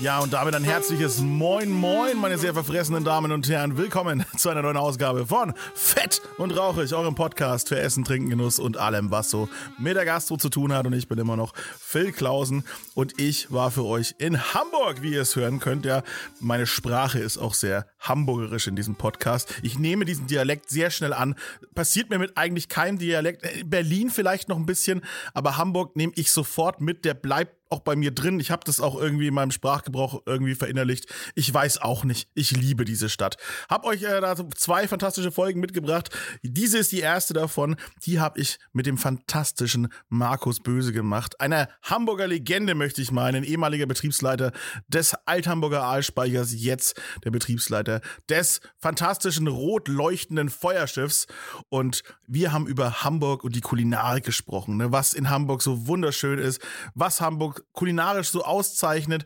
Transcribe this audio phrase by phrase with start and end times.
[0.00, 3.76] Ja, und damit ein herzliches Moin Moin, meine sehr verfressenen Damen und Herren.
[3.76, 8.58] Willkommen zu einer neuen Ausgabe von Fett und Rauchig, eurem Podcast für Essen, Trinken, Genuss
[8.58, 10.86] und allem, was so mit der Gastro zu tun hat.
[10.86, 12.64] Und ich bin immer noch Phil Klausen
[12.94, 15.84] und ich war für euch in Hamburg, wie ihr es hören könnt.
[15.84, 16.02] Ja,
[16.40, 19.52] meine Sprache ist auch sehr hamburgerisch in diesem Podcast.
[19.62, 21.34] Ich nehme diesen Dialekt sehr schnell an.
[21.74, 23.42] Passiert mir mit eigentlich keinem Dialekt.
[23.44, 25.02] Äh, Berlin vielleicht noch ein bisschen,
[25.34, 27.04] aber Hamburg nehme ich sofort mit.
[27.04, 28.40] Der bleibt auch bei mir drin.
[28.40, 31.06] Ich habe das auch irgendwie in meinem Sprachgebrauch irgendwie verinnerlicht.
[31.36, 32.28] Ich weiß auch nicht.
[32.34, 33.36] Ich liebe diese Stadt.
[33.68, 36.10] Hab euch äh, da zwei fantastische Folgen mitgebracht.
[36.42, 37.76] Diese ist die erste davon.
[38.04, 41.40] Die habe ich mit dem fantastischen Markus Böse gemacht.
[41.40, 43.44] Einer Hamburger Legende, möchte ich meinen.
[43.44, 44.52] Ehemaliger Betriebsleiter
[44.88, 51.28] des Althamburger Aalspeichers, jetzt der Betriebsleiter des fantastischen rot leuchtenden Feuerschiffs.
[51.68, 54.76] Und wir haben über Hamburg und die Kulinarik gesprochen.
[54.76, 54.90] Ne?
[54.90, 56.60] Was in Hamburg so wunderschön ist,
[56.94, 59.24] was Hamburg kulinarisch so auszeichnet,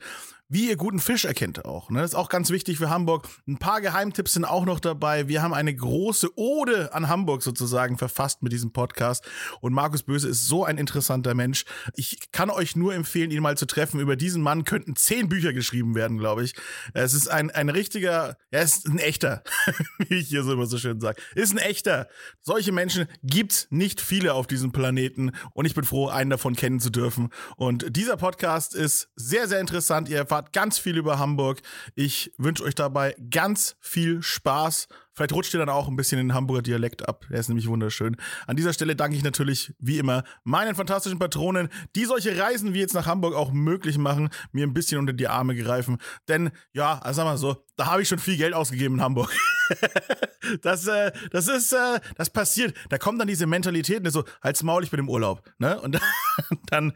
[0.55, 1.91] wie ihr guten Fisch erkennt auch.
[1.91, 2.01] Ne?
[2.01, 3.29] Das ist auch ganz wichtig für Hamburg.
[3.49, 5.27] Ein paar Geheimtipps sind auch noch dabei.
[5.27, 9.29] Wir haben eine große Ode an Hamburg sozusagen verfasst mit diesem Podcast.
[9.61, 11.65] Und Markus Böse ist so ein interessanter Mensch.
[11.97, 13.99] Ich kann euch nur empfehlen, ihn mal zu treffen.
[13.99, 16.55] Über diesen Mann könnten zehn Bücher geschrieben werden, glaube ich.
[16.93, 19.43] Es ist ein, ein richtiger, er ist ein echter,
[20.09, 21.21] wie ich hier so immer so schön sage.
[21.35, 22.07] Ist ein echter.
[22.43, 25.33] Solche Menschen gibt's nicht viele auf diesem Planeten.
[25.53, 27.31] Und ich bin froh, einen davon kennen zu dürfen.
[27.57, 30.09] Und dieser Podcast ist sehr, sehr interessant.
[30.09, 31.61] Ihr erfahrt ganz viel über Hamburg.
[31.95, 34.89] Ich wünsche euch dabei ganz viel Spaß.
[35.15, 37.25] Vielleicht rutscht ihr dann auch ein bisschen in den Hamburger Dialekt ab.
[37.31, 38.17] Der ist nämlich wunderschön.
[38.49, 42.81] An dieser Stelle danke ich natürlich, wie immer, meinen fantastischen Patronen, die solche Reisen wie
[42.81, 45.99] jetzt nach Hamburg auch möglich machen, mir ein bisschen unter die Arme greifen.
[46.27, 49.33] Denn, ja, also sag mal so, da habe ich schon viel Geld ausgegeben in Hamburg.
[50.63, 52.75] das, äh, das ist, äh, das passiert.
[52.89, 55.43] Da kommt dann diese Mentalität, ne, so, halt's Maul, ich bin im Urlaub.
[55.59, 55.81] Ne?
[55.81, 56.01] Und
[56.67, 56.93] dann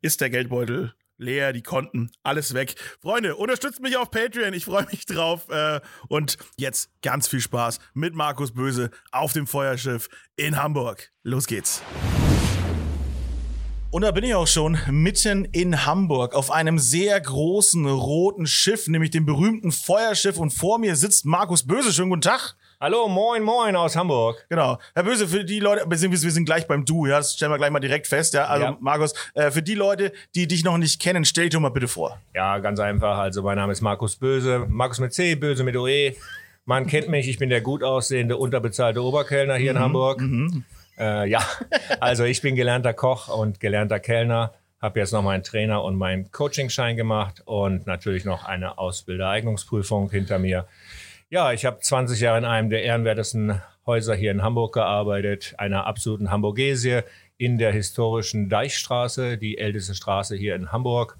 [0.00, 2.74] ist der Geldbeutel leer, die Konten, alles weg.
[3.00, 5.48] Freunde, unterstützt mich auf Patreon, ich freue mich drauf.
[5.50, 11.12] Äh, und jetzt ganz viel Spaß mit Markus Böse auf dem Feuerschiff in Hamburg.
[11.22, 11.82] Los geht's.
[13.90, 18.86] Und da bin ich auch schon mitten in Hamburg auf einem sehr großen roten Schiff,
[18.86, 20.36] nämlich dem berühmten Feuerschiff.
[20.36, 21.90] Und vor mir sitzt Markus Böse.
[21.90, 22.54] Schönen guten Tag.
[22.80, 24.46] Hallo, moin, moin aus Hamburg.
[24.48, 24.78] Genau.
[24.94, 27.50] Herr Böse, für die Leute, wir sind, wir sind gleich beim Du, ja, das stellen
[27.50, 28.44] wir gleich mal direkt fest, ja.
[28.44, 28.76] Also, Ja.
[28.78, 31.88] Markus, äh, für die Leute, die dich noch nicht kennen, stell dich doch mal bitte
[31.88, 32.20] vor.
[32.36, 33.18] Ja, ganz einfach.
[33.18, 34.64] Also, mein Name ist Markus Böse.
[34.68, 36.12] Markus mit C, Böse mit OE.
[36.66, 40.22] Man kennt mich, ich bin der gut aussehende, unterbezahlte Oberkellner hier in Hamburg.
[40.98, 41.42] Äh, ja,
[41.98, 44.52] also ich bin gelernter Koch und gelernter Kellner.
[44.80, 50.38] Habe jetzt noch meinen Trainer und meinen Coachingschein gemacht und natürlich noch eine Ausbildereignungsprüfung hinter
[50.38, 50.68] mir.
[51.30, 55.86] Ja, ich habe 20 Jahre in einem der ehrenwertesten Häuser hier in Hamburg gearbeitet, einer
[55.86, 57.00] absoluten Hamburgesie
[57.36, 61.18] in der historischen Deichstraße, die älteste Straße hier in Hamburg.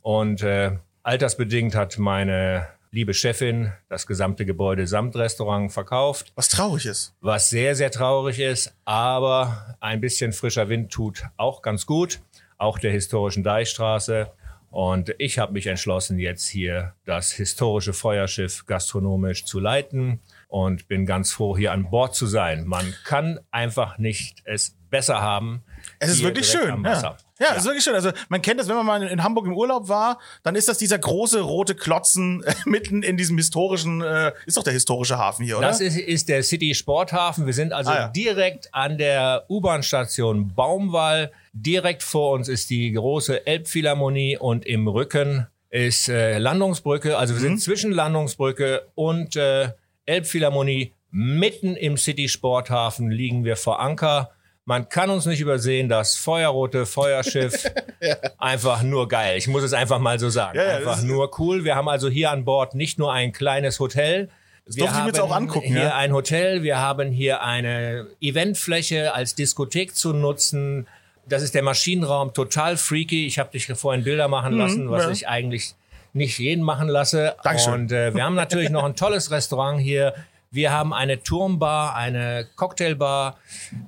[0.00, 6.86] Und äh, altersbedingt hat meine liebe Chefin das gesamte Gebäude samt Restaurant verkauft, Was traurig
[6.86, 7.14] ist.
[7.20, 12.20] was sehr, sehr traurig ist, aber ein bisschen frischer Wind tut auch ganz gut,
[12.58, 14.30] auch der historischen Deichstraße.
[14.72, 21.04] Und ich habe mich entschlossen, jetzt hier das historische Feuerschiff gastronomisch zu leiten und bin
[21.06, 22.64] ganz froh, hier an Bord zu sein.
[22.66, 25.62] Man kann einfach nicht es besser haben.
[25.98, 26.82] Es ist wirklich schön.
[26.84, 27.16] Ja.
[27.38, 27.94] Ja, es ist wirklich schön.
[27.94, 30.78] Also man kennt das, wenn man mal in Hamburg im Urlaub war, dann ist das
[30.78, 35.44] dieser große rote Klotzen äh, mitten in diesem historischen, äh, ist doch der historische Hafen
[35.44, 35.66] hier, oder?
[35.66, 37.44] Das ist, ist der City Sporthafen.
[37.46, 38.08] Wir sind also Ah, ja.
[38.08, 41.32] direkt an der U-Bahn-Station Baumwall.
[41.52, 47.16] Direkt vor uns ist die große Elbphilharmonie und im Rücken ist äh, Landungsbrücke.
[47.18, 47.44] Also wir Mhm.
[47.44, 49.70] sind zwischen Landungsbrücke und äh,
[50.06, 50.92] Elbphilharmonie.
[51.10, 54.30] Mitten im City Sporthafen liegen wir vor Anker.
[54.64, 57.64] Man kann uns nicht übersehen, das feuerrote Feuerschiff.
[58.38, 59.36] Einfach nur geil.
[59.36, 60.56] Ich muss es einfach mal so sagen.
[60.58, 61.64] Ja, ja, das einfach nur cool.
[61.64, 64.28] Wir haben also hier an Bord nicht nur ein kleines Hotel.
[64.66, 65.96] Wir ich mir jetzt auch angucken, hier ja.
[65.96, 70.86] ein Hotel, wir haben hier eine Eventfläche als Diskothek zu nutzen.
[71.26, 73.26] Das ist der Maschinenraum, total freaky.
[73.26, 75.12] Ich habe dich vorhin Bilder machen lassen, was Mhm, ja.
[75.12, 75.74] ich eigentlich
[76.12, 77.36] nicht jeden machen lasse.
[77.42, 77.72] Dankeschön.
[77.74, 80.14] Und äh, wir haben natürlich noch ein tolles Restaurant hier.
[80.50, 83.38] Wir haben eine Turmbar, eine Cocktailbar.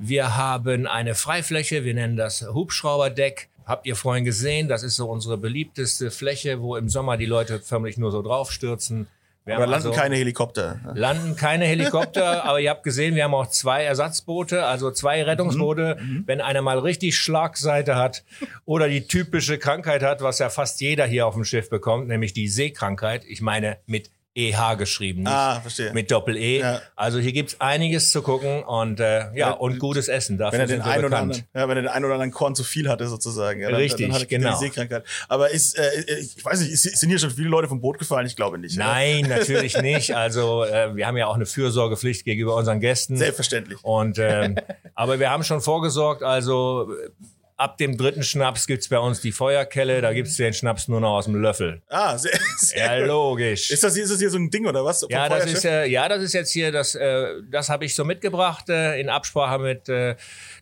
[0.00, 3.48] Wir haben eine Freifläche, wir nennen das Hubschrauberdeck.
[3.66, 7.60] Habt ihr vorhin gesehen, das ist so unsere beliebteste Fläche, wo im Sommer die Leute
[7.60, 9.06] förmlich nur so draufstürzen.
[9.44, 10.81] Wir Aber haben landen also- keine Helikopter.
[10.94, 15.99] Landen keine Helikopter, aber ihr habt gesehen, wir haben auch zwei Ersatzboote, also zwei Rettungsboote.
[16.00, 16.23] Mhm.
[16.26, 18.25] Wenn einer mal richtig Schlagseite hat
[18.64, 22.32] oder die typische Krankheit hat, was ja fast jeder hier auf dem Schiff bekommt, nämlich
[22.32, 23.25] die Seekrankheit.
[23.26, 25.92] Ich meine mit EH geschrieben, nicht Ah, verstehe.
[25.92, 26.58] mit Doppel-E.
[26.60, 26.81] Ja.
[26.96, 30.38] Also hier gibt's einiges zu gucken und äh, ja, und gutes Essen.
[30.38, 32.54] Dafür Wenn er den einen oder anderen, ja, wenn er den einen oder anderen Korn
[32.54, 33.60] zu viel hatte, sozusagen.
[33.60, 34.50] Ja, dann, Richtig, dann er genau.
[34.52, 35.04] die Seekrankheit.
[35.28, 35.88] Aber ist, äh,
[36.20, 38.26] ich weiß nicht, ist, sind hier schon viele Leute vom Boot gefallen?
[38.26, 38.76] Ich glaube nicht.
[38.76, 38.86] oder?
[38.86, 40.14] Nein, natürlich nicht.
[40.16, 43.16] Also äh, wir haben ja auch eine Fürsorgepflicht gegenüber unseren Gästen.
[43.16, 43.78] Selbstverständlich.
[43.82, 44.56] Und ähm,
[44.94, 47.08] aber wir haben schon vorgesorgt, also äh,
[47.56, 51.14] ab dem dritten Schnaps gibt's bei uns die Feuerkelle, da gibt's den Schnaps nur noch
[51.16, 51.82] aus dem Löffel.
[51.88, 53.70] Ah, sehr, sehr Ja, logisch.
[53.70, 55.00] Ist das, hier- ist das hier so ein Ding oder was?
[55.00, 57.94] Vom ja, das ist, äh, ja, das ist jetzt hier, das, äh, das habe ich
[57.94, 60.16] so mitgebracht äh, in Absprache mit äh,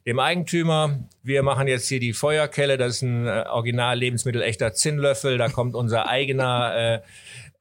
[0.06, 0.98] dem Eigentümer.
[1.22, 5.38] Wir machen jetzt hier die Feuerkelle, das ist ein äh, original Lebensmittel echter Zinnlöffel.
[5.38, 7.00] Da kommt unser eigener, äh,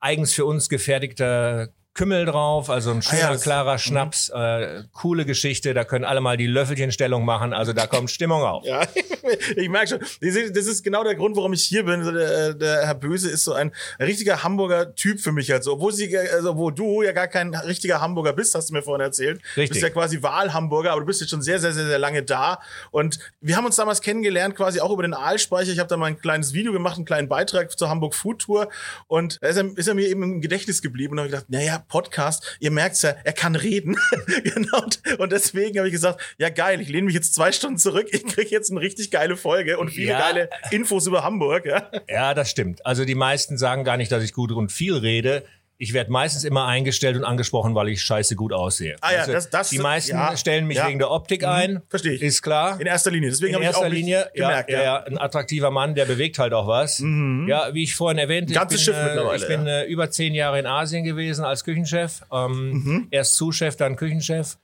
[0.02, 5.26] eigens für uns gefertigter Kümmel drauf, also ein schöner, Ah ja, klarer Schnaps, äh, coole
[5.26, 8.66] Geschichte, da können alle mal die Löffelchenstellung machen, also da kommt Stimmung auf.
[8.66, 8.88] Ja,
[9.58, 10.00] ich merke schon.
[10.00, 12.02] Das ist genau der Grund, warum ich hier bin.
[12.04, 15.52] Der, der Herr Böse ist so ein richtiger Hamburger Typ für mich.
[15.52, 18.84] Also, obwohl, sie, also, obwohl du ja gar kein richtiger Hamburger bist, hast du mir
[18.84, 19.42] vorhin erzählt.
[19.56, 19.82] Du Richtig.
[19.82, 22.60] bist ja quasi Wahlhamburger, aber du bist jetzt schon sehr, sehr, sehr, sehr lange da.
[22.92, 25.72] Und wir haben uns damals kennengelernt, quasi auch über den Aalspeicher.
[25.72, 28.70] Ich habe da mal ein kleines Video gemacht, einen kleinen Beitrag zur Hamburg Food Tour.
[29.08, 31.14] Und da ist er, ist er mir eben im Gedächtnis geblieben.
[31.14, 33.98] Und habe gedacht, naja, Podcast, ihr merkt's ja, er kann reden.
[34.44, 34.82] genau.
[34.84, 38.08] Und- Und deswegen habe ich gesagt, ja geil, ich lehne mich jetzt zwei Stunden zurück.
[38.12, 40.20] Ich kriege jetzt eine richtig geile Folge und viele Ja.
[40.20, 41.66] geile Infos über Hamburg.
[41.66, 41.90] Ja.
[42.10, 42.86] Ja, das stimmt.
[42.86, 45.44] Also die meisten sagen gar nicht, dass ich gut und viel rede.
[45.84, 48.98] Ich werde meistens immer eingestellt und angesprochen, weil ich scheiße gut aussehe.
[49.02, 50.88] Ah ja, du, das- das- die meisten ja, stellen mich ja.
[50.88, 51.82] wegen der Optik ein.
[51.90, 52.22] verstehe ich.
[52.22, 52.80] Ist klar.
[52.80, 53.30] In erster Linie.
[53.32, 54.70] Deswegen In habe ich auch Linie, gemerkt.
[54.70, 57.00] ja, ja, ja, ein attraktiver Mann, der bewegt halt auch was.
[57.00, 60.12] Ja, wie ich vorhin erwähnte, Ganzes ich bin, Schiff äh, mittlerweile, ich bin äh, über
[60.12, 62.22] zehn Jahre in Asien gewesen als Küchenchef.
[62.32, 63.08] Ähm, Mhm.
[63.10, 64.58] Erst Zuschef, dann Küchenchef.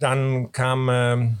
[0.00, 1.38] Dann kam ähm,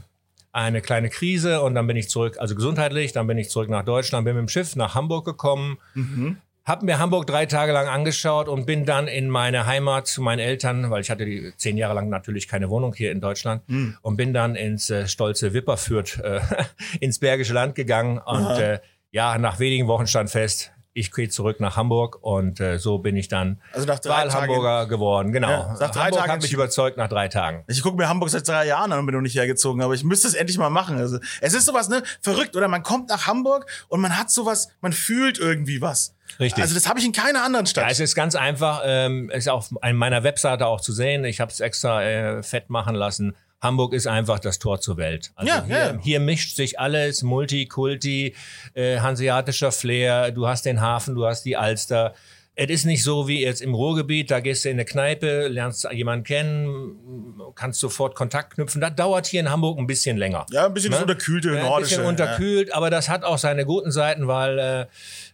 [0.52, 3.84] eine kleine Krise und dann bin ich zurück, also gesundheitlich, dann bin ich zurück nach
[3.84, 5.78] Deutschland, bin mit dem Schiff nach Hamburg gekommen.
[5.94, 6.36] Mhm.
[6.64, 10.38] Hab mir Hamburg drei Tage lang angeschaut und bin dann in meine Heimat zu meinen
[10.38, 13.96] Eltern, weil ich hatte die zehn Jahre lang natürlich keine Wohnung hier in Deutschland Hm.
[14.00, 16.40] und bin dann ins äh, stolze Wipperfürth, äh,
[17.00, 18.80] ins Bergische Land gegangen und äh,
[19.10, 23.16] ja, nach wenigen Wochen stand fest, ich gehe zurück nach Hamburg und äh, so bin
[23.16, 25.32] ich dann Also nach drei Wahlhamburger geworden.
[25.32, 25.50] Genau.
[25.50, 27.64] Ja, nach drei Hamburg Tagen hat mich überzeugt nach drei Tagen.
[27.66, 30.04] Ich gucke mir Hamburg seit drei Jahren an und bin noch nicht hergezogen, aber ich
[30.04, 30.96] müsste es endlich mal machen.
[30.98, 32.68] Also, es ist sowas, ne, verrückt, oder?
[32.68, 36.14] Man kommt nach Hamburg und man hat sowas, man fühlt irgendwie was.
[36.38, 36.62] Richtig.
[36.62, 37.90] Also, das habe ich in keiner anderen Ja, Stadt.
[37.90, 41.24] es ist ganz einfach, ähm, ist auf meiner Webseite auch zu sehen.
[41.24, 43.34] Ich habe es extra äh, fett machen lassen.
[43.64, 45.32] Hamburg ist einfach das Tor zur Welt.
[45.34, 45.98] Also Ja, hier, ja.
[46.00, 48.34] hier mischt sich alles, Multikulti,
[48.74, 52.14] äh, hanseatischer Flair, du hast den Hafen, du hast die Alster.
[52.56, 55.88] Es ist nicht so wie jetzt im Ruhrgebiet, da gehst du in eine Kneipe, lernst
[55.90, 58.80] jemanden kennen, kannst sofort Kontakt knüpfen.
[58.80, 60.46] Das dauert hier in Hamburg ein bisschen länger.
[60.52, 61.06] ja, ein bisschen das Ne?
[61.06, 64.86] unterkühlte, Ja, ein bisschen unterkühlt, aber das hat auch seine guten Seiten, weil äh,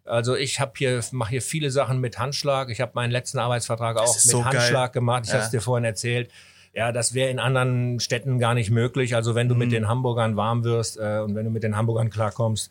[0.07, 2.71] also ich habe hier mache hier viele Sachen mit Handschlag.
[2.71, 4.53] Ich habe meinen letzten Arbeitsvertrag auch ist mit so geil.
[4.55, 5.25] Handschlag gemacht.
[5.25, 5.35] Ich Ja.
[5.35, 6.31] habe es dir vorhin erzählt.
[6.73, 9.15] Ja, das wäre in anderen Städten gar nicht möglich.
[9.17, 9.59] Also wenn du Mhm.
[9.59, 12.71] mit den Hamburgern warm wirst äh, und wenn du mit den Hamburgern klarkommst,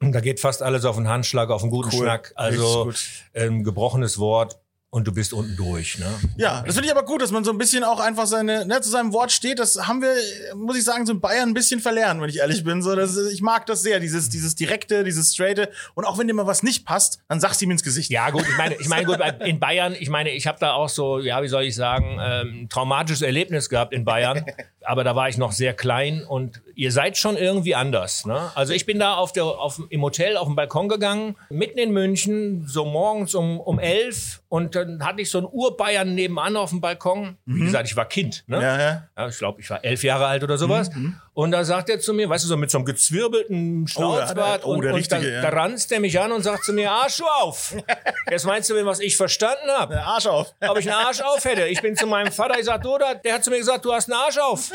[0.00, 2.02] da geht fast alles auf den Handschlag, auf einen guten Cool.
[2.04, 2.32] Schnack.
[2.36, 2.92] Also
[3.34, 4.58] ähm, gebrochenes Wort
[4.90, 5.98] und du bist unten durch.
[5.98, 6.06] Ne?
[6.38, 8.80] Ja, das finde ich aber gut, dass man so ein bisschen auch einfach seine, ne,
[8.80, 9.58] zu seinem Wort steht.
[9.58, 10.14] Das haben wir,
[10.54, 12.80] muss ich sagen, so in Bayern ein bisschen verlernt, wenn ich ehrlich bin.
[12.80, 15.68] So, das, ich mag das sehr, dieses, dieses direkte, dieses straighte.
[15.94, 18.10] Und auch wenn dir mal was nicht passt, dann sagst du ihm ins Gesicht.
[18.10, 20.88] Ja, gut, ich meine, ich meine, gut, in Bayern, ich meine, ich habe da auch
[20.88, 24.46] so, ja, wie soll ich sagen, ähm, ein traumatisches Erlebnis gehabt in Bayern.
[24.88, 28.24] Aber da war ich noch sehr klein und ihr seid schon irgendwie anders.
[28.24, 28.50] Ne?
[28.54, 31.92] Also ich bin da auf der, auf, im Hotel auf den Balkon gegangen, mitten in
[31.92, 36.70] München, so morgens um, um elf und dann hatte ich so einen Urbayern nebenan auf
[36.70, 37.36] dem Balkon.
[37.44, 38.44] Wie gesagt, ich war Kind.
[38.46, 38.62] Ne?
[38.62, 39.08] Ja, ja.
[39.16, 40.90] Ja, ich glaube, ich war elf Jahre alt oder sowas.
[41.34, 44.64] Und da sagt er zu mir, weißt du, so mit so einem gezwirbelten Schnauzbart.
[44.64, 45.42] oh, und, der und richtige, da, ja.
[45.42, 47.76] da ranzt er mich an und sagt zu mir, Arsch auf.
[48.30, 50.00] Jetzt meinst du mir, was ich verstanden habe?
[50.00, 50.54] Arsch auf.
[50.66, 51.66] Ob ich einen Arsch auf hätte.
[51.66, 54.10] Ich bin zu meinem Vater, ich sag, du, der hat zu mir gesagt, du hast
[54.10, 54.70] einen Arsch auf.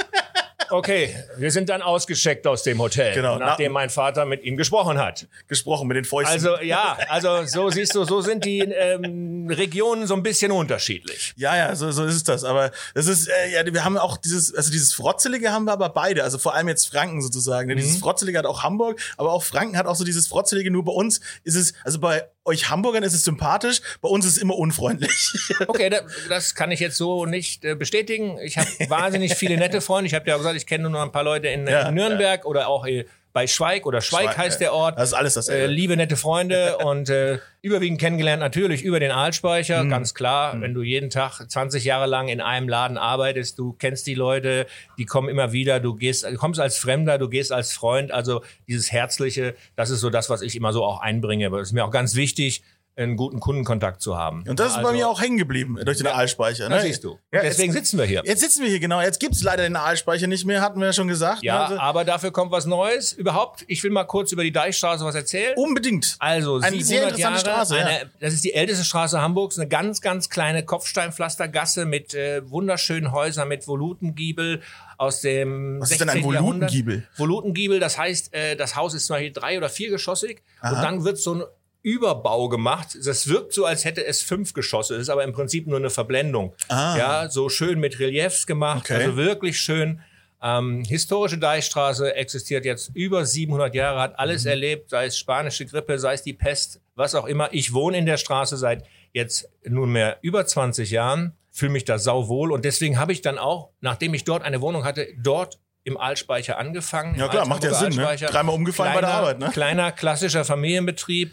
[0.73, 3.37] Okay, wir sind dann ausgeschickt aus dem Hotel, Genau.
[3.37, 5.27] nachdem mein Vater mit ihm gesprochen hat.
[5.47, 6.33] Gesprochen mit den Fäusten.
[6.33, 11.35] Also ja, also so siehst du, so sind die ähm, Regionen so ein bisschen unterschiedlich.
[11.37, 12.43] Ja, ja, so, so ist das.
[12.43, 15.89] Aber das ist, äh, ja, wir haben auch dieses, also dieses Frotzelige haben wir aber
[15.89, 16.23] beide.
[16.23, 17.69] Also vor allem jetzt Franken sozusagen.
[17.71, 17.77] Mhm.
[17.77, 20.71] Dieses Frotzelige hat auch Hamburg, aber auch Franken hat auch so dieses Frotzelige.
[20.71, 24.33] Nur bei uns ist es, also bei euch Hamburgern ist es sympathisch, bei uns ist
[24.33, 25.31] es immer unfreundlich.
[25.67, 28.37] Okay, da, das kann ich jetzt so nicht äh, bestätigen.
[28.43, 30.07] Ich habe wahnsinnig viele nette Freunde.
[30.07, 31.95] Ich habe ja auch gesagt, ich kenne nur noch ein paar Leute in, Ja, in
[31.95, 32.85] Nürnberg oder auch
[33.33, 34.97] bei Schweig oder Schweig, Schweig, heißt der Ort.
[34.97, 35.63] das ist alles dasselbe.
[35.65, 40.61] Äh, liebe, nette Freunde und äh, überwiegend kennengelernt natürlich über den Aalspeicher, ganz klar.
[40.61, 44.67] Wenn du jeden Tag 20 Jahre lang in einem Laden arbeitest, du kennst die Leute,
[44.97, 48.43] die kommen immer wieder, du gehst, du kommst als Fremder, du gehst als Freund, also
[48.67, 51.47] dieses Herzliche, das ist so das, was ich immer so auch einbringe.
[51.47, 52.63] Aber es ist mir auch ganz wichtig,
[52.95, 54.43] einen guten Kundenkontakt zu haben.
[54.47, 56.69] Und das ist also, bei mir auch hängen geblieben durch den Aalspeicher.
[56.69, 56.87] Das Ne?
[56.89, 57.17] siehst du.
[57.31, 58.21] Ja, Deswegen jetzt, sitzen wir hier.
[58.23, 59.01] jetzt sitzen wir hier, genau.
[59.01, 61.41] Jetzt gibt's leider den Aalspeicher nicht mehr, hatten wir ja schon gesagt.
[61.43, 61.61] Ja, ne?
[61.63, 63.11] Also, aber dafür kommt was Neues.
[63.13, 65.53] Überhaupt, ich will mal kurz über die Deichstraße was erzählen.
[65.57, 66.15] Unbedingt.
[66.19, 67.85] Also Eine 700 sehr interessante Jahre, Straße, ja.
[67.85, 73.11] eine, das ist die älteste Straße Hamburgs, eine ganz, ganz kleine Kopfsteinpflastergasse mit äh, wunderschönen
[73.11, 74.61] Häusern mit Volutengiebel
[74.97, 76.31] aus dem Was ist denn ein 16.
[76.33, 76.69] Jahrhundert.
[76.71, 77.07] Volutengiebel?
[77.17, 81.17] Volutengiebel, das heißt, äh, das Haus ist zum Beispiel drei- oder viergeschossig und dann wird
[81.17, 81.43] so ein
[81.83, 82.97] Überbau gemacht.
[83.05, 86.55] Das wirkt so, als hätte es fünf Geschosse, ist aber im Prinzip nur eine Verblendung.
[86.69, 88.95] Ja, so schön mit Reliefs gemacht, Ah.
[88.95, 89.03] Okay.
[89.05, 90.01] also wirklich schön.
[90.41, 94.19] Ähm, historische Deichstraße existiert jetzt über 700 Jahre, hat Mhm.
[94.19, 97.49] alles erlebt, sei es spanische Grippe, sei es die Pest, was auch immer.
[97.53, 102.51] Ich wohne in der Straße seit jetzt nunmehr über 20 Jahren, fühle mich da sauwohl
[102.51, 106.57] und deswegen habe ich dann auch, nachdem ich dort eine Wohnung hatte, dort im Aalspeicher
[106.57, 107.17] angefangen.
[107.19, 108.15] Ja klar, macht ja Sinn, ne?
[108.17, 109.49] Dreimal umgefallen bei der Kleiner- Arbeit, ne?
[109.53, 111.31] Kleiner klassischer Familienbetrieb.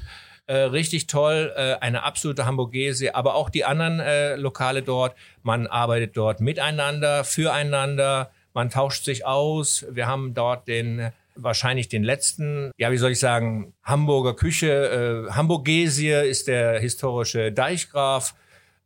[0.51, 5.15] Äh, richtig toll, äh, eine absolute Hamburgesie, aber auch die anderen äh, Lokale dort.
[5.45, 9.87] Man arbeitet dort miteinander, füreinander, man tauscht sich aus.
[9.93, 15.29] Wir haben dort den äh, wahrscheinlich den letzten, ja, wie soll ich sagen, Hamburger Küche.
[15.29, 18.35] Äh, Hamburgesie ist der historische Deichgraf,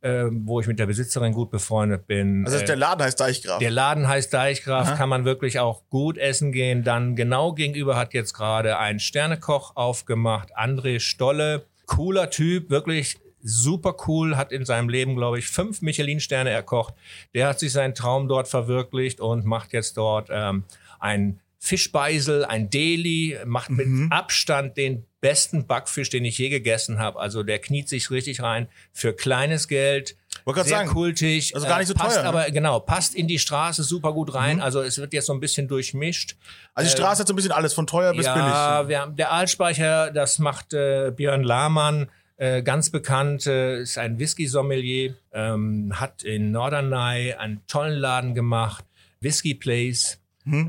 [0.05, 2.45] äh, wo ich mit der Besitzerin gut befreundet bin.
[2.45, 3.57] Also Äh, der Laden heißt Deichgraf.
[3.59, 6.83] der Laden heißt Deichgraf, kann man wirklich auch gut essen gehen.
[6.83, 11.65] Dann genau gegenüber hat jetzt gerade ein Sternekoch aufgemacht, André Stolle.
[11.87, 16.93] Cooler Typ, wirklich super cool, hat in seinem Leben, glaube ich, fünf Michelin-Sterne erkocht.
[17.35, 20.63] Der hat sich seinen Traum dort verwirklicht und macht jetzt dort ähm,
[20.99, 27.19] ein Fischbeisel, ein Deli, macht mit Abstand den besten Backfisch, den ich je gegessen habe.
[27.19, 30.15] Also der kniet sich richtig rein für kleines Geld.
[30.43, 31.55] Wollte sehr sagen, kultig.
[31.55, 32.29] also gar nicht so äh, passt teuer, ne?
[32.29, 34.61] Aber genau, passt in die Straße super gut rein.
[34.61, 36.35] Also es wird jetzt so ein bisschen durchmischt.
[36.75, 38.89] also die Straße hat so ein bisschen alles, von teuer bis ja, billig.
[38.89, 44.19] wir haben der Aalspeicher, das macht äh, Björn Lahmann, äh, ganz bekannt, äh, ist ein
[44.19, 48.85] Whisky-Sommelier, ähm, hat in Norderney einen tollen Laden gemacht,
[49.21, 50.19] Whisky Place.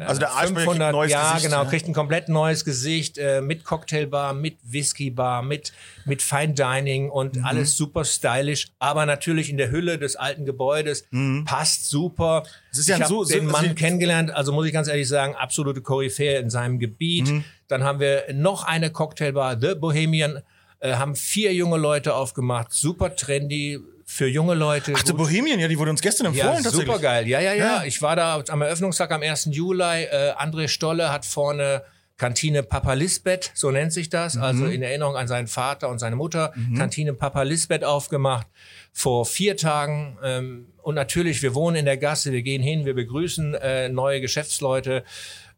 [0.00, 1.50] Also der Aalspeicher kriegt ein 500, neues ja, Gesicht.
[1.50, 1.68] genau, ne?
[1.71, 5.73] kriegt ein komplett neues Gesicht äh, mit Cocktailbar, mit Whiskybar, mit
[6.06, 7.45] mit Fine Dining und Mhm.
[7.45, 11.06] alles super stylisch, aber natürlich in der Hülle des alten Gebäudes
[11.45, 12.40] passt super.
[12.45, 12.49] Mhm.
[12.73, 14.73] Es ist ja ich ein habe so- so- den Mann also- kennengelernt, also muss ich
[14.73, 17.28] ganz ehrlich sagen, absolute Koryphäe in seinem Gebiet.
[17.28, 17.45] Mhm.
[17.68, 20.40] Dann haben wir noch eine Cocktailbar, The Bohemian,
[20.80, 24.92] äh, haben vier junge Leute aufgemacht, super trendy für junge Leute.
[24.96, 26.86] Ach, der gut- Bohemian, ja, die wurde uns gestern empfohlen ja, tatsächlich.
[26.86, 27.26] super geil.
[27.26, 27.84] Ja, ja, ja, Ja.
[27.84, 29.46] Ich war da am Eröffnungstag am 1.
[29.52, 30.04] Juli.
[30.04, 31.82] Äh, André Stolle hat vorne
[32.16, 34.42] Kantine Papa Lisbeth, so nennt sich das, Mhm.
[34.42, 38.46] also in Erinnerung an seinen Vater und seine Mutter, Kantine Papa Lisbeth aufgemacht
[38.92, 40.16] vor vier Tagen.
[40.25, 44.22] Ähm, und natürlich, wir wohnen in der Gasse, wir gehen hin, wir begrüßen äh, neue
[44.22, 45.04] Geschäftsleute.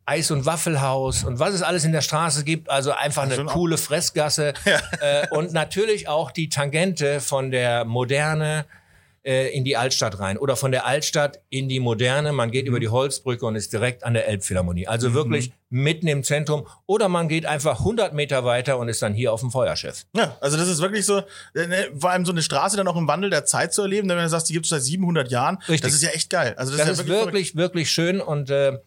[0.09, 2.71] Eis- und Waffelhaus und was es alles in der Straße gibt.
[2.71, 4.55] Also einfach eine auch- coole Fressgasse.
[5.01, 8.65] Äh, und natürlich auch die Tangente von der Moderne
[9.25, 12.33] äh, in die Altstadt rein oder von der Altstadt in die Moderne.
[12.33, 14.89] Man geht über die Holzbrücke und ist direkt an der Elbphilharmonie.
[14.89, 16.67] Also wirklich mitten im Zentrum.
[16.87, 20.07] Oder man geht einfach 100 Meter weiter und ist dann hier auf dem Feuerschiff.
[20.17, 21.19] Ja, also das ist wirklich so,
[21.55, 24.09] äh, ne, vor allem so eine Straße dann auch im Wandel der Zeit zu erleben,
[24.09, 25.83] denn wenn du sagst, die gibt es seit 700 Jahren, Richtig.
[25.83, 26.55] das ist ja echt geil.
[26.57, 28.79] Also das, Das ist, ist ja wirklich, wirklich, wirklich schön und äh,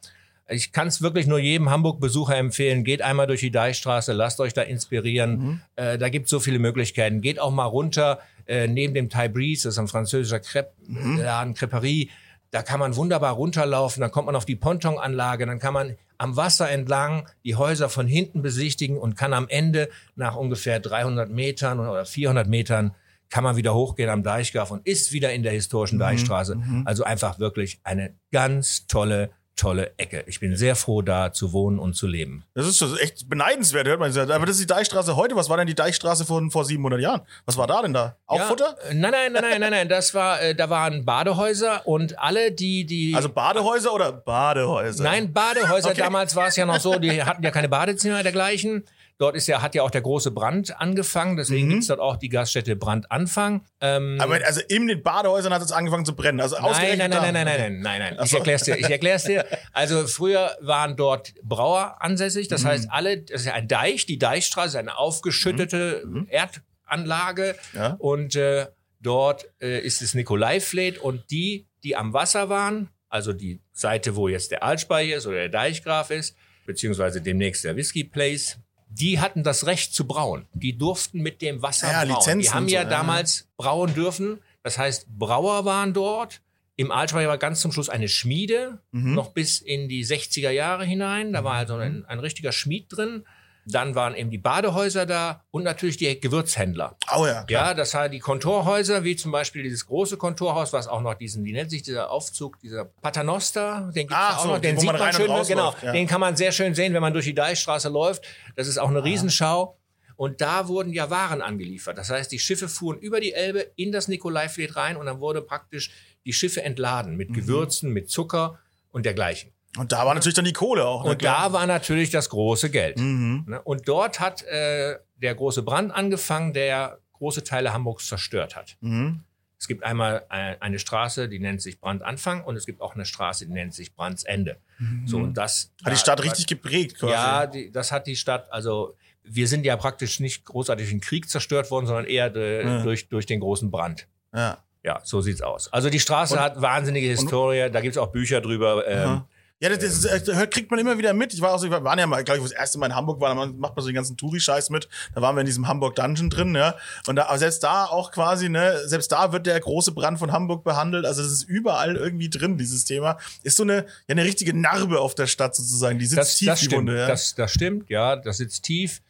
[0.51, 2.83] ich kann es wirklich nur jedem Hamburg-Besucher empfehlen.
[2.83, 5.37] Geht einmal durch die Deichstraße, lasst euch da inspirieren.
[5.39, 5.61] Mhm.
[5.75, 7.21] Äh, da gibt es so viele Möglichkeiten.
[7.21, 10.41] Geht auch mal runter äh, neben dem Thai Breeze, das ist ein französischer Mhm.
[10.43, 12.09] Crepe-Laden, Creperie.
[12.51, 16.35] Da kann man wunderbar runterlaufen, dann kommt man auf die Pontonanlage, dann kann man am
[16.35, 21.79] Wasser entlang die Häuser von hinten besichtigen und kann am Ende nach ungefähr 300 Metern
[21.79, 22.93] oder 400 Metern
[23.29, 26.01] kann man wieder hochgehen am Deichgraf und ist wieder in der historischen Mhm.
[26.01, 26.57] Deichstraße.
[26.83, 30.23] Also einfach wirklich eine ganz tolle, tolle Ecke.
[30.27, 32.43] Ich bin sehr froh, da zu wohnen und zu leben.
[32.55, 34.11] Das ist echt beneidenswert, hört man.
[34.17, 35.35] Aber das ist die Deichstraße heute.
[35.35, 37.21] Was war denn die Deichstraße von vor 700 Jahren?
[37.45, 38.15] Was war da denn da?
[38.25, 38.75] Auch Ja, Futter?
[38.89, 39.89] äh, Nein, nein, nein, nein, nein, nein.
[39.89, 43.13] Das war, äh, da waren Badehäuser und alle, die, die.
[43.15, 45.03] Also Badehäuser oder Badehäuser?
[45.03, 45.89] Nein, Badehäuser.
[45.91, 46.01] Okay.
[46.01, 48.85] Damals war es ja noch so, die hatten ja keine Badezimmer dergleichen.
[49.21, 52.27] Dort ist ja, hat ja auch der große Brand angefangen, deswegen gibt's dort auch die
[52.27, 53.63] Gaststätte Brandanfang.
[53.79, 56.41] Ähm, Aber also in den Badehäusern hat es angefangen zu brennen.
[56.41, 58.17] Also Nein, nein, nein, nein, nein, nein, nein, nein, nein.
[58.23, 58.37] Ich so.
[58.37, 59.45] erklär's dir, ich erklär's dir.
[59.73, 64.17] Also früher waren dort Brauer ansässig, das heißt alle, das ist ja ein Deich, die
[64.17, 67.97] Deichstraße ist eine aufgeschüttete Erdanlage Ja.
[67.99, 68.65] und äh,
[69.01, 74.29] dort äh, ist es Nikolaifleet und die, die am Wasser waren, also die Seite, wo
[74.29, 76.35] jetzt der Altspeicher ist oder der Deichgraf ist,
[76.65, 78.57] beziehungsweise demnächst der Whisky Place,
[78.93, 80.45] die hatten das Recht zu brauen.
[80.53, 82.09] Die durften mit dem Wasser Ja, brauen.
[82.09, 82.89] Lizenzen die haben ja so, ja.
[82.89, 84.39] damals brauen dürfen.
[84.63, 86.41] Das heißt, Brauer waren dort.
[86.75, 89.13] Im Altschweiger war ganz zum Schluss eine Schmiede, Mhm.
[89.13, 91.31] noch bis in die 60er Jahre hinein.
[91.33, 93.23] Da war also ein, ein richtiger Schmied drin.
[93.65, 96.97] Dann waren eben die Badehäuser da und natürlich die Gewürzhändler.
[97.15, 97.45] Oh ja.
[97.47, 101.43] Ja, das heißt die Kontorhäuser, wie zum Beispiel dieses große Kontorhaus, was auch noch diesen,
[101.43, 104.79] wie nennt sich dieser Aufzug, dieser Paternoster, den Ach ja auch so, noch, den wo
[104.81, 105.91] sieht man man, schön, raus genau, ja.
[105.91, 108.25] den kann man sehr schön sehen, wenn man durch die Deichstraße läuft.
[108.55, 109.77] Das ist auch eine Riesenschau.
[110.15, 111.97] Und da wurden ja Waren angeliefert.
[111.97, 115.41] Das heißt, die Schiffe fuhren über die Elbe in das Nikolaifleet rein und dann wurde
[115.41, 115.91] praktisch
[116.25, 117.17] die Schiffe entladen Mhm.
[117.17, 118.59] mit Gewürzen, mit Zucker
[118.91, 119.51] und dergleichen.
[119.77, 121.05] Und da war natürlich dann die Kohle auch.
[121.05, 122.97] ne, Und da war natürlich das große Geld.
[122.99, 123.45] Mhm.
[123.47, 123.61] Ne?
[123.61, 128.75] Und dort hat äh, der große Brand angefangen, der große Teile Hamburgs zerstört hat.
[128.81, 129.21] Mhm.
[129.59, 133.05] Es gibt einmal äh, eine Straße, die nennt sich Brandanfang und es gibt auch eine
[133.05, 134.57] Straße, die nennt sich Brandsende.
[135.05, 137.13] So und das Hat die da- Stadt richtig geprägt quasi.
[137.13, 138.51] Ja, die, das hat die Stadt.
[138.51, 142.81] Also wir sind ja praktisch nicht großartig im Krieg zerstört worden, sondern eher äh, Ja.
[142.81, 144.07] durch durch den großen Brand.
[144.35, 144.57] ja.
[144.83, 145.71] Ja, so sieht's aus.
[145.71, 147.69] Also die Straße Und- hat wahnsinnige Historie.
[147.71, 148.83] Da gibt's auch Bücher drüber.
[148.87, 149.21] Ähm.
[149.61, 151.35] Ja, das, das, das, das kriegt man immer wieder mit.
[151.35, 152.95] Ich war auch so, wir waren ja mal, glaube ich, wo das erste Mal in
[152.95, 154.89] Hamburg war, da macht man so den ganzen Touri-Scheiß mit.
[155.13, 156.75] Da waren wir in diesem Hamburg Dungeon drin, ja.
[157.05, 160.31] Und da, aber selbst da auch quasi, ne, selbst da wird der große Brand von
[160.31, 161.05] Hamburg behandelt.
[161.05, 163.19] Also das ist überall irgendwie drin, dieses Thema.
[163.43, 165.99] Ist so eine, ja, eine richtige Narbe auf der Stadt sozusagen.
[165.99, 166.87] Die sitzt tief, die stimmt.
[166.87, 167.07] Wunde, ja.
[167.07, 169.03] das, das stimmt, ja, das sitzt tief.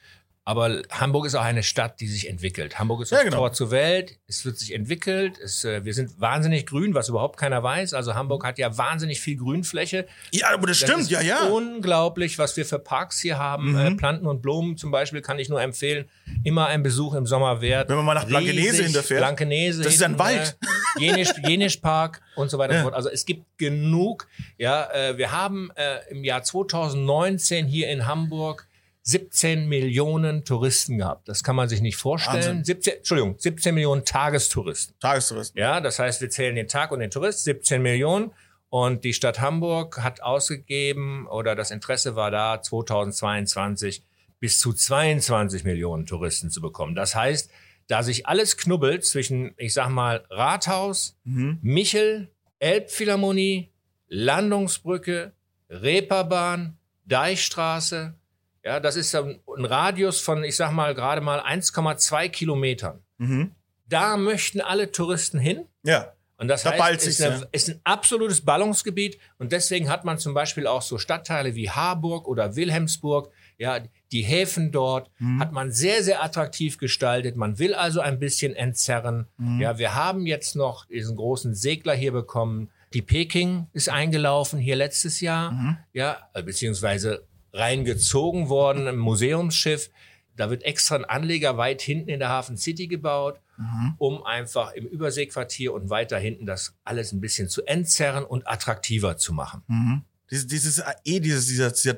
[0.44, 2.80] Aber Hamburg ist auch eine Stadt, die sich entwickelt.
[2.80, 3.38] Hamburg ist das Ja, genau.
[3.38, 4.18] Tor zur Welt.
[4.28, 5.38] Es wird sich entwickelt.
[5.38, 7.94] Es, äh, wir sind wahnsinnig grün, was überhaupt keiner weiß.
[7.94, 10.08] Also Hamburg hat ja wahnsinnig viel Grünfläche.
[10.32, 11.44] ja, aber das Das stimmt, ist ja, ja.
[11.46, 13.74] Unglaublich, was wir für Parks hier haben.
[13.74, 13.78] Mhm.
[13.78, 16.10] Äh, Planten und Blumen zum Beispiel kann ich nur empfehlen.
[16.44, 17.88] Immer ein Besuch im Sommer wert.
[17.90, 19.20] Wenn man mal nach Blankenese hinterfährt.
[19.20, 19.84] Blankenese.
[19.84, 20.58] Das ist ein Wald.
[20.98, 22.80] Äh, Jenisch, Jenisch Park und so weiter Ja.
[22.80, 22.96] und so fort.
[22.96, 24.28] Also es gibt genug.
[24.58, 25.70] Ja, äh, wir haben
[26.10, 28.68] im Jahr 2019 hier in Hamburg
[29.04, 31.28] 17 Millionen Touristen gehabt.
[31.28, 32.38] Das kann man sich nicht vorstellen.
[32.38, 32.64] Wahnsinn.
[32.64, 34.96] 17, Entschuldigung, 17 Millionen Tagestouristen.
[35.00, 35.60] Tagestouristen.
[35.60, 38.32] Ja, das heißt, wir zählen den Tag und den Tourist, 17 Millionen.
[38.70, 44.04] Und die Stadt Hamburg hat ausgegeben oder das Interesse war da, 2022
[44.40, 46.96] bis zu 22 Millionen Touristen zu bekommen.
[46.96, 47.52] Das heißt,
[47.88, 51.60] da sich alles knubbelt zwischen, ich sag mal, Rathaus, Mhm.
[51.62, 53.72] Michel, Elbphilharmonie,
[54.08, 55.34] Landungsbrücke,
[55.70, 58.16] Reeperbahn, Deichstraße,
[58.64, 63.00] ja, das ist ein ein Radius von, ich sag mal, gerade mal 1,2 Kilometern.
[63.18, 63.52] Mhm.
[63.88, 65.66] Da möchten alle Touristen hin.
[65.84, 66.14] Ja.
[66.38, 67.46] Und das Da heißt, ist, eine, ja.
[67.52, 69.20] ist ein absolutes Ballungsgebiet.
[69.38, 73.80] Und deswegen hat man zum Beispiel auch so Stadtteile wie Harburg oder Wilhelmsburg, ja,
[74.12, 75.40] die Häfen dort Mhm.
[75.40, 77.36] hat man sehr, sehr attraktiv gestaltet.
[77.36, 79.28] Man will also ein bisschen entzerren.
[79.38, 79.62] Mhm.
[79.62, 82.72] Ja, wir haben jetzt noch diesen großen Segler hier bekommen.
[82.94, 85.52] Die Peking ist eingelaufen hier letztes Jahr.
[85.52, 85.78] Mhm.
[85.94, 89.90] Ja, beziehungsweise reingezogen worden im Museumsschiff.
[90.36, 93.94] Da wird extra ein Anleger weit hinten in der Hafen City gebaut, Mhm.
[94.00, 99.18] um einfach im Überseequartier und weiter hinten das alles ein bisschen zu entzerren und attraktiver
[99.18, 99.62] zu machen.
[99.68, 100.02] Mhm.
[100.32, 101.98] Dieses, dieses, äh, eh, dieses, dieser, dieser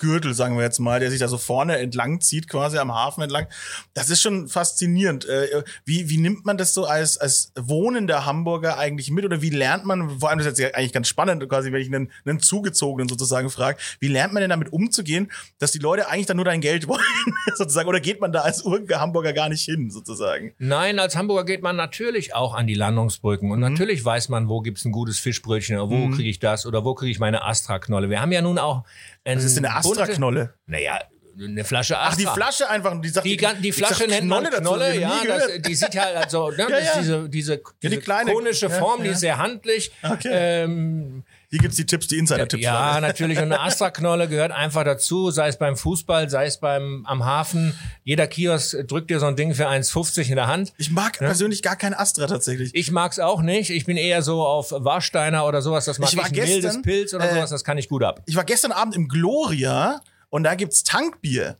[0.00, 3.22] Touri-Gürtel, sagen wir jetzt mal, der sich da so vorne entlang zieht, quasi am Hafen
[3.22, 3.46] entlang.
[3.94, 5.26] Das ist schon faszinierend.
[5.28, 9.24] Äh, Wie, wie nimmt man das so als, als wohnender Hamburger eigentlich mit?
[9.24, 11.80] Oder wie lernt man, vor allem das ist jetzt ja eigentlich ganz spannend, quasi, wenn
[11.80, 16.08] ich einen, einen Zugezogenen sozusagen frage, wie lernt man denn damit umzugehen, dass die Leute
[16.08, 17.00] eigentlich dann nur dein Geld wollen,
[17.54, 17.88] sozusagen?
[17.88, 20.54] Oder geht man da als Ur- Hamburger gar nicht hin, sozusagen?
[20.58, 23.72] Nein, als Hamburger geht man natürlich auch an die Landungsbrücken und Mhm.
[23.72, 26.94] natürlich weiß man, wo gibt's ein gutes Fischbrötchen oder wo kriege ich das oder wo
[26.94, 28.08] kriege ich meine Astra-Knolle.
[28.08, 28.84] Wir haben ja nun auch
[29.24, 30.54] Was ist denn eine Astra-Knolle?
[30.66, 30.98] Naja,
[31.42, 32.16] eine Flasche Ach, Astra.
[32.18, 33.00] die Flasche einfach.
[33.00, 35.22] Die, sagt, Die, die Flasche nennt man Knolle, ich ja.
[35.26, 36.98] Das, die sieht halt also, ne, Ja, ja.
[36.98, 39.12] diese, diese, die diese kleine- konische ja, Form, die ja.
[39.12, 39.90] ist sehr handlich.
[40.02, 40.28] Okay.
[40.32, 42.62] Ähm, Hier gibt's die Tipps, die Insider-Tipps.
[42.62, 43.00] ja, Leute.
[43.08, 43.38] natürlich.
[43.38, 47.74] Und eine Astra-Knolle gehört einfach dazu, sei es beim Fußball, sei es beim am Hafen.
[48.04, 50.72] Jeder Kiosk drückt dir so ein Ding für 1,50 in der Hand.
[50.78, 52.72] Ich mag persönlich gar kein Astra tatsächlich.
[52.74, 53.70] Ich mag's auch nicht.
[53.70, 55.86] Ich bin eher so auf Warsteiner oder sowas.
[55.86, 57.50] Das mag Ich ich, war ein gestern, mildes Pilz oder äh, sowas.
[57.50, 58.22] Das kann ich gut ab.
[58.26, 61.56] Ich war gestern Abend im Gloria und da gibt's Tankbier.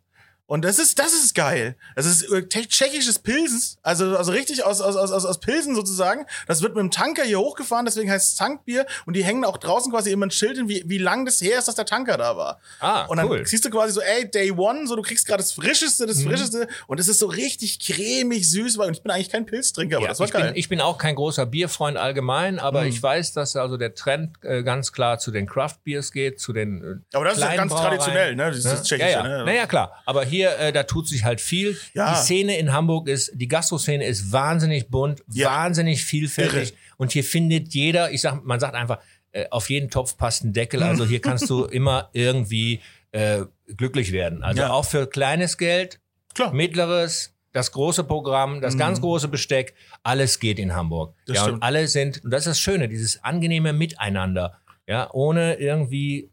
[0.51, 1.77] Und das ist, das ist geil.
[1.95, 6.27] Das ist äh, tschechisches Pilsens, also, also richtig aus, aus, aus, aus Pilsen sozusagen.
[6.49, 8.85] Das wird mit dem Tanker hier hochgefahren, deswegen heißt es Tankbier.
[9.07, 11.57] Und die hängen auch draußen quasi immer ein Schild hin, wie, wie lang das her
[11.61, 12.61] ist, dass der Tanker da war.
[12.81, 13.47] Ah, und dann cool.
[13.47, 16.09] siehst du quasi so, ey, Day One, so du kriegst gerade das Frischeste, Mhm.
[16.09, 16.67] das Frischeste.
[16.89, 20.07] Und es ist so richtig cremig süß, weil und ich bin eigentlich kein Pilztrinker, aber
[20.07, 20.47] Ja, das war ich, geil.
[20.49, 24.37] bin, ich bin auch kein großer Bierfreund allgemein, aber ich weiß, dass also der Trend
[24.43, 27.55] äh, ganz klar zu den Craft Beers geht, zu den äh, Aber das ist ja
[27.55, 28.49] ganz traditionell, ne?
[28.49, 29.39] Das ist das Tschechische, ja, ja.
[29.39, 29.45] ne?
[29.45, 29.93] Naja, klar.
[30.07, 31.77] Aber hier, äh, da tut sich halt viel.
[31.95, 32.13] Ja.
[32.13, 35.49] Die Szene in Hamburg ist, die Gastro-Szene ist wahnsinnig bunt, Ja.
[35.51, 36.71] wahnsinnig vielfältig.
[36.71, 36.79] Irre.
[36.99, 38.99] Und hier findet jeder, ich sag, man sagt einfach,
[39.33, 40.83] äh, auf jeden Topf passt ein Deckel.
[40.83, 42.81] Also hier kannst du immer irgendwie
[43.13, 43.43] äh,
[43.77, 44.43] glücklich werden.
[44.43, 44.71] Also Ja.
[44.73, 46.01] auch für kleines Geld,
[46.35, 46.53] Klar.
[46.53, 49.75] mittleres, das große Programm, das ganz große Besteck,
[50.05, 51.11] alles geht in Hamburg.
[51.11, 51.15] Mhm.
[51.27, 51.57] Das ja, stimmt.
[51.57, 56.31] und alle sind, und das ist das Schöne, dieses angenehme Miteinander, ja, ohne irgendwie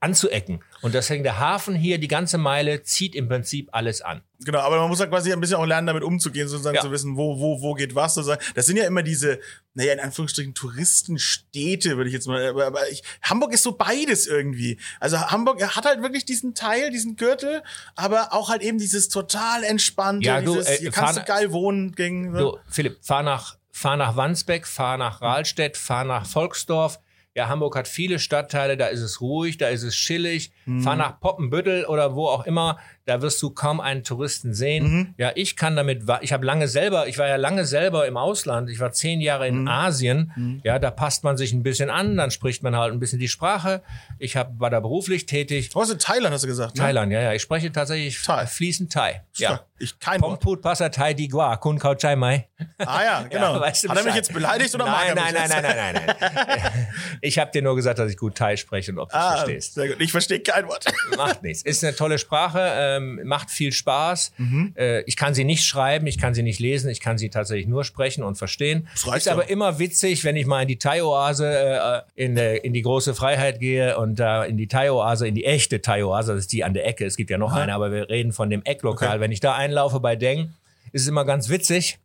[0.00, 0.62] anzuecken.
[0.82, 4.22] Und deswegen der Hafen hier, die ganze Meile, zieht im Prinzip alles an.
[4.44, 6.82] Genau, aber man muss halt quasi ein bisschen auch lernen, damit umzugehen, sozusagen Ja.
[6.82, 8.14] zu wissen, wo, wo, wo geht was.
[8.14, 8.40] Sozusagen.
[8.54, 9.40] Das sind ja immer diese,
[9.74, 14.26] naja, in Anführungsstrichen Touristenstädte, würde ich jetzt mal, aber, aber ich, Hamburg ist so beides
[14.26, 14.78] irgendwie.
[15.00, 17.62] Also Hamburg hat halt wirklich diesen Teil, diesen Gürtel,
[17.96, 21.38] aber auch halt eben dieses total entspannte, Ja, du, dieses, äh, hier kannst du fahr-
[21.38, 26.26] geil wohnen gegen, Du, Philipp, fahr nach, fahr nach Wandsbek, fahr nach Rahlstedt, fahr nach
[26.26, 27.00] Volksdorf.
[27.34, 30.52] Ja, Hamburg hat viele Stadtteile, da ist es ruhig, da ist es chillig.
[30.82, 35.14] Fahr nach Poppenbüttel oder wo auch immer, da wirst du kaum einen Touristen sehen.
[35.18, 38.70] Ja, ich kann damit, ich habe lange selber, ich war ja lange selber im Ausland,
[38.70, 40.60] ich war zehn Jahre in Asien.
[40.64, 43.28] Ja, da passt man sich ein bisschen an, dann spricht man halt ein bisschen die
[43.28, 43.82] Sprache.
[44.18, 45.70] Ich hab, war da beruflich tätig.
[45.74, 46.76] Was in Thailand hast du gesagt?
[46.76, 46.82] Ne?
[46.82, 48.46] Thailand, ja, ja, ich spreche tatsächlich Thai.
[48.46, 49.22] fließend Thai.
[49.36, 49.60] Ja.
[49.78, 50.20] Ich kein.
[50.20, 52.48] Pomput Passa Thai Di Gua, Kun Kau Chai Mai.
[52.78, 53.54] Ah ja, genau.
[53.54, 55.62] Ja, weißt du hat er mich jetzt beleidigt oder nein, nein, nein, jetzt?
[55.62, 56.86] nein, nein, nein, nein.
[57.20, 59.32] Ich habe dir nur gesagt, dass ich gut Thai spreche und ob du es Ah,
[59.38, 59.74] verstehst.
[59.74, 59.96] sehr gut.
[60.00, 60.84] Ich verstehe kein Wort.
[61.16, 61.62] Macht nichts.
[61.62, 62.60] Ist eine tolle Sprache,
[62.96, 64.32] ähm, macht viel Spaß.
[64.38, 64.72] Mhm.
[64.76, 67.66] Äh, ich kann sie nicht schreiben, ich kann sie nicht lesen, ich kann sie tatsächlich
[67.66, 68.86] nur sprechen und verstehen.
[68.92, 69.48] Das reicht Ist aber doch.
[69.50, 73.60] immer witzig, wenn ich mal in die Thai-Oase, äh, in, der- in die große Freiheit
[73.60, 76.86] gehe und da in die Thai-Oase, in die echte Thai-Oase, das ist die an der
[76.86, 77.04] Ecke.
[77.06, 79.08] Es gibt ja noch eine, aber wir reden von dem Ecklokal.
[79.08, 79.20] Okay.
[79.20, 80.52] Wenn ich da einlaufe bei Deng,
[80.92, 81.98] ist es immer ganz witzig.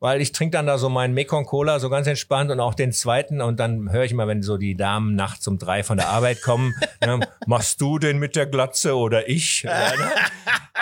[0.00, 2.92] Weil ich trinke dann da so meinen Mekong Cola so ganz entspannt und auch den
[2.92, 6.08] zweiten und dann höre ich mal, wenn so die Damen nachts um drei von der
[6.08, 9.62] Arbeit kommen, ne, machst du den mit der Glatze oder ich?
[9.74, 10.10] Ja, ne?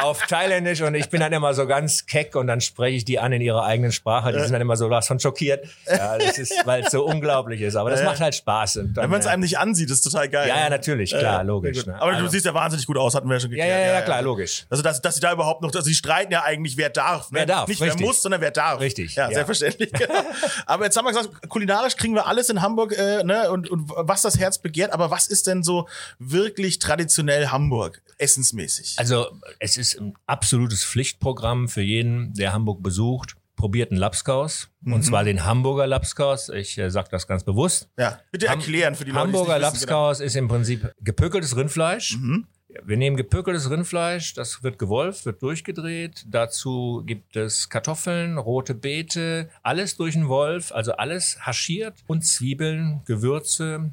[0.00, 3.18] Auf Thailändisch und ich bin dann immer so ganz keck und dann spreche ich die
[3.18, 4.32] an in ihrer eigenen Sprache.
[4.32, 5.66] Die sind dann immer so was von schockiert.
[5.86, 7.76] Ja, das ist, weil es so unglaublich ist.
[7.76, 8.72] Aber das macht halt Spaß.
[8.74, 10.48] Dann, Wenn man es äh, einem nicht ansieht, ist total geil.
[10.48, 11.84] ja, ja, natürlich, klar, Ja, logisch.
[11.86, 11.94] Ne?
[12.00, 13.86] Aber du Also- siehst ja wahnsinnig gut aus, hatten wir ja schon ja, geklärt.
[13.86, 14.64] ja, ja, klar, logisch.
[14.70, 17.28] Also, dass, dass sie da überhaupt noch, also sie streiten ja eigentlich, wer darf.
[17.30, 17.46] Wer ne?
[17.46, 18.00] darf, Nicht richtig.
[18.00, 18.80] wer muss, sondern wer darf.
[18.80, 19.34] Richtig, Ja, ja.
[19.34, 19.92] selbstverständlich.
[19.98, 20.24] Genau.
[20.66, 23.90] aber jetzt haben wir gesagt, kulinarisch kriegen wir alles in Hamburg, äh, ne, und, und
[23.94, 24.92] was das Herz begehrt.
[24.92, 28.94] Aber was ist denn so wirklich traditionell Hamburg, essensmäßig?
[28.98, 29.26] Also
[29.58, 33.36] es ist ein absolutes Pflichtprogramm für jeden, der Hamburg besucht.
[33.54, 34.70] Probiert einen Lapskaus.
[34.80, 34.94] Mhm.
[34.94, 36.48] Und zwar den Hamburger Lapskaus.
[36.48, 37.88] Ich äh, sage das ganz bewusst.
[37.98, 39.66] ja, bitte Ham- erklären für die Leute, Hamburger genau.
[39.68, 42.16] Lapskaus ist im Prinzip gepökeltes Rindfleisch.
[42.16, 42.46] Mhm.
[42.84, 46.24] Wir nehmen gepökeltes Rindfleisch, das wird gewolft, wird durchgedreht.
[46.28, 53.02] Dazu gibt es Kartoffeln, rote Beete, alles durch den Wolf, also alles haschiert und Zwiebeln,
[53.04, 53.92] Gewürze.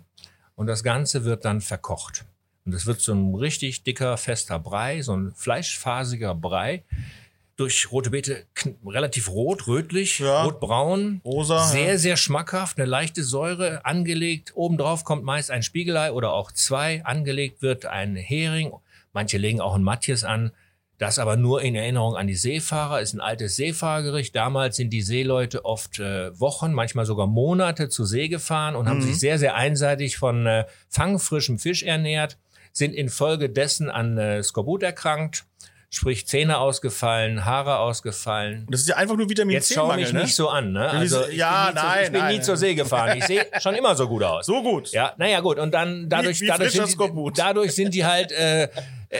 [0.55, 2.25] Und das Ganze wird dann verkocht.
[2.65, 6.83] Und es wird so ein richtig dicker, fester Brei, so ein fleischfasiger Brei.
[7.59, 8.45] Durch rote Beete
[8.85, 10.43] relativ rot, rötlich, Ja.
[10.45, 11.19] rotbraun.
[11.25, 11.97] Rosa, Sehr, ja.
[11.97, 14.53] sehr schmackhaft, eine leichte Säure angelegt.
[14.55, 17.03] Obendrauf kommt meist ein Spiegelei oder auch zwei.
[17.03, 18.71] Angelegt wird ein Hering.
[19.11, 20.51] Manche legen auch ein Matjes an.
[20.99, 24.33] Das aber nur in Erinnerung an die Seefahrer, ist ein altes Seefahrgericht.
[24.35, 29.01] Damals sind die Seeleute oft äh, Wochen, manchmal sogar Monate zur See gefahren und haben
[29.01, 32.37] sich sehr, sehr einseitig von äh, fangfrischem Fisch ernährt,
[32.73, 35.45] sind infolgedessen an äh, Skorbut erkrankt,
[35.91, 38.67] sprich Zähne ausgefallen, Haare ausgefallen.
[38.69, 40.21] Das ist ja einfach nur Vitamin Jetzt schau C-Mangel, mich ne?
[40.21, 40.89] nicht so an, ne?
[40.89, 42.35] Also ich Ja, bin nie, nein, zur, ich bin nein.
[42.35, 43.17] nie zur See gefahren.
[43.17, 44.45] Ich sehe schon immer so gut aus.
[44.45, 44.91] So gut.
[44.91, 45.57] Ja, naja gut.
[45.57, 48.67] Und dann dadurch, wie dadurch, frischer sind, die, dadurch sind die halt äh,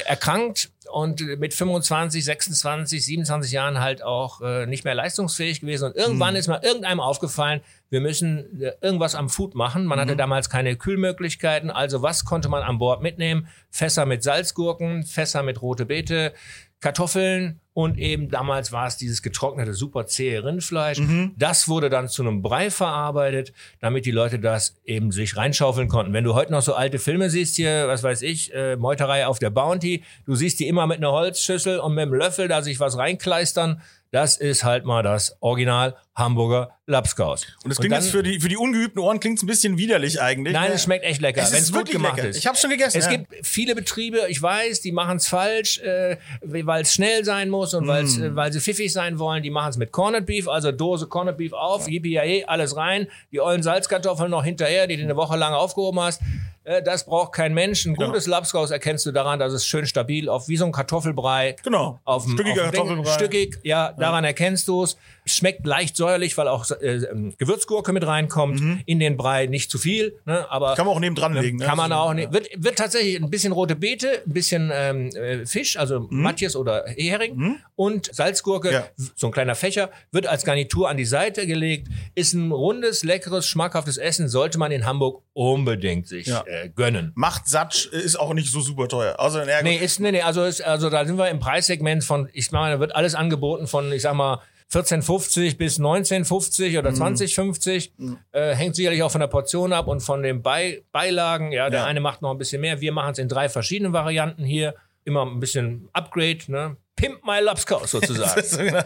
[0.05, 5.85] erkrankt und mit 25, 26, 27 Jahren halt auch äh, nicht mehr leistungsfähig gewesen.
[5.85, 6.35] Und irgendwann Hm.
[6.35, 9.85] ist mal irgendeinem aufgefallen, wir müssen äh, irgendwas am Food machen.
[9.85, 10.01] Man Mhm.
[10.03, 11.69] hatte damals keine Kühlmöglichkeiten.
[11.71, 13.47] Also was konnte man an Bord mitnehmen?
[13.71, 16.33] Fässer mit Salzgurken, Fässer mit rote Beete,
[16.81, 20.99] Kartoffeln und eben damals war es dieses getrocknete, super zähe Rindfleisch.
[20.99, 21.33] Mhm.
[21.37, 26.13] Das wurde dann zu einem Brei verarbeitet, damit die Leute das eben sich reinschaufeln konnten.
[26.13, 29.39] Wenn du heute noch so alte Filme siehst hier, was weiß ich, äh, Meuterei auf
[29.39, 32.79] der Bounty, du siehst die immer mit einer Holzschüssel und mit einem Löffel da sich
[32.79, 33.81] was reinkleistern.
[34.11, 37.45] Das ist halt mal das Original Hamburger Lapskaus.
[37.63, 40.53] Und das klingt jetzt für die, für die ungeübten Ohren klingt's ein bisschen widerlich eigentlich.
[40.53, 40.75] Nein, ne?
[40.75, 42.29] es schmeckt echt lecker, Es wenn ist es gut wirklich gemacht lecker.
[42.29, 42.37] ist.
[42.37, 43.11] Ich hab's schon gegessen, Es ja.
[43.11, 47.75] gibt viele Betriebe, ich weiß, die machen es falsch, äh, weil es schnell sein muss
[47.75, 48.23] und weil's, Mm.
[48.23, 49.43] äh, weil sie pfiffig sein wollen.
[49.43, 53.07] Die machen es mit Corned Beef, also Dose Corned Beef auf, yippie yay, alles rein,
[53.31, 56.21] die ollen Salzkartoffeln noch hinterher, die du eine Woche lang aufgehoben hast.
[56.63, 57.85] Äh, das braucht kein Mensch.
[57.85, 61.55] Ein gutes Lapskaus erkennst du daran, dass es schön stabil auf wie so ein Kartoffelbrei.
[61.63, 61.99] Genau.
[62.03, 63.13] Auf dem, Stückiger auf dem Kartoffelbrei.
[63.13, 64.97] Stückig, ja, daran erkennst du es.
[65.25, 68.61] Schmeckt leicht säuerlich, weil auch äh, ähm, Gewürzgurke mit reinkommt.
[68.85, 70.75] In den Brei nicht zu viel, ne, aber Mhm.
[70.75, 71.57] Kann man auch nebendran legen.
[71.57, 71.65] ne?
[71.65, 72.31] kann man auch nicht.
[72.33, 76.85] Wird, wird tatsächlich ein bisschen rote Beete, ein bisschen ähm, äh, Fisch, also Matjes oder
[76.87, 78.73] Hering und Salzgurke, Mhm.
[78.73, 78.87] Ja.
[79.15, 81.87] so ein kleiner Fächer, wird als Garnitur an die Seite gelegt.
[82.15, 86.43] Ist ein rundes, leckeres, schmackhaftes Essen, sollte man in Hamburg unbedingt sich Ja.
[86.49, 87.11] Äh, äh, gönnen.
[87.15, 89.19] Macht satt, ist auch nicht so super teuer.
[89.19, 92.29] Also, ja, Nee, ist, nee, nee, also, ist, also da sind wir im Preissegment von,
[92.33, 97.89] ich meine, da wird alles angeboten von, ich sag mal, 14,50 bis 19,50 oder 20,50.
[98.31, 101.51] Äh, hängt sicherlich auch von der Portion ab und von den Bei Beilagen.
[101.51, 101.85] Ja, der Ja.
[101.85, 102.79] eine macht noch ein bisschen mehr.
[102.79, 104.75] Wir machen es in drei verschiedenen Varianten hier.
[105.05, 106.77] Immer ein bisschen Upgrade, ne?
[106.99, 108.43] Pimp my Lapskaus sozusagen.
[108.49, 108.81] So, genau.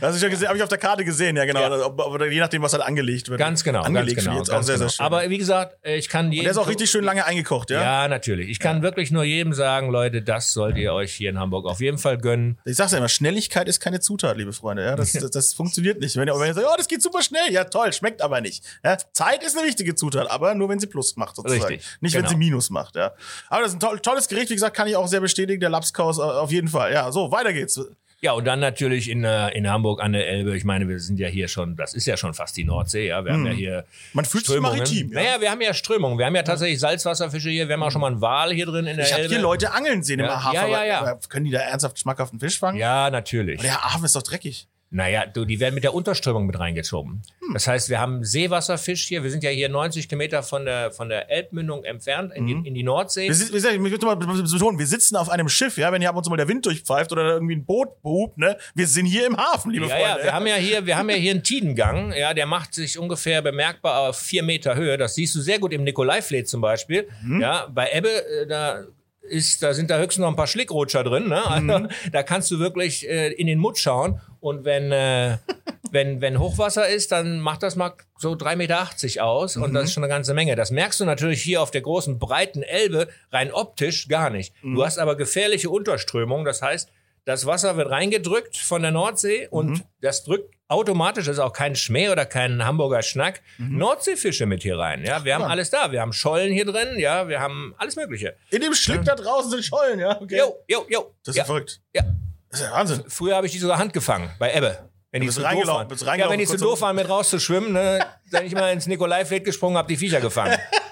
[0.00, 1.60] Das ich ja gesehen, habe ich auf der Karte gesehen, ja genau.
[1.60, 1.86] Ja.
[1.86, 3.38] Ob, ob, je nachdem, was halt angelegt wird.
[3.38, 4.36] ganz genau, Angelegt ganz genau.
[4.36, 4.88] wird jetzt auch ganz sehr, genau.
[4.88, 5.06] sehr schön.
[5.06, 6.44] Aber wie gesagt, äh, ich kann jedem...
[6.44, 7.82] der ist auch richtig schön lange eingekocht, ja?
[7.82, 8.48] Ja, natürlich.
[8.48, 11.80] Ich kann wirklich nur jedem sagen, Leute, das sollt ihr euch hier in Hamburg auf
[11.80, 12.58] jeden Fall gönnen.
[12.64, 14.84] Ich sag's ja immer, Schnelligkeit ist keine Zutat, liebe Freunde.
[14.84, 16.16] Ja, das, das, das funktioniert nicht.
[16.16, 18.64] Wenn ihr, wenn ihr sagt, oh, das geht super schnell, ja toll, schmeckt aber nicht.
[18.84, 21.64] Ja, Zeit ist eine wichtige Zutat, aber nur wenn sie Plus macht sozusagen.
[21.64, 22.30] Richtig, Nicht, wenn genau.
[22.30, 23.12] sie Minus macht, ja.
[23.48, 25.70] Aber das ist ein toll, tolles Gericht, wie gesagt, kann ich auch sehr bestätigen, der
[25.70, 26.92] Lapskaus äh, auf jeden Fall.
[26.92, 27.80] Ja, so, weiter geht's.
[28.22, 30.56] Ja, und dann natürlich in, äh, in Hamburg an der Elbe.
[30.56, 33.24] Ich meine, wir sind ja hier schon, das ist ja schon fast die Nordsee, ja.
[33.24, 33.84] Wir haben ja hier Hm.
[34.14, 35.20] Man fühlt sich maritim, ja.
[35.20, 36.18] Naja, wir haben ja Strömungen.
[36.18, 37.68] Wir haben ja tatsächlich Salzwasserfische hier.
[37.68, 39.34] Wir haben auch schon mal einen Wal hier drin in der Ich habe Elbe.
[39.34, 40.54] hier Leute angeln sehen Ja, im Hafen.
[40.54, 41.00] ja, ja, aber- ja.
[41.00, 42.78] aber Können die da ernsthaft schmackhaften Fisch fangen?
[42.78, 43.60] ja, natürlich.
[43.60, 44.66] Der Hafen ist doch dreckig.
[44.90, 47.22] Naja, du, die werden mit der Unterströmung mit reingezogen.
[47.40, 47.54] Hm.
[47.54, 49.24] Das heißt, wir haben Seewasserfisch hier.
[49.24, 52.74] Wir sind ja hier 90 Kilometer von der, von der Elbmündung entfernt in, die, in
[52.74, 53.22] die Nordsee.
[53.22, 56.16] Wir, gesagt, ich möchte mal betonen, wir sitzen auf einem Schiff, ja, wenn hier ab
[56.16, 58.56] und zu mal der Wind durchpfeift oder irgendwie ein Boot behupt, ne?
[58.74, 60.18] Wir sind hier im Hafen, liebe Ja, Freunde.
[60.18, 62.98] ja, wir haben ja hier, wir haben ja hier einen Tidengang, ja, der macht sich
[62.98, 64.96] ungefähr bemerkbar auf vier Meter Höhe.
[64.96, 67.08] Das siehst du sehr gut im Nikolaifleet zum Beispiel.
[67.22, 67.40] Mhm.
[67.40, 68.84] Ja, bei Ebbe, äh, da
[69.28, 71.44] ist, da sind da höchstens noch ein paar Schlickrutscher drin, ne?
[71.46, 71.88] Also, Mhm.
[72.12, 74.20] Da kannst du wirklich äh, in den Mund schauen.
[74.40, 75.38] Und wenn, äh,
[75.90, 79.56] wenn, wenn Hochwasser ist, dann macht das mal so 3,80 Meter aus.
[79.56, 79.74] Und Mhm.
[79.74, 80.56] das ist schon eine ganze Menge.
[80.56, 84.52] Das merkst du natürlich hier auf der großen, breiten Elbe rein optisch gar nicht.
[84.62, 84.74] Mhm.
[84.76, 86.44] Du hast aber gefährliche Unterströmung.
[86.44, 86.90] Das heißt,
[87.24, 89.82] das Wasser wird reingedrückt von der Nordsee und Mhm.
[90.00, 93.78] das drückt automatisch, das ist auch kein Schmäh oder kein Hamburger Schnack, Mhm.
[93.78, 95.04] Nordseefische mit hier rein.
[95.04, 95.92] Ja, wir haben alles da.
[95.92, 98.36] Wir haben Schollen hier drin, ja, wir haben alles Mögliche.
[98.50, 100.20] In dem Schlick da draußen sind Schollen, ja?
[100.20, 100.38] Okay.
[100.38, 101.14] Jo, jo, jo.
[101.24, 101.80] Das ist ja, ja verrückt.
[101.94, 102.02] ja.
[102.50, 103.04] Das ist ja Wahnsinn.
[103.08, 104.78] Früher habe ich die sogar Hand gefangen, bei Ebbe.
[105.10, 106.18] Wenn die zu doof reingelaufen, waren.
[106.20, 109.44] Ja, wenn die zu kurz doof waren, mit rauszuschwimmen, ne, dann ich mal ins Nikolaifleet
[109.44, 110.58] gesprungen, habe die Viecher gefangen.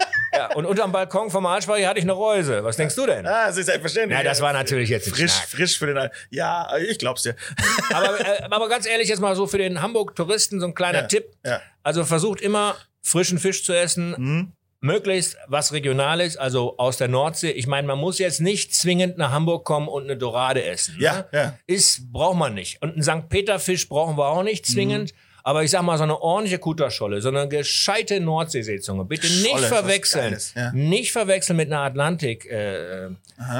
[0.50, 2.64] ja, und unterm Balkon vom Arschbeicher hatte ich eine Reuse.
[2.64, 3.26] Was denkst du denn?
[3.26, 4.16] Ah, das ist selbstverständlich.
[4.18, 5.98] Ja, das war natürlich jetzt frisch, frisch für den.
[5.98, 7.34] Al- Ja, ich glaub's dir.
[7.92, 11.06] Aber, äh, aber ganz ehrlich, jetzt mal so für den Hamburg-Touristen so ein kleiner Ja,
[11.06, 11.26] Tipp.
[11.44, 11.60] ja.
[11.82, 14.14] Also versucht immer frischen Fisch zu essen.
[14.18, 14.52] Mhm.
[14.80, 17.50] Möglichst was Regionales, also aus der Nordsee.
[17.52, 20.96] Ich meine, man muss jetzt nicht zwingend nach Hamburg kommen und eine Dorade essen.
[20.98, 21.26] Ja, ne?
[21.32, 21.58] ja.
[21.66, 22.82] Ist, braucht man nicht.
[22.82, 23.30] Und einen St.
[23.30, 25.12] Peter-Fisch brauchen wir auch nicht zwingend.
[25.12, 25.16] Mhm.
[25.46, 29.04] Aber ich sag mal, so eine ordentliche Kutterscholle, so eine gescheite Nordseeseezunge.
[29.04, 30.30] Bitte nicht verwechseln.
[30.30, 30.72] Geiles, ja.
[30.72, 33.18] Nicht verwechseln mit einer Atlantik-Seezunge.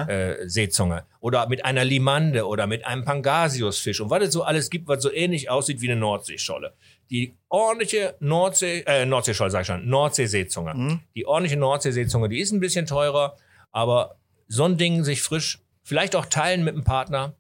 [0.08, 1.04] Äh, Seezunge.
[1.20, 5.02] oder mit einer Limande oder mit einem Pangasiusfisch und was es so alles gibt, was
[5.02, 6.72] so ähnlich aussieht wie eine Nordseescholle.
[7.10, 10.72] Die ordentliche Nordsee, äh, Nordseescholle, sag ich schon, Nordseeseezunge.
[10.74, 11.00] Mhm.
[11.14, 13.36] Die ordentliche Nordseeseezunge, die ist ein bisschen teurer,
[13.72, 14.16] aber
[14.48, 17.34] so ein Ding sich frisch, vielleicht auch teilen mit einem Partner,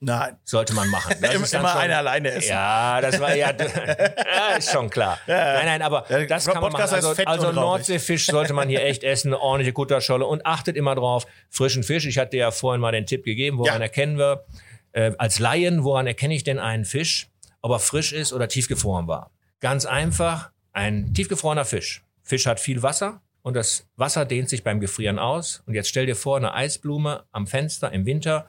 [0.00, 0.36] Nein.
[0.44, 1.14] sollte man machen.
[1.20, 2.50] Das Immer, immer schon- einer alleine essen.
[2.50, 5.18] ja, das war ja, ja ist schon klar.
[5.26, 6.82] Nein, nein, aber Der das kann man machen.
[6.92, 7.52] Also, also.
[7.52, 12.06] Nordseefisch sollte man hier echt essen, eine ordentliche Kutterscholle und achtet immer drauf, frischen Fisch.
[12.06, 13.82] Ich hatte ja vorhin mal den Tipp gegeben, woran Ja.
[13.82, 14.44] erkennen wir,
[14.92, 17.28] äh, als Laien, woran erkenne ich denn einen Fisch,
[17.62, 19.30] ob er frisch ist oder tiefgefroren war?
[19.60, 22.04] Ganz einfach, ein tiefgefrorener Fisch.
[22.22, 25.62] Fisch hat viel Wasser und das Wasser dehnt sich beim Gefrieren aus.
[25.66, 28.46] Und jetzt stell dir vor, eine Eisblume am Fenster im Winter,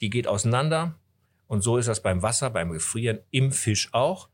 [0.00, 0.98] die geht auseinander.
[1.46, 4.28] Und so ist das beim Wasser, beim Gefrieren im Fisch auch.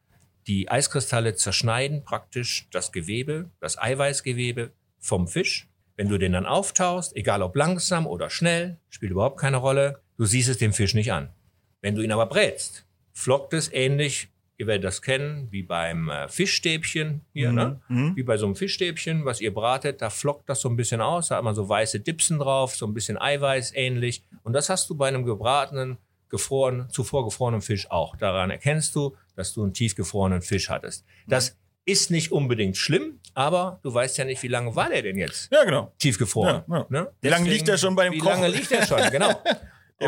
[0.46, 5.68] Die Eiskristalle zerschneiden praktisch das Gewebe, das Eiweißgewebe vom Fisch.
[5.96, 10.24] Wenn du den dann auftauchst, egal ob langsam oder schnell, spielt überhaupt keine Rolle, du
[10.24, 11.32] siehst es dem Fisch nicht an.
[11.80, 16.28] Wenn du ihn aber brätst, flockt es ähnlich, ihr werdet das kennen, wie beim äh,
[16.28, 17.80] Fischstäbchen hier, ne?
[17.88, 21.28] Wie bei so einem Fischstäbchen, was ihr bratet, da flockt das so ein bisschen aus,
[21.28, 24.22] da hat man so weiße Dipsen drauf, so ein bisschen Eiweiß ähnlich.
[24.42, 28.16] Und das hast du bei einem gebratenen, gefroren, zuvor gefrorenen Fisch auch.
[28.16, 31.04] Daran erkennst du, dass du einen tiefgefrorenen Fisch hattest.
[31.26, 35.18] Das ist nicht unbedingt schlimm, aber du weißt ja nicht, wie lange war der denn
[35.18, 35.92] jetzt Ja, genau.
[35.98, 36.62] tiefgefroren.
[36.68, 36.86] Ja, ja.
[36.88, 37.12] Ne?
[37.20, 38.40] Wie lange liegt der schon beim Wie Kochen?
[38.40, 39.30] lange liegt der schon, genau.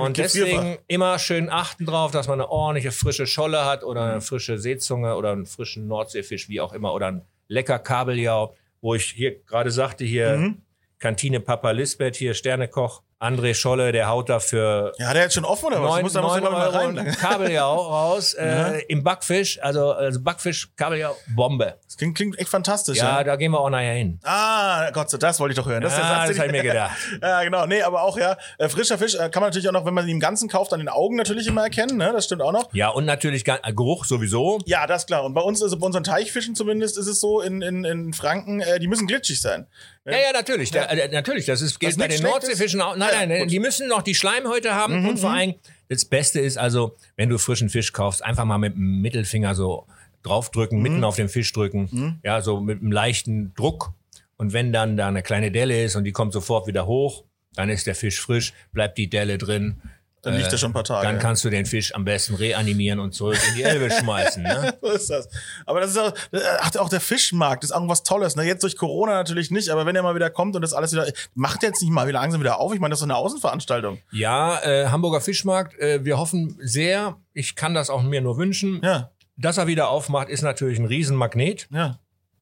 [0.01, 4.21] Und deswegen immer schön achten drauf, dass man eine ordentliche frische Scholle hat oder eine
[4.21, 9.05] frische Seezunge oder einen frischen Nordseefisch, wie auch immer, oder ein lecker Kabeljau, wo ich
[9.05, 10.63] hier gerade sagte, hier Mhm.
[10.99, 15.47] Kantine Papa Lisbeth, hier Sternekoch, André Scholle, der haut dafür Ja, hat er jetzt schon
[15.47, 15.91] offen oder was?
[15.91, 16.99] neun, muss da muss noch mal Euro rein.
[16.99, 21.77] ein Kabeljau raus äh, im Backfisch, also, also Backfisch, Kabeljau, Bombe.
[21.87, 22.99] Das klingt, klingt echt fantastisch.
[22.99, 23.25] Ja, Ja.
[23.25, 24.21] da gehen wir auch nachher hin.
[24.23, 25.81] Ah, Gott, sei- das wollte ich doch hören.
[25.81, 26.97] Das ist der Satz, das den hab ich mir gedacht.
[27.23, 27.65] ja, genau.
[27.65, 30.05] Nee, aber auch ja, äh, frischer Fisch äh, kann man natürlich auch noch, wenn man
[30.07, 31.97] ihn im Ganzen kauft, an den Augen natürlich immer erkennen.
[31.97, 32.13] Ne?
[32.13, 32.69] Das stimmt auch noch.
[32.75, 34.59] Ja, und natürlich äh, Geruch sowieso.
[34.67, 35.25] Ja, das ist klar.
[35.25, 38.63] Und bei uns, also bei unseren Teichfischen zumindest, ist es so in, in, in Franken,
[38.81, 39.67] die müssen glitschig sein.
[40.07, 40.71] Ja, ja, natürlich.
[40.71, 42.23] Da, äh, natürlich, das ist, gilt Was bei den?
[42.23, 42.97] Nordseefischen auch.
[42.97, 43.47] Nein, Ja, nein, gut.
[43.47, 45.55] Mhm, die müssen noch die Schleimhäute haben und vor allem,
[45.89, 49.87] das Beste ist also, wenn du frischen Fisch kaufst, einfach mal mit dem Mittelfinger so
[50.23, 50.83] draufdrücken, Mhm.
[50.83, 53.93] mitten auf den Fisch drücken, ja, so mit einem leichten Druck.
[54.37, 57.71] Und wenn dann da eine kleine Delle ist und die kommt sofort wieder hoch, dann
[57.71, 59.81] ist der Fisch frisch, bleibt die Delle drin.
[60.27, 61.07] Dann liegt er schon ein paar Tage.
[61.07, 64.43] Dann kannst du den Fisch am besten reanimieren und zurück in die Elbe schmeißen.
[64.43, 64.77] Ne?
[64.83, 65.29] so ist das.
[65.65, 66.13] Aber das ist auch,
[66.61, 68.35] ach, auch der Fischmarkt ist irgendwas Tolles.
[68.35, 68.43] Ne?
[68.43, 71.07] Jetzt durch Corona natürlich nicht, aber wenn er mal wieder kommt und das alles wieder,
[71.35, 72.75] macht er jetzt nicht mal wieder langsam wieder auf?
[72.75, 73.99] Ich meine, das ist so eine Außenveranstaltung.
[74.11, 78.81] Ja, äh, Hamburger Fischmarkt, äh, wir hoffen sehr, ich kann das auch mir nur wünschen,
[78.83, 81.99] Ja, dass er wieder aufmacht, ist natürlich ein Riesenmagnet ja.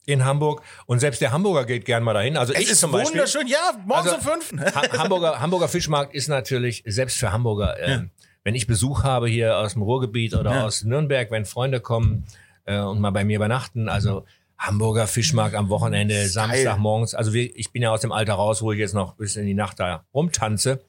[0.06, 0.62] In Hamburg.
[0.86, 2.36] Und selbst der Hamburger geht gern mal dahin.
[2.36, 3.12] Also Es ich ist zum Beispiel.
[3.20, 3.46] wunderschön.
[3.46, 4.74] Ja, morgens Also- um fünf.
[4.74, 8.00] Ha Hamburger, Hamburger Fischmarkt ist natürlich, selbst für Hamburger, äh,
[8.44, 10.64] wenn ich Besuch habe hier aus dem Ruhrgebiet oder Ja.
[10.66, 12.24] aus Nürnberg, wenn Freunde kommen
[12.66, 14.24] äh, und mal bei mir übernachten, also
[14.58, 17.14] Hamburger Fischmarkt am Wochenende, Samstagmorgens.
[17.14, 19.46] Also wir, ich bin ja aus dem Alter raus, wo ich jetzt noch bis in
[19.46, 20.80] die Nacht da rumtanze.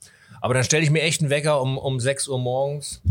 [0.42, 3.02] Aber dann stelle ich mir echt einen Wecker um, um 6 Uhr morgens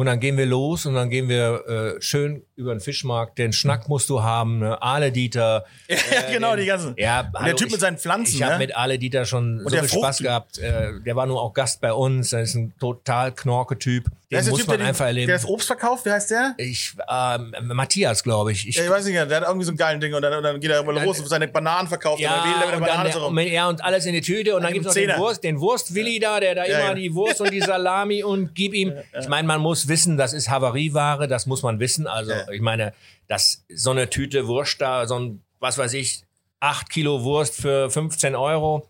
[0.00, 1.66] und dann gehen wir los und dann gehen wir
[1.98, 3.36] äh, schön über den Fischmarkt.
[3.36, 4.80] Den Schnack musst du haben, ne?
[4.80, 5.66] Ale Dieter.
[5.88, 6.94] ja, genau, die ganzen.
[6.96, 8.36] Ja, und der hallo, Typ ich- mit seinen Pflanzen.
[8.36, 8.60] Ich habe ne?
[8.60, 10.56] mit Ale Dieter schon so der viel Spaß gehabt.
[10.56, 12.32] Äh, der war nur auch Gast bei uns.
[12.32, 14.06] Er ist ein total Knorke-Typ.
[14.06, 15.26] Wer Den muss Typ, man der, einfach den, erleben.
[15.26, 16.04] der das Obst verkauft?
[16.04, 16.54] Wer heißt der?
[16.56, 18.68] ich, ähm, Matthias, glaube ich.
[18.68, 20.42] ich Ja, ich weiß nicht, der hat irgendwie so ein geilen Ding und dann, und
[20.44, 23.04] dann geht er mal los und seine Bananen verkauft ja, und dann er und, dann
[23.04, 24.54] der, und, ja, und alles in die Tüte.
[24.54, 25.18] Und dann Mit gibt's noch dem den.
[25.18, 26.94] Wurst, den Wurst-Willi da, der da Ja, immer ja.
[26.94, 28.92] die Wurst und die Salami und gib ihm.
[29.18, 32.06] Ich meine, man muss wissen, das ist Havarieware, das muss man wissen.
[32.06, 32.92] Also, ich meine,
[33.26, 36.22] dass so eine Tüte Wurst da, so ein, was weiß ich,
[36.60, 38.86] 8 Kilo Wurst für 15 Euro.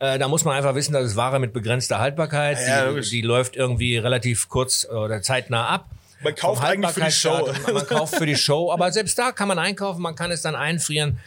[0.00, 2.58] Äh, da muss man einfach wissen, das ist Ware mit begrenzter Haltbarkeit.
[2.58, 2.66] Mhm.
[2.66, 5.88] Ja, die, die läuft irgendwie relativ kurz oder zeitnah ab.
[6.22, 7.52] Man kauft eigentlich für die Show.
[7.72, 10.54] Man kauft für die Show, aber selbst da kann man einkaufen, man kann es dann
[10.54, 11.18] einfrieren.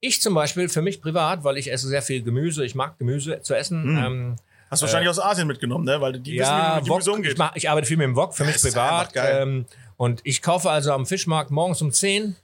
[0.00, 3.40] Ich zum Beispiel, für mich privat, weil ich esse sehr viel Gemüse, ich mag Gemüse
[3.40, 3.96] zu essen.
[3.96, 4.36] Ähm,
[4.68, 6.00] Hast du wahrscheinlich aus Asien mitgenommen, ne?
[6.00, 7.38] Weil die wissen, wie man ja, mit Wok, Gemüse ich, umgeht.
[7.38, 9.12] mach, ich arbeite viel mit dem Wok, für mich privat.
[9.16, 12.36] Ähm, und ich kaufe also am Fischmarkt morgens um 10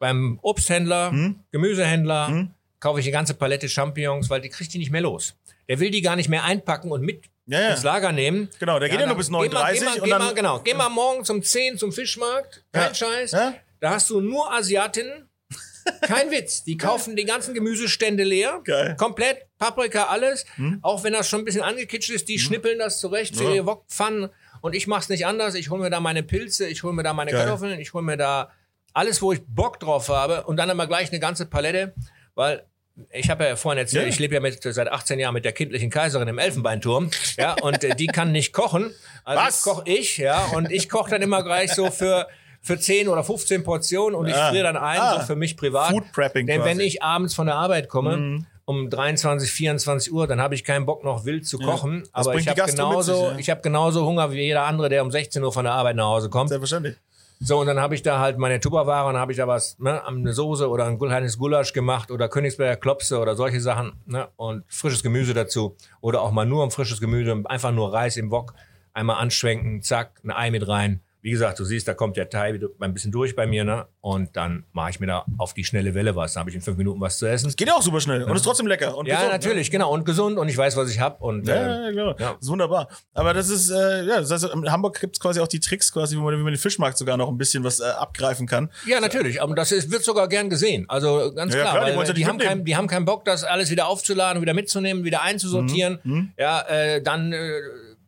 [0.00, 1.36] beim Obsthändler, Hm?
[1.52, 2.48] Gemüsehändler,
[2.80, 5.36] kaufe ich eine ganze Palette Champignons, weil die kriegt die nicht mehr los.
[5.68, 7.70] Der will die gar nicht mehr einpacken und mit Ja, ja.
[7.70, 8.48] ins Lager nehmen.
[8.58, 10.88] Genau, der geht ja nur bis geh mal- 39 Geh mal, geh genau, geh mal
[10.88, 12.94] morgens um 10 zum Fischmarkt, kein Ja.
[12.94, 13.30] Scheiß.
[13.32, 13.54] Ja?
[13.80, 15.28] Da hast du nur Asiatinnen.
[16.02, 16.62] Kein Witz.
[16.64, 18.60] Die kaufen die ganzen Gemüsestände leer.
[18.64, 18.90] Geil.
[18.90, 18.96] Hm?
[18.98, 19.46] Komplett.
[19.58, 20.44] Paprika, alles.
[20.82, 23.54] Auch wenn das schon ein bisschen angekitscht ist, die schnippeln das zurecht für Ja.
[23.54, 24.28] ihre Wokpfannen.
[24.60, 25.54] Und ich mach's nicht anders.
[25.54, 27.44] Ich hole mir da meine Pilze, ich hole mir da meine Geil.
[27.46, 28.50] Kartoffeln, ich hole mir da
[28.92, 30.44] alles, wo ich Bock drauf habe.
[30.44, 31.94] Und dann immer gleich eine ganze Palette.
[32.34, 32.64] Weil
[33.10, 34.08] ich habe ja vorhin erzählt, Ja.
[34.08, 37.10] ich lebe ja mit, seit 18 Jahren mit der kindlichen Kaiserin im Elfenbeinturm.
[37.38, 38.90] Ja, und äh, die kann nicht kochen.
[39.24, 39.62] Also Was?
[39.62, 40.44] koche ich, ja.
[40.54, 42.26] Und ich koche dann immer gleich so für,
[42.60, 44.50] für 10 oder 15 Portionen und ich Ah.
[44.50, 45.20] friere dann ein, Ah.
[45.20, 45.90] so für mich privat.
[45.90, 46.82] Food Prepping Denn wenn quasi.
[46.82, 46.86] Mhm.
[46.88, 51.02] ich abends von der Arbeit komme, um 23, 24 Uhr, dann habe ich keinen Bock
[51.02, 52.06] noch wild zu kochen.
[52.12, 53.38] Aber bringt ich habe genauso, sich, ja.
[53.38, 56.04] ich habe genauso Hunger wie jeder andere, der um 16 Uhr von der Arbeit nach
[56.06, 56.50] Hause kommt.
[56.50, 56.96] Selbstverständlich.
[57.42, 60.06] So, und dann habe ich da halt meine Tupperware und habe ich da was, ne,
[60.06, 64.62] eine Soße oder ein kleines Gulasch gemacht oder Königsberger Klopse oder solche Sachen, ne, und
[64.68, 65.74] frisches Gemüse dazu.
[66.02, 68.52] Oder auch mal nur ein frisches Gemüse, einfach nur Reis im Wok,
[68.92, 71.00] einmal anschwenken, zack, ein Ei mit rein.
[71.22, 74.36] Wie gesagt, du siehst, da kommt der wieder ein bisschen durch bei mir, ne, und
[74.36, 76.32] dann mache ich mir da auf die schnelle Welle was.
[76.34, 77.52] Dann habe ich in fünf Minuten was zu essen.
[77.56, 78.96] Geht ja auch super schnell und ist trotzdem lecker.
[78.96, 79.38] Und Ja, gesund, ne?
[79.38, 82.10] natürlich, genau, und gesund und ich weiß, was ich habe und, Ja, ähm, ja, genau.
[82.18, 82.32] ja.
[82.34, 82.88] Das ist wunderbar.
[83.12, 85.92] Aber das ist, äh, ja, das heißt, in Hamburg gibt es quasi auch die Tricks,
[85.92, 88.70] quasi, wie man, wie man den Fischmarkt sogar noch ein bisschen was äh, abgreifen kann.
[88.86, 90.86] Ja, natürlich, aber das ist, wird sogar gern gesehen.
[90.88, 93.24] Also ganz Ja, klar, klar, die weil ja die, haben kein, die haben keinen Bock,
[93.24, 95.98] das alles wieder aufzuladen, wieder mitzunehmen, wieder einzusortieren.
[96.02, 97.60] Mhm, Ja, äh, dann äh,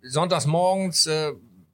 [0.03, 1.33] sonntags morgens, äh,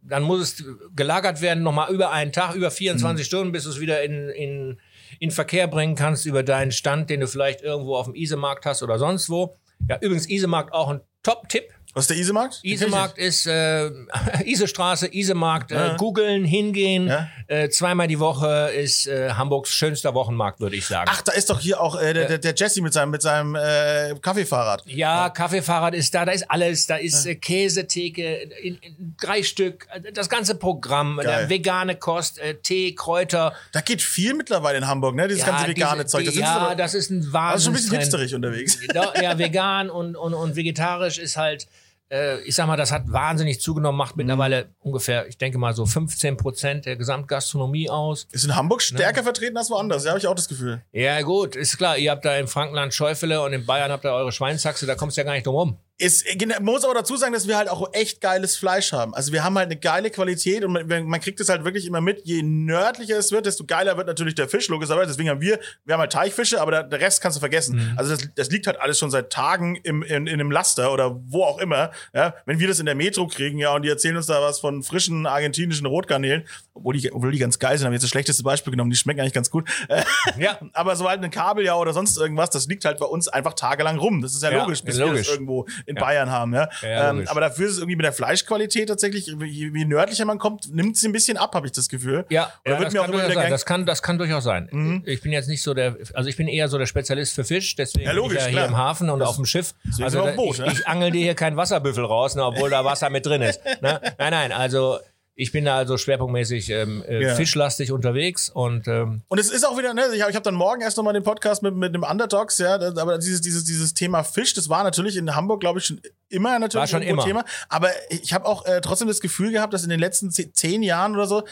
[0.08, 0.64] dann muss es
[0.96, 3.26] gelagert werden, nochmal über einen Tag, über 24 Mhm.
[3.26, 4.80] Stunden, bis du es wieder in, in,
[5.18, 8.82] in Verkehr bringen kannst über deinen Stand, den du vielleicht irgendwo auf dem Isemarkt hast
[8.82, 9.56] oder sonst wo.
[9.88, 11.64] Ja, übrigens Isemarkt auch ein Top-Tipp.
[11.94, 12.60] Was ist der Isemarkt?
[12.62, 13.90] Isemarkt ist äh,
[14.44, 15.94] Isestraße, Isemarkt, Ja.
[15.94, 17.08] äh, googeln, hingehen.
[17.08, 17.28] Ja.
[17.48, 21.10] Äh, zweimal die Woche ist äh, Hamburgs schönster Wochenmarkt, würde ich sagen.
[21.12, 23.54] Ach, da ist doch hier auch äh, der, der, der Jesse mit seinem, mit seinem
[23.54, 24.82] äh, Kaffeefahrrad.
[24.86, 29.88] Ja, Kaffeefahrrad ist da, da ist alles, da ist äh, Käsetheke, in, in drei Stück,
[29.90, 33.54] äh, das ganze Programm, äh, vegane Kost, äh, Tee, Kräuter.
[33.72, 35.26] Da geht viel mittlerweile in Hamburg, ne?
[35.26, 36.26] Dieses ganze vegane diese- Zeug.
[36.26, 37.36] Das ja, aber, das ist ein Wahnsinn.
[37.52, 38.78] also schon ein bisschen hipsterig unterwegs.
[38.94, 41.66] Ja, vegan und, und, und vegetarisch ist halt,
[42.10, 44.22] äh, ich sag mal, das hat wahnsinnig zugenommen, macht Mhm.
[44.22, 48.26] mittlerweile ungefähr, ich denke mal so 15 Prozent der Gesamtgastronomie aus.
[48.32, 50.82] Ist in Hamburg stärker vertreten als woanders, ja, habe ich auch das Gefühl.
[50.92, 54.12] Ja, gut, ist klar, ihr habt da im Frankenland Schäufele und in Bayern habt ihr
[54.12, 55.78] eure Schweinshaxe, da kommst du ja gar nicht drum rum.
[56.00, 59.14] Ist, man muss aber dazu sagen, dass wir halt auch echt geiles Fleisch haben.
[59.14, 62.00] Also wir haben halt eine geile Qualität und man, man kriegt es halt wirklich immer
[62.00, 62.20] mit.
[62.24, 65.08] Je nördlicher es wird, desto geiler wird natürlich der Fisch, logischerweise.
[65.08, 67.94] Deswegen haben wir, wir haben halt Teichfische, aber der, der Rest kannst du vergessen.
[67.96, 71.20] Also das, das liegt halt alles schon seit Tagen im, in, in einem Laster oder
[71.26, 71.90] wo auch immer.
[72.14, 74.60] Ja, wenn wir das in der Metro kriegen, ja, und die erzählen uns da was
[74.60, 78.10] von frischen argentinischen Rotgarnelen, obwohl die, obwohl die ganz geil sind, haben wir jetzt das
[78.10, 79.68] schlechteste Beispiel genommen, die schmecken eigentlich ganz gut.
[79.88, 80.04] Äh,
[80.38, 80.60] Ja.
[80.74, 83.98] aber so halt ein Kabeljau oder sonst irgendwas, das liegt halt bei uns einfach tagelang
[83.98, 84.22] rum.
[84.22, 85.26] Das ist ja, Ja, logisch, bis wir logisch.
[85.26, 86.54] das irgendwo in Bayern haben.
[86.54, 86.68] Ja?
[86.82, 90.38] Ja, ähm, aber dafür ist es irgendwie mit der Fleischqualität tatsächlich, je, je nördlicher man
[90.38, 92.24] kommt, nimmt sie ein bisschen ab, habe ich das Gefühl.
[92.28, 93.50] Ja, Oder ja wird das, mir auch immer wieder sein.
[93.50, 95.02] das kann, das kann durchaus sein.
[95.06, 97.74] Ich bin jetzt nicht so der, also ich bin eher so der Spezialist für Fisch,
[97.76, 98.62] deswegen Ja, logisch, bin ich ja klar.
[98.64, 99.74] hier im Hafen und auf dem Schiff.
[100.00, 100.72] Also da, auf dem Boot, ich, ne?
[100.72, 103.60] ich angel dir hier keinen Wasserbüffel raus, ne, obwohl da Wasser mit drin ist.
[103.80, 104.00] Ne?
[104.18, 104.98] Nein, nein, also
[105.40, 107.34] ich bin da also schwerpunktmäßig ähm, äh, Ja.
[107.36, 110.80] fischlastig unterwegs und ähm, Und es ist auch wieder, ne, ich habe hab dann morgen
[110.82, 114.24] erst nochmal den Podcast mit, mit dem Underdogs, ja, das- aber dieses, dieses, dieses Thema
[114.24, 117.24] Fisch, das war natürlich in Hamburg, glaube ich, schon immer natürlich War schon immer.
[117.24, 117.44] Thema.
[117.68, 120.82] Aber ich habe auch äh, trotzdem das Gefühl gehabt, dass in den letzten ze- zehn
[120.82, 121.44] Jahren oder so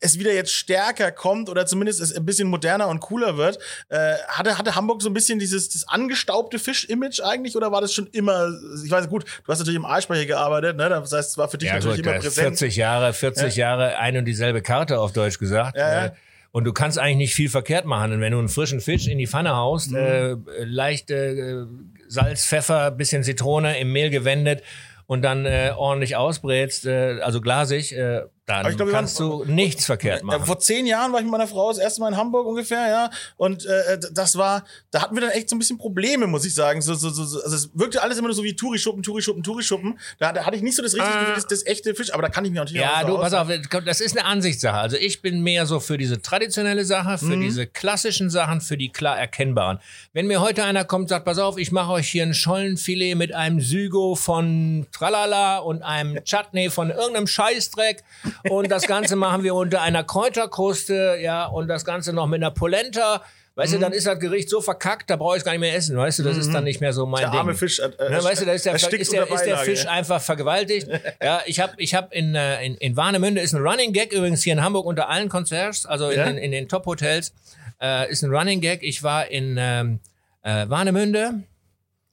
[0.00, 3.58] es wieder jetzt stärker kommt oder zumindest es ein bisschen moderner und cooler wird.
[3.90, 7.92] Äh, hatte, hatte Hamburg so ein bisschen dieses das angestaubte Fisch-Image eigentlich oder war das
[7.92, 8.50] schon immer,
[8.84, 10.88] ich weiß gut, du hast natürlich im Aalspeicher gearbeitet, ne?
[10.88, 12.58] Das heißt, es war für dich ja, natürlich gut, immer präsent.
[12.58, 15.76] 40 Jahre, 40 Jahre ein und dieselbe Karte auf Deutsch gesagt.
[15.76, 16.04] Ja, ja.
[16.06, 16.10] Äh,
[16.52, 18.12] Und du kannst eigentlich nicht viel verkehrt machen.
[18.12, 19.96] Und wenn du einen frischen Fisch in die Pfanne haust, Mhm.
[19.96, 21.64] äh, leicht äh,
[22.08, 24.62] Salz, Pfeffer, bisschen Zitrone im Mehl gewendet
[25.06, 29.46] und dann äh, ordentlich ausbrätst, äh, also glasig, äh, dann Aber ich glaub, kannst waren-
[29.46, 30.44] du nichts verkehrt machen.
[30.44, 33.10] vor zehn Jahren war ich mit meiner Frau das erste Mal in Hamburg ungefähr, ja.
[33.36, 36.54] Und äh, das war, da hatten wir dann echt so ein bisschen Probleme, muss ich
[36.54, 36.82] sagen.
[36.82, 39.98] So, so, so, so, also es wirkte alles immer nur so wie Tourischuppen, Tourischuppen, Tourischuppen.
[40.18, 42.28] Da, da hatte ich nicht so das richtige Gefühl, das, das echte Fisch, aber da
[42.28, 43.48] kann ich mir natürlich Ja, auch du, pass auf,
[43.84, 44.78] das ist eine Ansichtssache.
[44.78, 47.40] Also ich bin mehr so für diese traditionelle Sache, für Mhm.
[47.42, 49.78] diese klassischen Sachen, für die klar erkennbaren.
[50.12, 53.14] Wenn mir heute einer kommt und sagt, pass auf, ich mache euch hier ein Schollenfilet
[53.14, 58.02] mit einem Sügo von Tralala und einem Chutney von irgendeinem Scheißdreck
[58.48, 62.50] und das Ganze machen wir unter einer Kräuterkruste, ja, und das Ganze noch mit einer
[62.50, 63.22] Polenta.
[63.56, 63.76] Weißt Mhm.
[63.76, 65.96] du, dann ist das Gericht so verkackt, da brauche ich es gar nicht mehr essen.
[65.96, 67.40] Weißt du, das ist dann nicht mehr so mein Der Ding.
[67.40, 67.80] arme Fisch.
[67.80, 69.58] Äh, äh, Ne, weißt du, da ist der, ist der, ist der.
[69.58, 70.86] Fisch einfach vergewaltigt.
[71.22, 74.42] ja, ich habe ich hab in, äh, in, in Warnemünde ist ein Running Gag übrigens
[74.42, 76.24] hier in Hamburg unter allen Concierges, also in, Ja?
[76.26, 77.34] den, in den Top-Hotels,
[77.82, 78.82] äh, ist ein Running Gag.
[78.82, 79.98] Ich war in ähm,
[80.42, 81.42] äh, Warnemünde.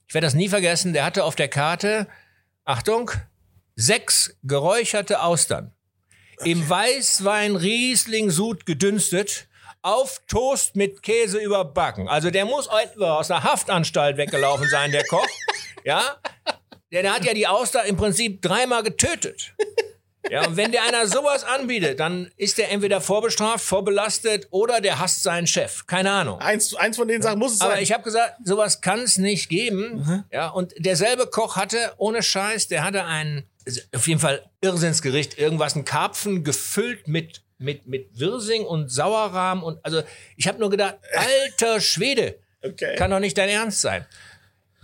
[0.07, 0.91] Ich werde das nie vergessen.
[0.93, 2.07] Der hatte auf der Karte,
[2.65, 3.11] Achtung,
[3.75, 5.71] sechs geräucherte Austern.
[6.43, 9.47] Im Weißwein Riesling Sud gedünstet.
[9.81, 12.07] Auf Toast mit Käse überbacken.
[12.09, 15.27] Also der muss etwa aus der Haftanstalt weggelaufen sein, der Koch.
[15.83, 16.17] Ja?
[16.91, 19.53] Der, der hat ja die Auster im Prinzip dreimal getötet.
[20.29, 24.99] Ja, und wenn dir einer sowas anbietet, dann ist der entweder vorbestraft, vorbelastet oder der
[24.99, 25.85] hasst seinen Chef.
[25.87, 26.39] Keine Ahnung.
[26.39, 27.83] Eins, eins von den Sachen muss es Aber sein.
[27.83, 30.03] ich habe gesagt, sowas kann es nicht geben.
[30.05, 30.23] Mhm.
[30.29, 33.47] Ja, und derselbe Koch hatte, ohne Scheiß, der hatte ein,
[33.93, 39.83] auf jeden Fall Irrsinnsgericht, irgendwas, ein Karpfen gefüllt mit, mit, mit Wirsing und Sauerrahm und,
[39.83, 40.01] also,
[40.35, 42.95] ich habe nur gedacht, alter Schwede, Okay.
[42.95, 44.05] kann doch nicht dein Ernst sein.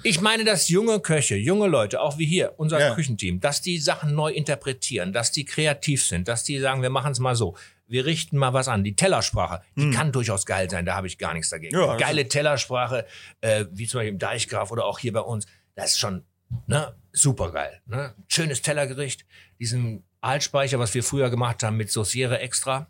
[0.03, 2.93] Ich meine, dass junge Köche, junge Leute, auch wie hier, unser Ja.
[2.93, 7.13] Küchenteam, dass die Sachen neu interpretieren, dass die kreativ sind, dass die sagen, wir machen
[7.13, 7.55] es mal so.
[7.87, 8.83] Wir richten mal was an.
[8.83, 11.75] Die Tellersprache, die kann durchaus geil sein, da habe ich gar nichts dagegen.
[11.75, 11.83] Hm.
[11.85, 13.05] Ja, Geile Tellersprache,
[13.41, 16.23] äh, wie zum Beispiel im Deichgraf oder auch hier bei uns, das ist schon
[16.67, 17.81] ne, super geil.
[17.85, 18.13] Ne?
[18.27, 19.25] Schönes Tellergericht,
[19.59, 22.87] diesen Aalspeicher, was wir früher gemacht haben mit Sauciere extra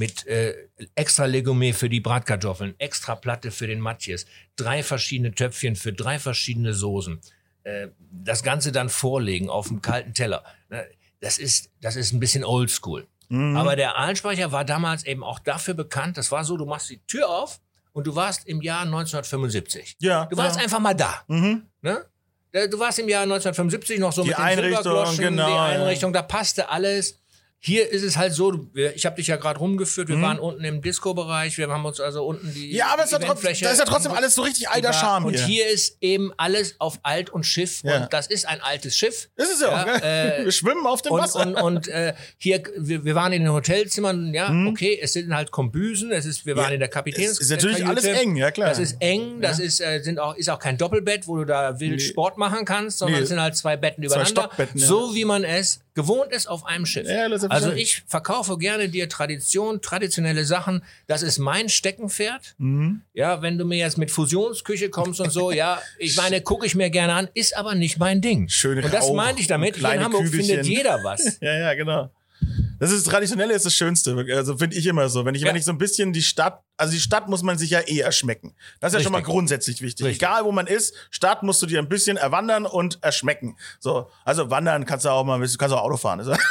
[0.00, 4.26] mit äh, extra Legumé für die Bratkartoffeln, extra Platte für den Matjes,
[4.56, 7.20] drei verschiedene Töpfchen für drei verschiedene Soßen.
[7.64, 10.42] Äh, das Ganze dann vorlegen auf dem kalten Teller.
[10.70, 10.86] Ne,
[11.20, 13.06] Das ist, das ist ein bisschen oldschool.
[13.28, 13.56] Mhm.
[13.56, 17.00] Aber der Aalspeicher war damals eben auch dafür bekannt, das war so, du machst die
[17.06, 17.60] Tür auf
[17.92, 19.96] und du warst im Jahr 1975.
[20.00, 20.62] Ja, Du warst ja.
[20.62, 21.22] einfach mal da.
[21.28, 21.66] Mhm.
[21.82, 22.06] Ne?
[22.52, 25.74] Du warst im Jahr 1975 noch so Die mit den Einrichtung, Silbergloschen, genau, die.
[25.74, 27.16] Einrichtung, da passte alles.
[27.62, 30.80] Hier ist es halt so, ich habe dich ja gerade rumgeführt, wir waren unten im
[30.80, 32.74] Disco-Bereich, wir haben uns also unten die Mhm.
[32.74, 35.26] Ja, aber es ist ja trotzdem, das ist ja trotzdem alles so richtig alter Charme
[35.26, 35.44] Und hier.
[35.44, 38.02] hier ist eben alles auf alt und Schiff Ja.
[38.04, 39.28] und das ist ein altes Schiff.
[39.36, 40.40] Ist ja, auch, gell?
[40.40, 41.40] äh, Wir schwimmen auf dem und, Wasser.
[41.46, 45.50] und, und äh, hier, wir, wir waren in den Hotelzimmern, ja, okay, es sind halt
[45.50, 46.68] Kombüsen, es ist, wir waren Mhm.
[46.70, 47.32] Ja, in der Kapitäns.
[47.32, 47.90] es ist natürlich Kajüte.
[47.90, 48.68] alles eng, ja, klar.
[48.70, 51.78] Das ist eng, das ist, äh, sind auch, ist auch kein Doppelbett, wo du da
[51.78, 51.98] wild Nee.
[52.00, 53.22] Sport machen kannst, sondern Nee.
[53.24, 54.30] es sind halt zwei Betten übereinander.
[54.30, 54.86] Stockbetten, ja.
[54.86, 57.08] So wie man es gewohnt ist auf einem Schiff.
[57.08, 60.82] Ja, also ich verkaufe gerne dir Tradition, traditionelle Sachen.
[61.06, 62.54] Das ist mein Steckenpferd.
[62.58, 63.02] Mhm.
[63.12, 66.74] Ja, wenn du mir jetzt mit Fusionsküche kommst und so, ja, ich meine, gucke ich
[66.74, 68.48] mir gerne an, ist aber nicht mein Ding.
[68.48, 69.76] Schöne und das meinte ich damit.
[69.76, 70.46] Hier in Hamburg Kügelchen.
[70.46, 71.20] findet jeder was.
[71.40, 72.10] Ja, ja, genau.
[72.80, 75.24] Das ist traditionelle ist das Schönste, also finde ich immer so.
[75.24, 75.48] Wenn ich, Ja.
[75.48, 78.00] wenn ich so ein bisschen die Stadt, also die Stadt muss man sich ja eh
[78.00, 78.56] erschmecken.
[78.80, 79.32] Das ist ja schon mal Richtig.
[79.32, 80.06] grundsätzlich wichtig.
[80.06, 80.22] Richtig.
[80.26, 83.56] Egal wo man ist, Stadt musst du dir ein bisschen erwandern und erschmecken.
[83.78, 86.18] So, also wandern kannst du auch mal, bisschen- kannst auch Auto fahren.
[86.20, 86.34] Also,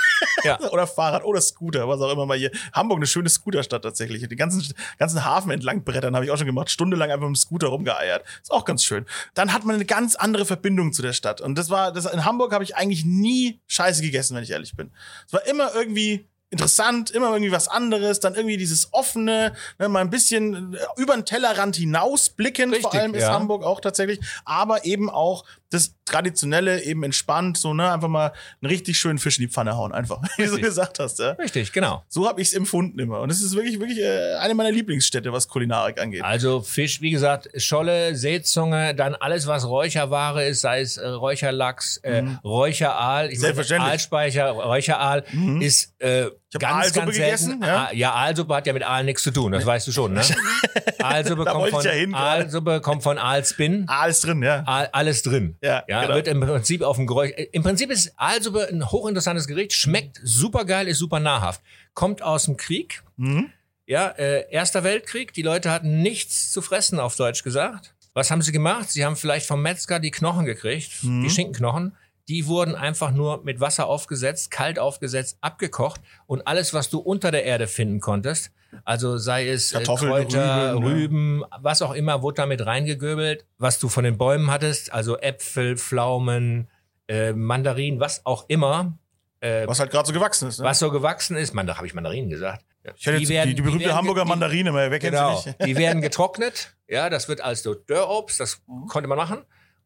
[0.45, 0.57] Ja.
[0.71, 2.51] oder Fahrrad oder Scooter, was auch immer mal hier.
[2.71, 4.25] Hamburg eine schöne Scooterstadt tatsächlich.
[4.25, 4.63] Den ganzen,
[4.97, 6.69] ganzen Hafen entlang brettern habe ich auch schon gemacht.
[6.71, 8.23] Stundenlang einfach mit dem Scooter rumgeeiert.
[8.41, 9.05] Ist auch ganz schön.
[9.33, 11.41] Dann hat man eine ganz andere Verbindung zu der Stadt.
[11.41, 14.75] Und das war, das, in Hamburg habe ich eigentlich nie Scheiße gegessen, wenn ich ehrlich
[14.77, 14.91] bin.
[15.27, 16.18] Es war immer irgendwie
[16.51, 21.13] interessant, immer irgendwie was anderes, dann irgendwie dieses offene, ne, mal ein bisschen äh, über
[21.13, 23.33] den Tellerrand hinausblicken, vor Richtig, allem ist ja.
[23.33, 28.69] Hamburg auch tatsächlich, aber eben auch das traditionelle, eben entspannt, so, ne, einfach mal einen
[28.69, 31.31] richtig schönen Fisch in die Pfanne hauen, einfach, wie du gesagt hast, ja.
[31.31, 32.03] Richtig, genau.
[32.07, 33.21] So habe ich es empfunden immer.
[33.21, 36.23] Und es ist wirklich, wirklich äh, eine meiner Lieblingsstädte, was Kulinarik angeht.
[36.23, 41.97] Also Fisch, wie gesagt, Scholle, Seezunge, dann alles, was Räucherware ist, sei es äh, Räucherlachs,
[41.97, 43.43] äh, Räucheraal, ich Mhm.
[43.43, 43.91] Selbstverständlich.
[43.91, 45.23] Aalspeicher, Räucheraal
[45.61, 47.87] ist äh, hab ganz, Aalsuppe ganz gegessen, ja.
[47.89, 50.21] Ah, ja, Aalsuppe hat ja mit Aal nichts zu tun, das weißt du schon, ne?
[50.99, 52.13] Aalsuppe kommt ich von ja hin.
[52.15, 53.87] Aalsuppe kommt von Aalspin.
[53.87, 54.63] Alles drin, ja.
[54.65, 55.57] Aal, alles drin.
[55.61, 56.15] Ja, ja genau.
[56.15, 57.31] wird im Prinzip auf dem Geräusch.
[57.35, 61.61] äh, Im Prinzip ist Aalsuppe ein hochinteressantes Gericht, schmeckt super geil, ist super nahrhaft.
[61.93, 63.03] Kommt aus dem Krieg.
[63.17, 63.49] Mhm.
[63.85, 67.93] Ja, äh, Erster Weltkrieg, die Leute hatten nichts zu fressen, auf Deutsch gesagt.
[68.13, 68.89] Was haben sie gemacht?
[68.89, 71.23] Sie haben vielleicht vom Metzger die Knochen gekriegt, Mhm.
[71.23, 71.95] die Schinkenknochen.
[72.29, 77.31] Die wurden einfach nur mit Wasser aufgesetzt, kalt aufgesetzt, abgekocht und alles, was du unter
[77.31, 78.51] der Erde finden konntest,
[78.85, 80.89] also sei es äh, Kartoffeln, Kräuter, Rüben, ja.
[80.93, 85.75] Rüben, was auch immer, wurde damit reingegöbelt, was du von den Bäumen hattest, also Äpfel,
[85.77, 86.69] Pflaumen,
[87.07, 88.97] äh, Mandarinen, was auch immer,
[89.41, 90.59] äh, Was halt gerade so gewachsen ist.
[90.59, 90.65] Ne?
[90.65, 91.53] was so gewachsen ist.
[91.55, 92.63] Man, da habe ich Mandarinen gesagt.
[92.85, 93.17] Ja.
[93.17, 95.37] Die, werden- die berühmte werden Hamburger ge- Mandarine, mal wer kennt Genau.
[95.37, 95.65] sie nicht?
[95.65, 96.75] Die werden getrocknet.
[96.87, 98.87] Ja, das wird als so Dörrobst, das Mhm.
[98.87, 99.39] konnte man machen.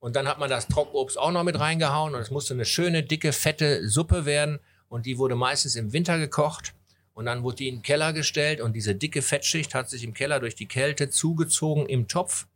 [0.03, 3.03] Und dann hat man das Trockobst auch noch mit reingehauen und es musste eine schöne,
[3.03, 4.59] dicke, fette Suppe werden.
[4.89, 6.73] Und die wurde meistens im Winter gekocht.
[7.13, 10.13] Und dann wurde die in den Keller gestellt und diese dicke Fettschicht hat sich im
[10.13, 12.47] Keller durch die Kälte zugezogen im Topf.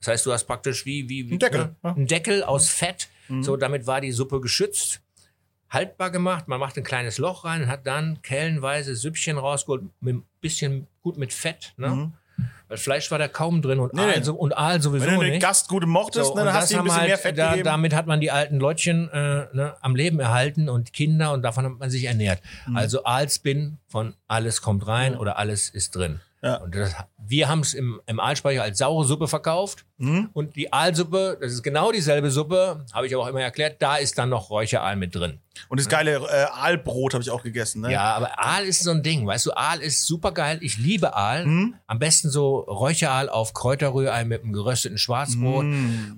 [0.00, 1.76] Das heißt, du hast praktisch wie, wie, wie Ein Deckel, Mhm.
[1.82, 1.94] ne?
[1.96, 3.08] ein Deckel aus Fett.
[3.40, 5.00] So, damit war die Suppe geschützt
[5.70, 6.48] haltbar gemacht.
[6.48, 10.86] Man macht ein kleines Loch rein und hat dann kellenweise Süppchen rausgeholt, mit ein bisschen
[11.00, 11.72] gut mit Fett.
[11.78, 12.12] Ne?
[12.72, 14.00] Weil Fleisch war da kaum drin und, Mhm.
[14.00, 14.12] Nee, nee.
[14.14, 15.42] Aal, so, und Aal sowieso Wenn du den nicht.
[15.42, 17.66] Gast gut mochtest, So, ne, dann hast du ein bisschen halt, mehr Fett da, gegeben.
[17.66, 21.66] Damit hat man die alten Leutchen äh, ne, am Leben erhalten und Kinder und davon
[21.66, 22.40] hat man sich ernährt.
[22.66, 22.76] Mhm.
[22.78, 26.20] Also Aalspin von alles kommt rein oder alles ist drin.
[26.40, 26.56] Ja.
[26.56, 29.84] Und das, wir haben es im, im Aalspeicher als saure Suppe verkauft.
[30.02, 30.30] Mhm.
[30.32, 33.96] Und die Aalsuppe, das ist genau dieselbe Suppe, habe ich aber auch immer erklärt, da
[33.96, 35.38] ist dann noch Räucheraal mit drin.
[35.68, 37.82] Und das geile äh, Aalbrot habe ich auch gegessen.
[37.82, 37.92] Ne?
[37.92, 40.58] Ja, aber Aal ist so ein Ding, weißt du, Aal ist super geil.
[40.60, 41.46] Ich liebe Aal.
[41.86, 45.66] Am besten so Räucheraal auf Kräuterrührei mit einem gerösteten Schwarzbrot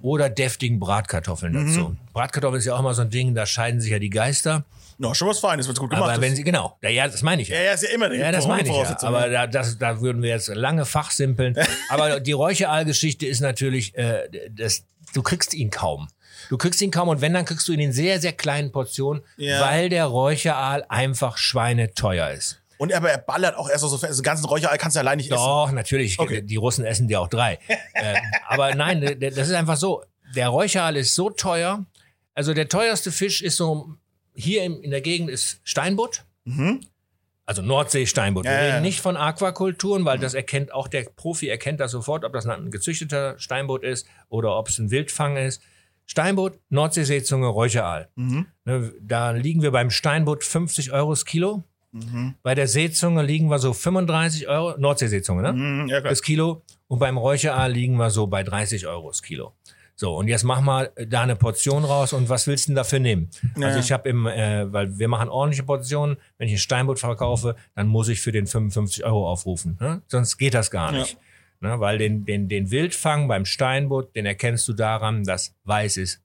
[0.02, 1.96] oder deftigen Bratkartoffeln dazu.
[2.12, 4.64] Bratkartoffeln ist ja auch immer so ein Ding, da scheiden sich ja die Geister.
[4.96, 6.36] No, schon was Feines, wenn es gut gemacht aber wenn ist.
[6.36, 7.56] sie, genau, ja, das meine ich ja.
[7.56, 8.96] ja, ja, ist ja immer Ja, das meine ich ja.
[9.02, 11.56] Aber da, das, da würden wir jetzt lange fachsimpeln.
[11.88, 16.08] Aber die Räucheraalgeschichte ist natürlich, äh, das, du kriegst ihn kaum.
[16.48, 19.22] Du kriegst ihn kaum und wenn, dann kriegst du ihn in sehr, sehr kleinen Portionen,
[19.36, 19.60] Ja.
[19.60, 22.60] weil der Räucheraal einfach schweineteuer ist.
[22.76, 24.04] Und aber er ballert auch erst so fest.
[24.04, 25.36] Also ganzen Räucherei kannst du allein nicht essen.
[25.42, 26.18] Doch, natürlich.
[26.18, 26.42] Okay.
[26.42, 27.58] Die Russen essen die auch drei.
[27.94, 28.16] ähm,
[28.48, 30.02] aber nein, das ist einfach so.
[30.34, 31.86] Der Räucheraal ist so teuer.
[32.34, 33.94] Also der teuerste Fisch ist so,
[34.34, 36.24] hier in, in der Gegend ist Steinbutt.
[37.46, 38.44] Also Nordsee-Steinbutt.
[38.44, 38.80] Wir Ja, ja, reden ja.
[38.80, 42.70] nicht von Aquakulturen, weil das erkennt auch der Profi erkennt das sofort, ob das ein
[42.70, 45.60] gezüchteter Steinbutt ist oder ob es ein Wildfang ist.
[46.06, 48.08] Steinbutt, Nordseeseezunge, Räucheraal.
[48.14, 48.46] Mhm.
[48.64, 51.64] Ne, da liegen wir beim Steinbutt 50 Euro das Kilo.
[51.92, 52.34] Mhm.
[52.42, 55.52] Bei der Seezunge liegen wir so 35 Euro, Nordseeseezunge, ne?
[55.52, 56.10] Mhm, ja, klar.
[56.10, 56.62] das Kilo.
[56.88, 59.52] Und beim Räucheraal liegen wir so bei 30 Euro das Kilo.
[59.96, 62.98] So, und jetzt mach mal da eine Portion raus und was willst du denn dafür
[62.98, 63.30] nehmen?
[63.56, 63.68] Ja.
[63.68, 67.54] Also ich habe im, äh, weil wir machen ordentliche Portionen, wenn ich ein Steinbutt verkaufe,
[67.76, 69.78] dann muss ich für den 55 Euro aufrufen.
[69.80, 70.02] Ne?
[70.08, 70.98] Sonst geht das gar Ja.
[71.00, 71.16] nicht.
[71.60, 71.78] Ne?
[71.78, 76.20] Weil den, den, den Wildfang beim Steinbutt, den erkennst du daran, dass weiß ist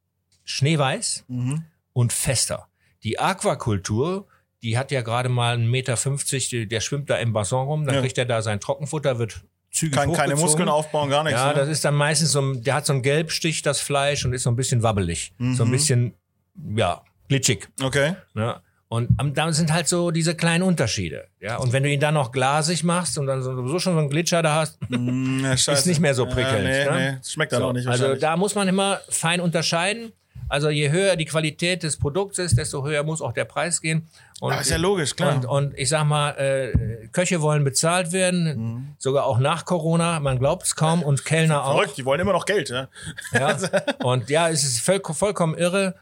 [0.46, 1.64] schneeweiß Mhm.
[1.94, 2.68] und fester.
[3.04, 4.26] Die Aquakultur
[4.62, 7.96] die hat ja gerade mal einen Meter, 50, der schwimmt da im Bassin rum, dann
[7.96, 8.02] Ja.
[8.02, 9.40] kriegt er da sein Trockenfutter, wird
[9.72, 10.36] zügig Kann keine.
[10.36, 11.40] Muskeln aufbauen, gar nichts.
[11.40, 11.54] Ja, ne?
[11.56, 14.44] das ist dann meistens so, ein- der hat so einen Gelbstich, das Fleisch, und ist
[14.44, 15.34] so ein bisschen wabbelig.
[15.38, 15.62] So Mhm.
[15.62, 16.14] ein bisschen,
[16.76, 17.68] ja, glitschig.
[17.82, 18.16] okay.
[18.34, 18.56] Ne?
[18.92, 21.28] Und da sind halt so diese kleinen Unterschiede.
[21.40, 24.00] Ja, und wenn du ihn dann noch glasig machst und dann so- sowieso schon so
[24.00, 26.68] einen Glitscher da hast, Mm, ja, ist nicht mehr so prickelnd.
[26.68, 27.12] Ja, nee, ne?
[27.14, 30.12] nee, schmeckt dann So, auch nicht Also da muss man immer fein unterscheiden.
[30.50, 34.08] Also je höher die Qualität des Produkts ist, desto höher muss auch der Preis gehen.
[34.42, 35.36] Und, Ja, ist ja logisch, klar.
[35.36, 38.88] Und, und ich sag mal, äh, Köche wollen bezahlt werden, Mhm.
[38.98, 40.20] sogar auch nach Corona.
[40.20, 41.74] Man glaubt es kaum und Kellner auch.
[41.76, 42.88] Verrückt, die wollen immer noch Geld, ja.
[43.34, 43.58] Ja.
[44.04, 45.96] Und ja, es ist voll, vollkommen irre.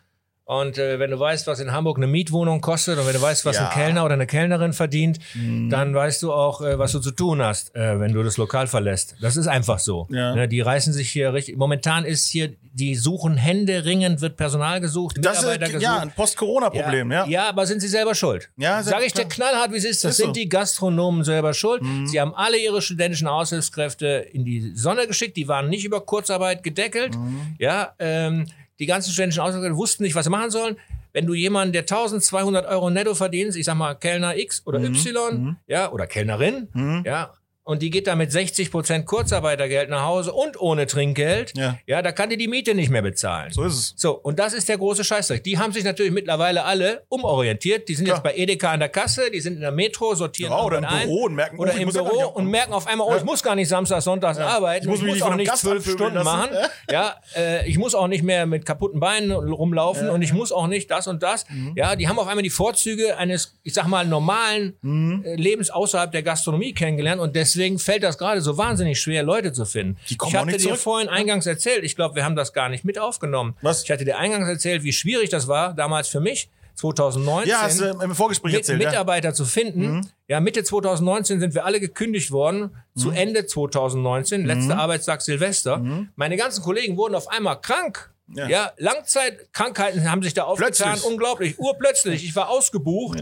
[0.50, 3.44] Und äh, wenn du weißt, was in Hamburg eine Mietwohnung kostet und wenn du weißt,
[3.44, 3.64] was Ja.
[3.64, 3.68] Mhm.
[3.68, 7.42] ein Kellner oder eine Kellnerin verdient, dann weißt du auch, äh, was du zu tun
[7.42, 9.16] hast, äh, wenn du das Lokal verlässt.
[9.20, 10.08] Das ist einfach so.
[10.10, 10.34] Ja.
[10.36, 11.58] Ne, die reißen sich hier richtig.
[11.58, 15.84] Momentan ist hier, die suchen Hände ringend, wird Personal gesucht, Das Mitarbeiter ist gesucht.
[15.84, 17.26] ja ein Post-Corona-Problem, ja.
[17.28, 18.50] Ja, aber sind sie selber schuld?
[18.56, 20.06] Ja, Sag ich dir knallhart, wie es ist.
[20.06, 20.32] Das Ist sind so.
[20.32, 21.82] die Gastronomen selber schuld.
[22.06, 25.36] Sie haben alle ihre studentischen Aushilfskräfte in die Sonne geschickt.
[25.36, 27.18] Die waren nicht über Kurzarbeit gedeckelt.
[27.60, 28.46] Ja, ähm,
[28.80, 30.78] die ganzen studentischen Aushilfskräfte wussten nicht, was sie machen sollen.
[31.14, 35.58] Wenn du jemanden, der 1200 Euro netto verdienst, ich sag mal Kellner X oder Y,
[35.68, 36.68] ja, oder Kellnerin,
[37.06, 37.34] ja,
[37.68, 41.78] und die geht da mit 60 Prozent Kurzarbeitergeld nach Hause und ohne Trinkgeld, Ja.
[41.86, 43.52] ja, da kann die die Miete nicht mehr bezahlen.
[43.52, 43.94] So ist es.
[43.98, 45.44] So, und das ist der große Scheißdreck.
[45.44, 47.90] Die haben sich natürlich mittlerweile alle umorientiert.
[47.90, 48.34] Die sind jetzt Klar.
[48.34, 51.08] bei Edeka an der Kasse, die sind in der Metro, sortieren Ja, oder im ein.
[51.08, 53.08] Büro und merken, oh, oder ich im muss ja Büro nicht- und merken auf einmal,
[53.10, 54.86] oh, ich muss gar nicht Samstag, Sonntags arbeiten.
[54.86, 56.26] Ich muss mich nicht von auch nicht zwölf Stunden lassen.
[56.26, 56.50] machen.
[56.90, 60.68] Ja, äh, ich muss auch nicht mehr mit kaputten Beinen rumlaufen und ich muss auch
[60.68, 61.46] nicht das und das.
[61.50, 61.74] Mhm.
[61.76, 65.24] Ja, die haben auf einmal die Vorzüge eines, ich sag mal, normalen Mhm.
[65.26, 69.52] äh, Lebens außerhalb der Gastronomie kennengelernt und deswegen fällt das gerade so wahnsinnig schwer, Leute
[69.54, 69.98] zu finden.
[70.10, 70.78] Die kommen ich hatte dir zurück.
[70.78, 73.56] vorhin eingangs erzählt, ich glaube, wir haben das gar nicht mit aufgenommen.
[73.62, 73.84] Was?
[73.84, 77.50] Ich hatte dir eingangs erzählt, wie schwierig das war damals für mich, 2019.
[77.50, 78.80] Ja, hast du im Vorgespräch mit, erzählt.
[78.82, 78.88] Ja.
[78.88, 78.92] Mhm.
[78.92, 80.08] Mitarbeiter zu finden.
[80.28, 82.72] Ja, Mitte 2019 sind wir alle gekündigt worden.
[82.96, 84.80] Zu Ende 2019, letzter Mhm.
[84.80, 85.82] Arbeitstag Silvester.
[86.16, 88.12] Meine ganzen Kollegen wurden auf einmal krank.
[88.34, 88.48] Ja.
[88.48, 90.74] Ja, Langzeitkrankheiten haben sich da aufgetan.
[90.74, 91.06] Plötzlich.
[91.06, 92.26] Unglaublich, urplötzlich.
[92.26, 93.22] Ich war ausgebucht.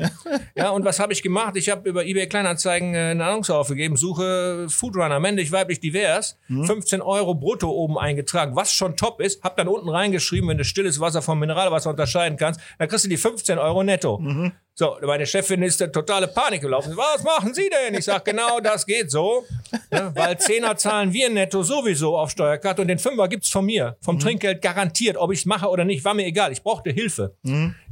[0.56, 1.56] Ja, und was habe ich gemacht?
[1.58, 3.98] Ich habe über eBay Kleinanzeigen äh, eine Annonce aufgegeben.
[3.98, 6.38] Suche Foodrunner, männlich, weiblich, divers.
[6.48, 6.66] Mhm.
[6.66, 9.44] 15 Euro brutto oben eingetragen, was schon top ist.
[9.44, 13.10] Hab dann unten reingeschrieben, wenn du stilles Wasser vom Mineralwasser unterscheiden kannst, dann kriegst du
[13.10, 14.18] die 15 Euro netto.
[14.18, 14.54] Mhm.
[14.78, 16.98] So, meine Chefin ist in totale Panik gelaufen.
[16.98, 17.98] Was machen Sie denn?
[17.98, 19.46] Ich sag genau, das geht so.
[19.90, 23.96] Ja, weil Zehner zahlen wir netto sowieso auf Steuerkarte und den Fünfer gibt's von mir.
[24.02, 26.52] Vom Trinkgeld garantiert, ob ich's mache oder nicht, war mir egal.
[26.52, 27.38] Ich brauchte Hilfe.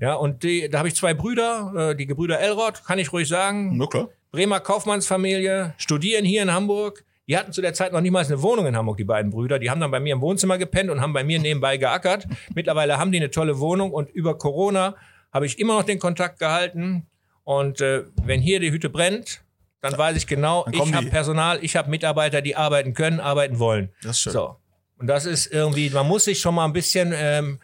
[0.01, 3.29] Ja, und die, da habe ich zwei Brüder, äh, die Gebrüder Elrod, kann ich ruhig
[3.29, 3.77] sagen.
[3.77, 4.09] Na klar.
[4.33, 7.05] Bremer Kaufmannsfamilie, studieren hier in Hamburg.
[7.29, 9.57] Die hatten zu der Zeit noch niemals eine Wohnung in Hamburg, die beiden Brüder.
[9.57, 12.27] Die haben dann bei mir im Wohnzimmer gepennt und haben bei mir nebenbei geackert.
[12.53, 14.95] Mittlerweile haben die eine tolle Wohnung und über Corona
[15.33, 17.07] habe ich immer noch den Kontakt gehalten.
[17.43, 19.41] Und äh, wenn hier die Hütte brennt,
[19.81, 21.07] dann weiß ich genau, ich habe.
[21.07, 23.89] Personal, ich habe Mitarbeiter, die arbeiten können, arbeiten wollen.
[24.01, 24.33] Das ist schön.
[24.33, 24.55] So.
[24.97, 27.13] Und das ist irgendwie, man muss sich schon mal ein bisschen.
[27.13, 27.59] Ähm,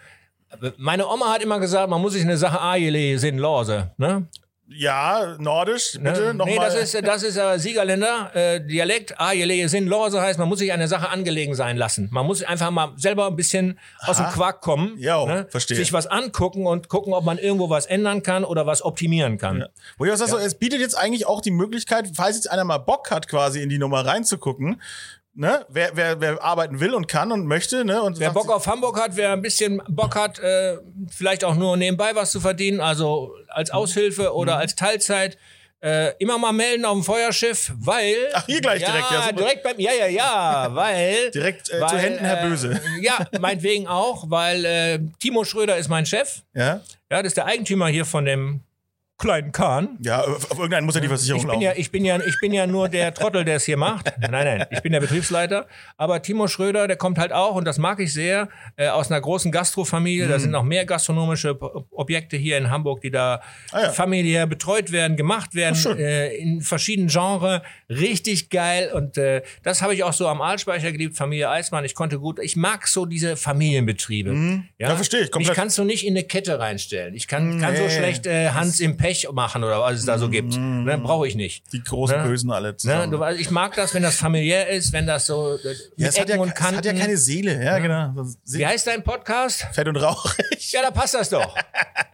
[0.77, 3.91] meine Oma hat immer gesagt, man muss sich eine Sache Ajele sin lose.
[3.97, 4.27] Ne?
[4.71, 6.33] Ja, nordisch, bitte Ne?
[6.35, 6.53] nochmal.
[6.53, 9.19] nee, das ist, das ist äh, Siegerländer äh, Dialekt.
[9.19, 12.07] Ajele sin lose heißt, man muss sich eine Sache angelegen sein lassen.
[12.11, 14.95] Man muss einfach mal selber ein bisschen aus dem Quark kommen.
[14.95, 15.01] ne?
[15.01, 15.75] Ja, verstehe.
[15.75, 19.65] Sich was angucken und gucken, ob man irgendwo was ändern kann oder was optimieren kann.
[19.97, 22.63] Wo ich auch sag, so, es bietet jetzt eigentlich auch die Möglichkeit, falls jetzt einer
[22.63, 24.79] mal Bock hat, quasi in die Nummer reinzugucken,
[25.39, 28.67] ne, wer, wer, wer arbeiten will und kann und möchte, ne, und Wer Bock auf
[28.67, 30.77] Hamburg hat, wer ein bisschen Bock hat, äh,
[31.09, 34.59] vielleicht auch nur nebenbei was zu verdienen, also als Aushilfe oder Mhm.
[34.59, 35.37] als Teilzeit,
[35.81, 38.13] äh, immer mal melden auf dem Feuerschiff, weil.
[38.33, 39.33] Ach, hier gleich direkt, ja, super.
[39.35, 39.79] direkt beim.
[39.79, 41.31] Ja, ja, ja, weil.
[41.33, 42.73] Direkt, äh, zu Händen, Herr Böse.
[42.73, 46.41] Äh, ja, meinetwegen auch, weil äh, Timo Schröder ist mein Chef.
[46.53, 48.59] ja, Ja, das ist der Eigentümer hier von dem
[49.19, 49.97] kleinen Kahn.
[50.01, 51.61] ja, auf irgendeinen muss ja die Versicherung Ich bin laufen.
[51.63, 54.11] ja, ich bin ja, ich bin ja nur der Trottel, der es hier macht.
[54.19, 55.67] Nein, nein, ich bin der Betriebsleiter.
[55.97, 59.19] Aber Timo Schröder, der kommt halt auch, und das mag ich sehr, äh, aus einer
[59.21, 60.25] großen Gastrofamilie.
[60.25, 60.29] Mhm.
[60.31, 61.59] Da sind noch mehr gastronomische
[61.91, 63.41] Objekte hier in Hamburg, die da
[63.71, 63.89] Ah, ja.
[63.91, 67.61] familiär betreut werden, gemacht werden, äh, in verschiedenen Genres.
[67.89, 68.91] Richtig geil.
[68.93, 71.83] Und äh, das habe ich auch so am Aalspeicher geliebt, Familie Eismann.
[71.83, 74.63] Ich konnte gut, ich mag so diese Familienbetriebe.
[74.77, 75.49] Ja, verstehe ich, komplett.
[75.49, 77.13] Mich kannst du nicht in eine Kette reinstellen.
[77.15, 77.89] Ich kann, kann so Nee.
[77.89, 80.55] schlecht äh, Hans im Pech machen oder was es da so gibt.
[80.57, 81.63] Ne, Brauche ich nicht.
[81.73, 82.27] die großen Ne?
[82.27, 83.19] Bösen alle Ne, zusammen.
[83.19, 86.19] weißt, ich mag das, wenn das familiär ist, wenn das so äh, ja, mit es,
[86.19, 86.77] hat Ecken ja, und es Kanten.
[86.77, 88.13] hat ja keine Seele, ja, genau.
[88.15, 89.65] Das ist Wie heißt dein Podcast?
[89.73, 90.71] Fett und rauchig.
[90.71, 91.55] Ja, da passt das doch.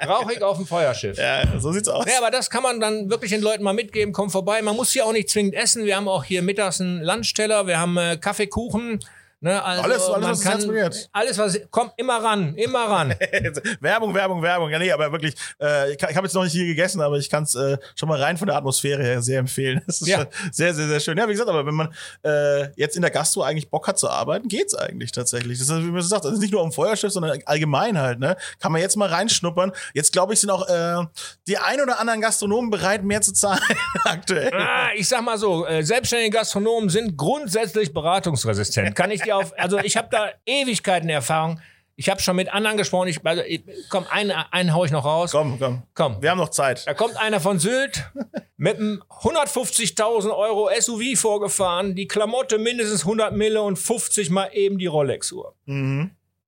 [0.06, 1.18] Rauchig auf dem Feuerschiff.
[1.18, 2.06] Ja, so sieht's aus.
[2.06, 4.14] Ja, aber das kann man dann wirklich den Leuten mal mitgeben.
[4.14, 4.62] Komm vorbei.
[4.62, 5.86] Man muss hier auch nicht zwingend essen.
[5.86, 7.68] Wir haben auch hier mittags einen Lunchteller.
[7.68, 9.00] Wir haben äh, Kaffeekuchen.
[9.46, 11.10] Ne, also Alles- alles, was begehrt.
[11.12, 13.14] alles was kommt immer ran, immer ran.
[13.80, 14.72] Werbung, Werbung, Werbung.
[14.72, 17.18] Ja, nee, aber wirklich, äh, ich, kann- ich habe jetzt noch nicht hier gegessen, aber
[17.18, 19.84] ich kann es äh, schon mal rein von der Atmosphäre her sehr empfehlen.
[19.86, 20.26] Das ist Ja.
[20.52, 21.16] sehr, sehr, sehr schön.
[21.20, 21.94] Ja, wie gesagt, aber wenn man
[22.24, 25.60] äh, jetzt in der Gastro eigentlich Bock hat zu arbeiten, geht's eigentlich tatsächlich.
[25.60, 28.18] Das ist, wie man so sagt, das ist nicht nur um Feuerschiff, sondern allgemein halt,
[28.18, 28.38] ne?
[28.60, 29.74] Kann man jetzt mal reinschnuppern.
[29.94, 31.06] Jetzt, glaube ich, sind auch äh,
[31.48, 33.62] die ein oder anderen Gastronomen bereit, mehr zu zahlen
[34.06, 34.52] aktuell.
[34.56, 38.96] Ah, ich sag mal so, äh, selbstständige Gastronomen sind grundsätzlich beratungsresistent.
[38.96, 41.60] Kann ich dir auf, also ich habe da Ewigkeiten Erfahrung.
[41.98, 43.08] Ich habe schon mit anderen gesprochen.
[43.08, 45.32] Ich, also, ich, komm, einen, einen hau ich noch raus.
[45.32, 45.84] Komm, komm.
[45.94, 46.22] Komm.
[46.22, 46.86] Wir haben noch Zeit.
[46.86, 48.12] Da kommt einer von Sylt
[48.58, 54.78] mit einem 150.000 Euro SUV vorgefahren, die Klamotte mindestens 100 Mille und 50 mal eben
[54.78, 55.56] die Rolex-Uhr.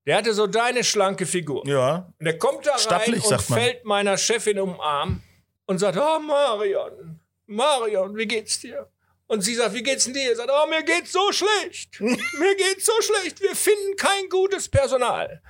[0.08, 1.64] Der hatte so deine schlanke Figur.
[1.64, 1.70] Mhm.
[1.70, 2.12] Ja.
[2.18, 5.22] Und der kommt da rein Stattlich, und fällt meiner Chefin um den Arm
[5.66, 8.86] und sagt, oh Marion, Marion, wie geht's dir?
[9.28, 10.30] Und sie sagt, wie geht's denn dir?
[10.30, 12.00] Er sagt, oh, mir geht's so schlecht.
[12.00, 13.40] mir geht's so schlecht.
[13.40, 15.40] Wir finden kein gutes Personal.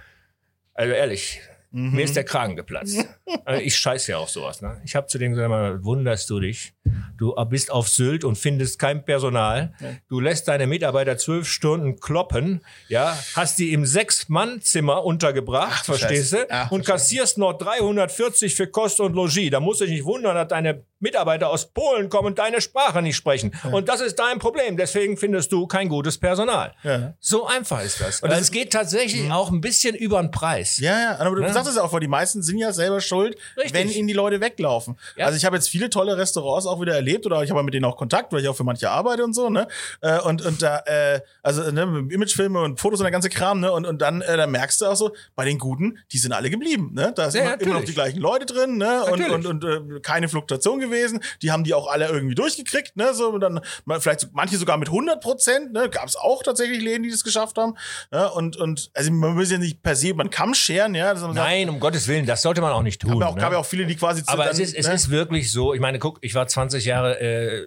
[0.74, 1.97] Also ehrlich, Mhm.
[1.97, 3.05] mir ist der Kragen geplatzt.
[3.45, 4.62] Also ich scheiße ja auf sowas.
[4.62, 4.81] Ne?
[4.85, 6.72] Ich habe zu dem gesagt, mal, wunderst du dich?
[7.18, 9.72] Du bist auf Sylt und findest kein Personal.
[10.09, 16.30] Du lässt deine Mitarbeiter zwölf Stunden kloppen, ja, hast die im Sechs-Mann-Zimmer untergebracht, du verstehst
[16.30, 16.47] Scheiße.
[16.49, 16.51] du?
[16.55, 19.51] Ach, und kassierst noch 340 für Kost und Logis.
[19.51, 23.01] Da musst du dich nicht wundern, dass deine Mitarbeiter aus Polen kommen und deine Sprache
[23.03, 23.53] nicht sprechen.
[23.70, 24.76] Und das ist dein Problem.
[24.76, 26.72] Deswegen findest du kein gutes Personal.
[26.82, 27.14] Ja.
[27.20, 28.20] So einfach ist das.
[28.20, 30.78] Und das- es geht tatsächlich auch ein bisschen über den Preis.
[30.78, 31.53] Ja, ja, aber du Ja.
[31.53, 33.74] sagst es ja auch, weil die meisten sind ja selber schuld, Richtig.
[33.74, 34.99] wenn ihnen die Leute weglaufen.
[35.16, 35.26] Ja.
[35.26, 37.85] Also ich habe jetzt viele tolle Restaurants auch wieder erlebt oder ich habe mit denen
[37.85, 39.66] auch Kontakt, weil ich auch für manche arbeite und so, ne?
[40.01, 43.72] Äh, Und, und da, äh, also ne, Imagefilme und Fotos und der ganze Kram, ne?
[43.72, 46.51] Und, und dann äh, da merkst du auch so, bei den Guten, die sind alle
[46.51, 47.12] geblieben, ne?
[47.14, 49.05] Da sind Ja, immer, immer noch die gleichen Leute drin, ne?
[49.05, 49.47] Und, Natürlich.
[49.47, 51.20] und, und äh, keine Fluktuation gewesen.
[51.43, 53.14] Die haben die auch alle irgendwie durchgekriegt, ne?
[53.14, 53.61] So, und dann
[54.01, 55.89] vielleicht manche sogar mit 100 Prozent, ne?
[55.89, 57.74] Gab es auch tatsächlich Läden, die das geschafft haben.
[58.12, 58.26] Ja?
[58.26, 61.14] Und, und also man muss ja nicht per se über den Kamm scheren, ja?
[61.14, 63.12] Nein, um Gottes Willen, das sollte man auch nicht tun.
[63.12, 63.41] gab ja auch, ne?
[63.41, 64.95] gab ja auch viele, die quasi Aber dann, es, ist, es ne?
[64.95, 67.66] ist wirklich so, ich meine, guck, ich war 20 Jahre äh,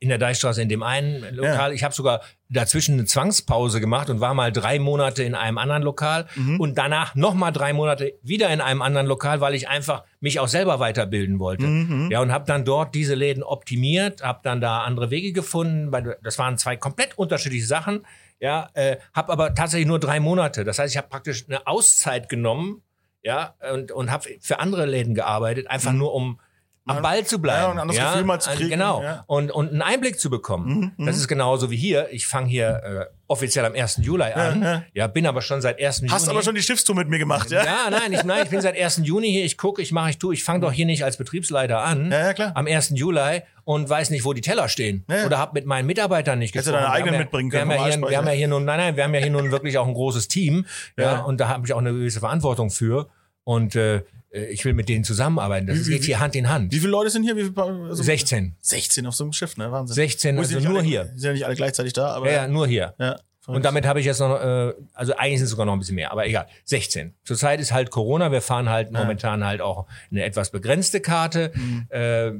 [0.00, 1.72] in der Deichstraße in dem einen Lokal.
[1.72, 5.82] Ich habe sogar dazwischen eine Zwangspause gemacht und war mal drei Monate in einem anderen
[5.84, 6.58] Lokal Mhm.
[6.58, 10.40] und danach noch mal drei Monate wieder in einem anderen Lokal, weil ich einfach mich
[10.40, 11.66] auch selber weiterbilden wollte.
[11.66, 12.10] Mhm.
[12.10, 16.16] Ja, und habe dann dort diese Läden optimiert, habe dann da andere Wege gefunden, weil
[16.22, 18.04] das waren zwei komplett unterschiedliche Sachen.
[18.40, 20.64] Ja, äh, habe aber tatsächlich nur drei Monate.
[20.64, 22.82] Das heißt, ich habe praktisch eine Auszeit genommen,
[23.22, 26.40] ja, und, und habe für andere Läden gearbeitet, einfach nur um
[26.86, 27.60] am Ball zu bleiben.
[27.60, 27.64] Mhm.
[27.64, 29.02] Ja, und ein anderes Gefühl mal zu äh, kriegen, Genau.
[29.02, 29.14] ja.
[29.16, 30.92] Mhm, Und, und einen Einblick zu bekommen.
[30.98, 32.08] Das ist genauso wie hier.
[32.10, 33.98] Ich fange hier äh, offiziell am 1.
[34.02, 34.84] Juli an.
[34.92, 36.02] Ja, bin aber schon seit 1.
[36.10, 36.34] Hast Juni.
[36.36, 37.64] aber schon die Schiffstour mit mir gemacht, ja?
[37.64, 39.00] Ja, nein, ich, nein, ich bin seit 1.
[39.04, 39.44] Juni hier.
[39.44, 40.34] Ich gucke, ich mache, ich tue.
[40.34, 42.10] Ich fange doch hier nicht als Betriebsleiter an.
[42.10, 42.52] Ja, ja, klar.
[42.54, 42.90] Am 1.
[42.96, 45.04] Juli und weiß nicht, wo die Teller stehen.
[45.08, 45.26] Ja, ja.
[45.26, 46.84] Oder habe mit meinen Mitarbeitern nicht Hättest du gesprochen.
[46.92, 48.64] deine eigenen Wir haben mitbringen wir haben können ja hier, wir haben ja hier nun,
[48.64, 50.66] nein, nein, wir haben ja hier nun wirklich auch ein großes Team.
[50.98, 51.18] Ja, Ja.
[51.20, 53.08] und da habe ich auch eine gewisse Verantwortung für.
[53.44, 54.02] Und äh,
[54.32, 55.66] ich will mit denen zusammenarbeiten.
[55.66, 56.72] Das Wie- wie- geht hier Hand in Hand.
[56.72, 57.36] Wie viele Leute sind hier?
[57.36, 58.54] Wie viele, also 16.
[58.60, 59.70] 16 auf so einem Schiff, ne?
[59.70, 59.94] Wahnsinn.
[59.94, 61.04] 16, Gut, sind also nur alle, hier.
[61.14, 62.26] Sind ja nicht alle gleichzeitig da, aber.
[62.26, 62.94] Ja, ja, nur hier.
[62.98, 63.18] ja.
[63.46, 65.96] Und damit habe ich jetzt noch, äh, also eigentlich sind es sogar noch ein bisschen
[65.96, 66.46] mehr, aber egal.
[66.64, 67.12] 16.
[67.24, 71.50] Zurzeit ist halt Corona, wir fahren halt momentan halt auch eine etwas begrenzte Karte.
[71.54, 71.86] Mhm.
[71.90, 72.30] Äh,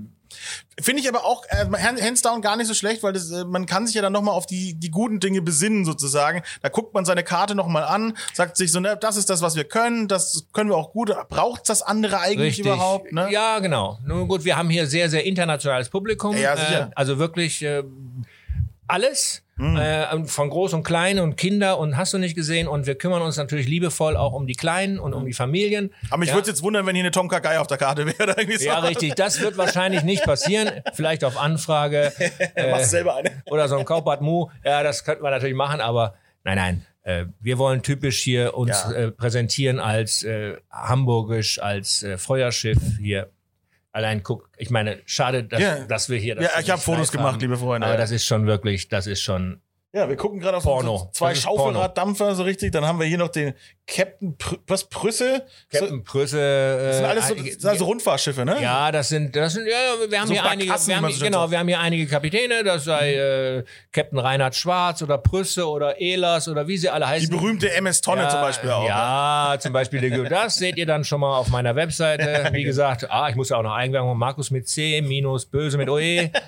[0.81, 3.67] Finde ich aber auch äh, hands down gar nicht so schlecht, weil das, äh, man
[3.67, 6.43] kann sich ja dann nochmal auf die, die guten Dinge besinnen sozusagen.
[6.63, 9.55] Da guckt man seine Karte nochmal an, sagt sich so, ne, das ist das, was
[9.55, 11.15] wir können, das können wir auch gut.
[11.29, 12.67] Braucht das andere eigentlich Richtig.
[12.67, 13.13] überhaupt?
[13.13, 13.29] Ne?
[13.31, 13.99] Ja, genau.
[14.07, 16.37] Nun gut, wir haben hier sehr, sehr internationales Publikum.
[16.37, 16.89] Ja, sicher.
[16.91, 17.83] Äh, also wirklich äh,
[18.87, 19.43] alles.
[19.59, 19.77] Hm.
[19.77, 22.67] Äh, von groß und klein und Kinder und hast du nicht gesehen.
[22.67, 25.93] Und wir kümmern uns natürlich liebevoll auch um die Kleinen und um die Familien.
[26.09, 26.35] Aber mich ja.
[26.35, 28.35] würde jetzt wundern, wenn hier eine Tom Kagai auf der Karte wäre.
[28.59, 28.65] So.
[28.65, 29.15] Ja, richtig.
[29.15, 30.71] Das wird wahrscheinlich nicht passieren.
[30.95, 32.13] Vielleicht auf Anfrage.
[32.55, 33.43] Äh, Machst selber eine.
[33.47, 34.49] oder so ein Kaupat Mu.
[34.65, 36.87] Ja, das könnten wir natürlich machen, aber nein, nein.
[37.03, 38.93] Äh, wir wollen typisch hier uns Ja.
[38.93, 43.31] äh, präsentieren als äh, hamburgisch, als äh, Feuerschiff hier.
[43.93, 45.85] Allein guck, ich meine, schade, dass, Ja.
[45.85, 46.35] dass wir hier.
[46.35, 47.41] das Ja, ich habe Fotos live gemacht, haben.
[47.41, 47.87] liebe Freunde.
[47.87, 49.61] Aber das ist schon wirklich, das ist schon.
[49.95, 51.11] Ja, wir gucken gerade auf Porno.
[51.13, 51.43] zwei Das.
[51.43, 52.73] Schaufelraddampfer so richtig.
[52.73, 53.53] Dann haben wir hier noch den
[53.87, 55.45] Captain Pr was Prüsse.
[55.71, 56.41] Captain Prüsse.
[56.41, 58.57] Äh, das sind alles so, einige- das sind also Rundfahrtschiffe, ne?
[58.63, 59.75] Ja, das sind, das sind, ja,
[60.09, 63.15] wir haben So hier einige, wir haben, genau, wir haben hier einige Kapitäne, das sei
[63.17, 67.29] äh, Captain Reinhard Schwarz oder Prüsse oder Ehlers oder wie sie alle Die heißen.
[67.29, 68.83] berühmte MS-Tonne zum Beispiel auch.
[68.85, 68.89] ne?
[68.89, 70.01] Ja, zum Beispiel.
[70.01, 72.49] die- Das seht ihr dann schon mal auf meiner Webseite.
[72.55, 74.17] Wie gesagt, ah, ich muss ja auch noch Eigenwerbung.
[74.17, 76.31] Markus mit C, minus Böse mit OE.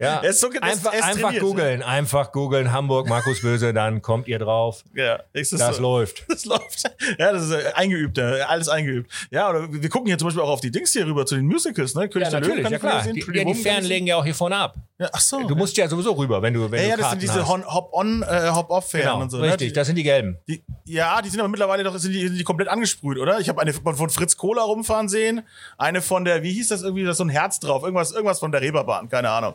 [0.00, 1.82] Ja, Er ist so- ist- einfach, ist einfach googeln.
[1.82, 2.72] Einfach googeln.
[2.78, 4.84] Hamburg, Markus Böse, dann kommt ihr drauf.
[4.94, 5.82] Ja, ist das, Das so.
[5.82, 6.24] läuft.
[6.28, 6.84] Das läuft.
[7.18, 9.10] Ja, das ist eingeübt, alles eingeübt.
[9.30, 11.46] Ja, oder wir gucken hier zum Beispiel auch auf die Dings hier rüber zu den
[11.46, 12.08] Musicals, ne?
[12.08, 13.02] König Ja, der Löwen natürlich, kann ja klar.
[13.04, 14.76] sehen, Die, ja, die Fern legen ja auch hier vorne ab.
[14.98, 15.46] Ja, ach so.
[15.46, 17.48] Du musst ja sowieso rüber, wenn du wenn ja, du ja, das Karten sind diese
[17.48, 19.38] Hop-on, äh, Hop-off-Fähren Genau, und so.
[19.38, 19.72] richtig, Ne?
[19.74, 20.38] das sind die gelben.
[20.48, 23.38] Die, ja, die sind aber mittlerweile doch sind die, sind die komplett angesprüht, oder?
[23.40, 25.42] Ich habe eine von, von Fritz Kohler rumfahren sehen,
[25.76, 28.38] eine von der, wie hieß das irgendwie, da ist so ein Herz drauf, irgendwas, irgendwas
[28.40, 29.54] von der Reeperbahn, keine Ahnung.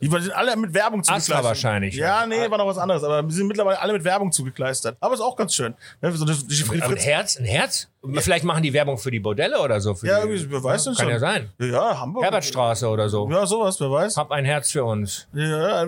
[0.00, 1.44] Die sind alle mit Werbung zugekleistert.
[1.44, 4.96] wahrscheinlich, Ja, nee, war noch was anderes, aber die sind mittlerweile alle mit Werbung zugekleistert.
[4.98, 5.74] Aber ist auch ganz schön.
[6.00, 7.88] Ne, so eine, die Fritz, Aber ein Fritz, Herz, ein Herz?
[8.20, 9.90] Vielleicht machen die Werbung für die Bordelle oder so.
[10.02, 11.12] Ja, die, irgendwie, wer weiß denn Kann schon.
[11.12, 11.50] ja sein.
[11.60, 12.24] Ja, Hamburg.
[12.24, 13.28] Herbertstraße oder so.
[13.30, 14.16] Ja, sowas, wer weiß.
[14.16, 15.28] Hab ein Herz für uns.
[15.34, 15.84] Ja,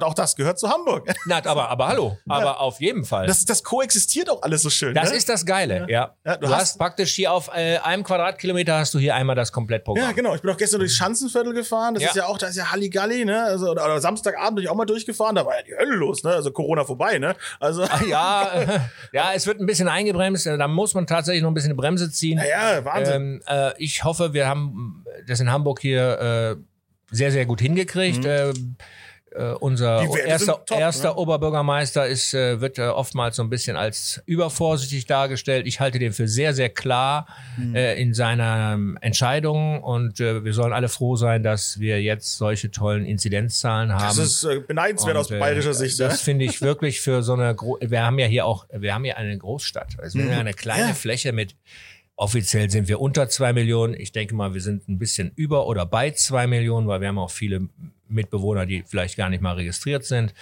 [0.00, 1.06] auch das gehört zu Hamburg.
[1.26, 2.16] Na, aber, aber hallo.
[2.26, 3.26] Aber auf jeden Fall.
[3.26, 4.94] Das, das koexistiert auch alles so schön.
[4.94, 5.16] Das ne?
[5.16, 6.14] ist das Geile, ja.
[6.24, 9.36] Ja, du du hast, hast- praktisch hier auf äh, einem Quadratkilometer hast du hier einmal
[9.36, 10.04] das Komplettprogramm.
[10.06, 10.34] Ja, genau.
[10.34, 11.92] Ich bin auch gestern durchs Schanzenviertel gefahren.
[11.94, 12.08] Das Ja.
[12.08, 13.42] ist ja auch, da ist ja Halligalli, ne?
[13.44, 15.34] Also, oder, Samstagabend bin ich auch mal durchgefahren.
[15.36, 16.30] Da war ja die Hölle los, ne?
[16.30, 17.36] Also Corona vorbei, ne?
[17.60, 18.80] Also, Ja, äh,
[19.12, 20.46] ja, es wird ein bisschen eingebremst.
[20.46, 22.40] Da muss man tatsächlich noch ein bisschen eine Bremse ziehen.
[22.48, 23.14] ja, Wahnsinn.
[23.14, 28.24] Ähm, äh, ich hoffe, wir haben das in Hamburg hier äh, sehr, sehr gut hingekriegt.
[28.26, 28.76] Ähm,
[29.38, 31.16] äh, unser erster, top, erster ne?
[31.16, 35.66] Oberbürgermeister ist, äh, wird äh, oftmals so ein bisschen als übervorsichtig dargestellt.
[35.66, 37.26] Ich halte den für sehr, sehr klar
[37.56, 37.74] Mhm.
[37.74, 42.36] äh, in seiner ähm, Entscheidung und äh, wir sollen alle froh sein, dass wir jetzt
[42.36, 44.16] solche tollen Inzidenzzahlen haben.
[44.16, 46.06] das ist beneidenswert aus Und, äh, bayerischer Sicht, ne?
[46.08, 49.04] Das finde ich wirklich für so eine, Gro wir haben ja hier auch, wir haben
[49.04, 49.96] hier eine Großstadt.
[50.00, 50.88] Also wir haben ja eine kleine Mhm.
[50.88, 50.94] Ja.
[50.94, 51.54] Fläche mit,
[52.16, 53.94] offiziell sind wir unter zwei Millionen.
[53.94, 57.18] Ich denke mal, wir sind ein bisschen über oder bei zwei Millionen, weil wir haben
[57.18, 57.68] auch viele
[58.08, 60.34] Mitbewohner, die vielleicht gar nicht mal registriert sind.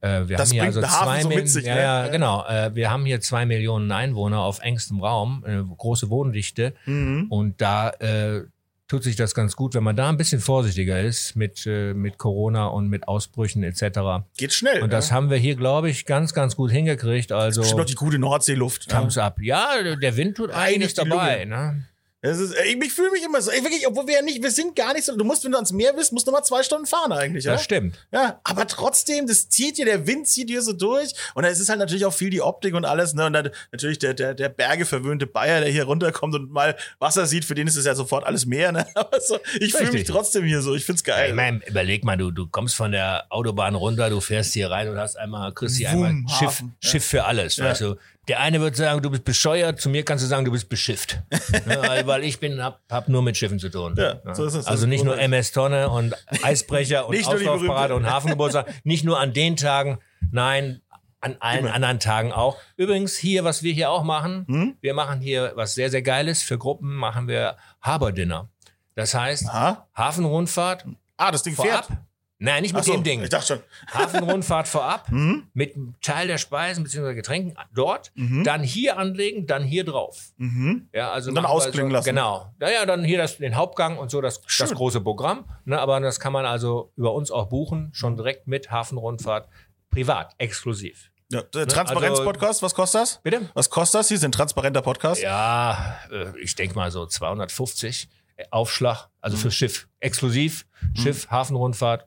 [0.00, 1.80] Äh, wir Das haben hier also zwei so Mil- sich, ja, ne?
[1.80, 2.10] ja, Ja.
[2.12, 2.44] genau.
[2.46, 6.74] Äh, wir haben hier zwei Millionen Einwohner auf engstem Raum, eine große Wohndichte.
[6.86, 7.26] Mhm.
[7.28, 8.42] Und da äh,
[8.88, 12.18] tut sich das ganz gut, wenn man da ein bisschen vorsichtiger ist mit, äh, mit
[12.18, 14.26] Corona und mit Ausbrüchen etc.
[14.36, 14.82] Geht schnell.
[14.82, 15.16] Und das ne?
[15.16, 17.32] haben wir hier, glaube ich, ganz, ganz gut hingekriegt.
[17.32, 18.88] Also Bestimmt noch die gute Nordseeluft.
[18.88, 18.94] Ne?
[18.98, 19.40] Thumbs up.
[19.40, 21.44] Ja, der Wind tut die dabei.
[21.46, 21.86] Ne?
[22.22, 24.76] Ist, ey, ich fühle mich immer so, ey, wirklich, obwohl wir ja nicht, wir sind
[24.76, 26.86] gar nicht so, du musst, wenn du ans Meer willst, musst du mal zwei Stunden
[26.86, 27.54] fahren eigentlich, ja?
[27.54, 27.98] Das stimmt.
[28.12, 31.14] Ja, aber trotzdem, das zieht dir, der Wind zieht dir so durch.
[31.34, 33.26] Und es ist halt natürlich auch viel die Optik und alles, ne?
[33.26, 37.44] Und dann natürlich der, der, der bergeverwöhnte Bayer, der hier runterkommt und mal Wasser sieht,
[37.44, 38.86] für den ist es ja sofort alles Meer, ne?
[38.94, 40.14] Aber so, ich fühle mich Richtig.
[40.14, 41.30] trotzdem hier so, ich find's geil.
[41.30, 44.88] Ich meine, überleg mal, du, du kommst von der Autobahn runter, du fährst hier rein
[44.88, 46.88] und hast einmal, kriegst hier einmal Schiff, Hafen, ja.
[46.88, 47.58] Schiff für alles.
[47.58, 47.96] Weißt du?
[48.28, 51.20] Der eine wird sagen, du bist bescheuert, zu mir kannst du sagen, du bist beschifft.
[51.66, 53.96] ne, weil- ich bin, hab, hab nur mit Schiffen zu tun.
[53.98, 54.66] Ja, so ist es.
[54.66, 59.98] Also nicht nur MS-Tonne und Eisbrecher und Auslaufparade und Hafengeburtstag, nicht nur an den Tagen,
[60.30, 60.82] nein,
[61.20, 62.58] an allen anderen Tagen auch.
[62.76, 64.76] Übrigens hier, was wir hier auch machen, Hm?
[64.80, 66.42] wir machen hier was sehr, sehr Geiles.
[66.42, 68.48] Für Gruppen machen wir Harbor Dinner.
[68.94, 69.88] Das heißt, Aha.
[69.96, 70.84] Hafenrundfahrt
[71.16, 71.86] Ah, das Ding vorab.
[71.86, 71.98] fährt.
[72.42, 73.22] Nein, nicht mit so, dem Ding.
[73.22, 73.60] Ich dachte schon.
[73.92, 75.48] Hafenrundfahrt vorab, Mhm.
[75.54, 77.14] mit einem Teil der Speisen bzw.
[77.14, 78.44] Getränken dort, Mhm.
[78.44, 80.32] dann hier anlegen, dann hier drauf.
[80.38, 80.88] Mhm.
[80.92, 82.06] Ja, also Und dann ausklingen so, lassen.
[82.08, 82.52] Genau.
[82.58, 85.44] Naja, dann hier das, den Hauptgang und so das, das große Programm.
[85.64, 89.48] Ne, aber das kann man also über uns auch buchen, schon direkt mit Hafenrundfahrt,
[89.90, 91.10] privat, exklusiv.
[91.30, 93.20] Ja, der Transparenz-Podcast, was kostet das?
[93.22, 93.48] Bitte?
[93.54, 94.08] Was kostet das?
[94.08, 95.22] Hier ist ein transparenter Podcast.
[95.22, 98.08] Ja, äh, ich denke mal so 250
[98.50, 99.40] Aufschlag, also Mhm.
[99.42, 99.88] fürs Schiff.
[100.00, 102.06] Exklusiv, Schiff, Hafenrundfahrt,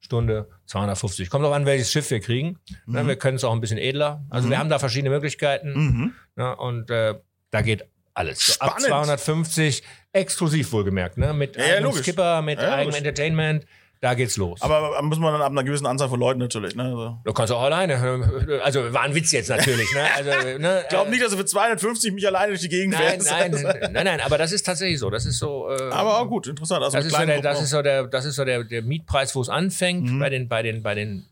[0.00, 1.30] Stunde 250.
[1.30, 2.58] Kommt auch an, welches Schiff wir kriegen.
[2.86, 4.24] Ne, wir können es auch ein bisschen edler.
[4.30, 5.72] Also wir haben da verschiedene Möglichkeiten.
[5.74, 6.12] Mhm.
[6.36, 7.14] Ne, und äh,
[7.50, 7.84] da geht
[8.14, 8.38] alles.
[8.46, 8.86] So ab Spannend.
[8.88, 9.82] 250,
[10.12, 11.18] exklusiv wohlgemerkt.
[11.18, 11.92] Ne, mit Ja, ja, eigenem.
[11.92, 12.96] Skipper, mit Ja, eigenem.
[12.96, 13.66] Entertainment.
[14.00, 14.60] Da geht's los.
[14.60, 16.74] Aber muss man dann ab einer gewissen Anzahl von Leuten natürlich.
[16.76, 16.84] Ne?
[16.84, 17.18] Also.
[17.24, 18.60] du kannst auch alleine.
[18.62, 19.90] Also war ein Witz jetzt natürlich.
[19.94, 20.02] Ne?
[20.16, 23.20] Also, ne, Ich glaube nicht, dass du für 250 mich alleine durch die Gegend Nein,
[23.22, 23.30] fährst.
[23.30, 25.08] nein, nein, nein, aber das ist tatsächlich so.
[25.08, 25.70] Das ist so.
[25.70, 26.82] Äh, Aber auch gut, interessant.
[26.84, 29.34] Also das ist, so der, das ist so der, das ist so der, der Mietpreis,
[29.34, 30.18] wo es anfängt Mhm.
[30.18, 31.26] bei den, bei den, bei den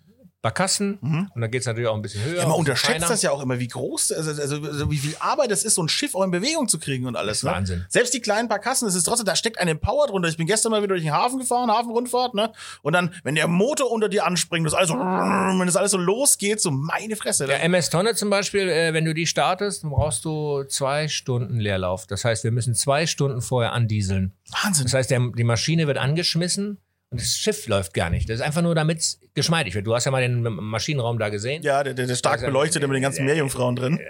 [0.45, 0.99] Barkassen.
[0.99, 2.43] Und dann geht's natürlich auch ein bisschen höher.
[2.43, 3.09] Ja, man unterschätzt feiner.
[3.09, 5.83] das ja auch immer, wie groß, also, also, also wie viel Arbeit es ist, so
[5.83, 7.43] ein Schiff auch in Bewegung zu kriegen und alles.
[7.43, 7.51] Ne?
[7.51, 7.87] Wahnsinn.
[7.89, 10.29] Selbst die kleinen paar Kassen, das ist trotzdem, da steckt eine Power drunter.
[10.29, 12.53] Ich bin gestern mal wieder durch den Hafen gefahren, Hafenrundfahrt, ne?
[12.83, 15.97] Und dann, wenn der Motor unter dir anspringt, das alles so, wenn das alles so
[15.97, 17.47] losgeht, so meine Fresse.
[17.47, 21.59] Ja, MS Tonne zum Beispiel, äh, wenn du die startest, dann brauchst du zwei Stunden
[21.59, 22.07] Leerlauf.
[22.07, 24.35] Das heißt, wir müssen zwei Stunden vorher andieseln.
[24.63, 24.85] Wahnsinn.
[24.85, 26.83] Das heißt, der, die Maschine wird angeschmissen
[27.15, 28.29] und das Schiff läuft gar nicht.
[28.29, 29.87] Das ist einfach nur, damit es geschmeidig wird.
[29.87, 31.63] Du hast ja mal den Maschinenraum da gesehen.
[31.63, 34.01] Ja, der, der, der stark Also, beleuchtete mit den ganzen Meerjungfrauen drin.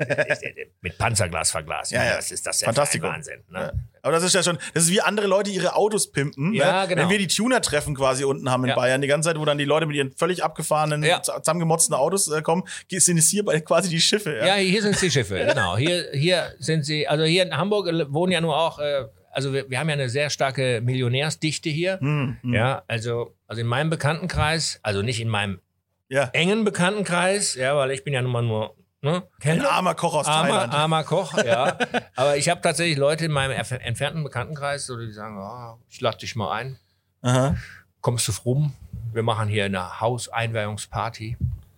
[0.80, 1.92] Mit Panzerglas verglast.
[1.92, 2.16] Ja, ja.
[2.16, 3.40] Das ist das ja Wahnsinn.
[3.50, 3.58] Ne?
[3.58, 3.72] Ja.
[4.02, 6.52] Aber das ist ja schon, das ist wie andere Leute ihre Autos pimpen.
[6.54, 6.88] Ja, ne?
[6.88, 7.02] genau.
[7.02, 8.76] Wenn wir die Tuner-Treffen quasi unten haben in Ja.
[8.76, 11.22] Bayern, die ganze Zeit, wo dann die Leute mit ihren völlig abgefahrenen, Ja.
[11.22, 14.36] zusammengemotzten Autos äh, kommen, sind es hier quasi die Schiffe.
[14.36, 14.46] Ja.
[14.46, 15.76] Ja, hier sind die Schiffe, genau.
[15.76, 19.68] Hier, hier sind sie, also hier in Hamburg wohnen ja nur auch, äh, also wir,
[19.70, 21.98] wir haben ja eine sehr starke Millionärsdichte hier.
[22.00, 22.54] Hm, hm.
[22.54, 25.60] Ja, also, also in meinem Bekanntenkreis, also nicht in meinem
[26.08, 26.30] ja.
[26.32, 30.26] engen Bekanntenkreis, ja, weil ich bin ja nun mal nur, ne, Ein armer Koch aus
[30.26, 30.74] Armer, Thailand.
[30.74, 31.78] armer Koch, ja.
[32.16, 36.18] Aber ich habe tatsächlich Leute in meinem entfernten Bekanntenkreis, so, die sagen, oh, ich lade
[36.18, 36.78] dich mal ein.
[37.22, 37.56] Aha.
[38.00, 38.74] Kommst du rum?
[39.14, 41.36] wir machen hier eine Hauseinweihungsparty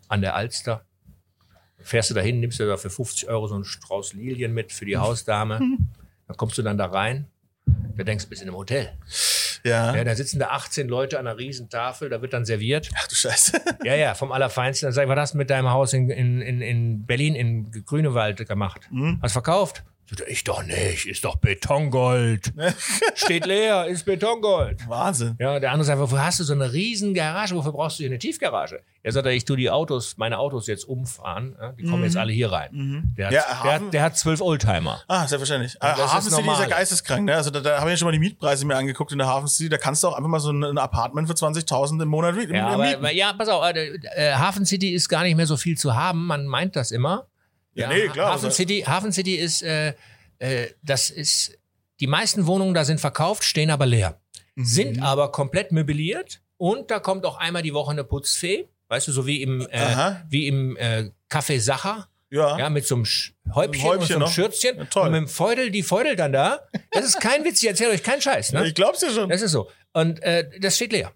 [0.08, 0.84] an der Alster.
[1.78, 4.86] Fährst du dahin, nimmst du da für 50 Euro so einen Strauß Lilien mit für
[4.86, 5.60] die Hausdame.
[6.26, 7.26] Dann kommst du dann da rein.
[7.96, 8.92] Da denkst du, bist in einem Hotel.
[9.64, 9.94] Ja.
[9.94, 12.90] Ja, da sitzen da 18 Leute an einer riesen Tafel, da wird dann serviert.
[12.94, 13.60] Ach du Scheiße.
[13.84, 14.86] Ja, ja, vom Allerfeinsten.
[14.86, 17.70] Dann sag ich, was hast du mit deinem Haus in, in, in, in Berlin, in
[17.84, 18.88] Grünewald gemacht?
[19.22, 19.82] Hast verkauft?
[20.28, 22.52] Ich doch nicht, ist doch Betongold.
[23.14, 24.88] Steht leer, ist Betongold.
[24.88, 25.36] Wahnsinn.
[25.40, 27.54] Ja, der andere sagt, wofür hast du so eine riesen Garage?
[27.54, 28.80] Wofür brauchst du hier eine Tiefgarage?
[29.02, 31.56] Er sagt, ich tue die Autos, meine Autos jetzt umfahren.
[31.60, 33.14] Ja, die kommen jetzt alle hier rein.
[33.16, 35.00] Der, hat, Ja, der, hat, der hat zwölf Oldtimer.
[35.08, 35.76] Ah, selbstverständlich.
[35.80, 37.34] Ah, das ist Hafen City ist ja geisteskrank, ne?
[37.36, 39.48] Also da, da habe ich ja schon mal die Mietpreise mir angeguckt in der Hafen
[39.48, 39.68] City.
[39.68, 42.54] Da kannst du auch einfach mal so ein, ein Apartment für 20.000 im Monat mieten.
[42.54, 45.76] Ja, aber ja, pass auf, äh, äh, Hafen City ist gar nicht mehr so viel
[45.76, 46.26] zu haben.
[46.26, 47.26] Man meint das immer.
[47.76, 49.94] Ja, nee, klar, Hafen City, Hafen City ist, äh,
[50.38, 51.58] äh, das ist,
[52.00, 54.20] die meisten Wohnungen da sind verkauft, stehen aber leer.
[54.54, 54.64] Mhm.
[54.64, 58.66] Sind aber komplett möbliert und da kommt auch einmal die Woche eine Putzfee.
[58.88, 62.08] Weißt du, so wie im, äh, wie im äh, Café Sacher.
[62.30, 62.56] ja.
[62.58, 64.30] Ja, mit so einem Sch- Häubchen, Häubchen und so einem noch.
[64.32, 64.78] Schürzchen.
[64.78, 65.06] Ja, toll.
[65.06, 66.60] Und mit dem Feudel, die Feudel dann da.
[66.92, 68.52] Das ist kein Witz, ich erzähle euch keinen Scheiß.
[68.52, 68.66] Ne?
[68.66, 69.28] Ich glaub's dir schon.
[69.28, 69.68] Das ist so.
[69.92, 71.12] Und äh, das steht leer.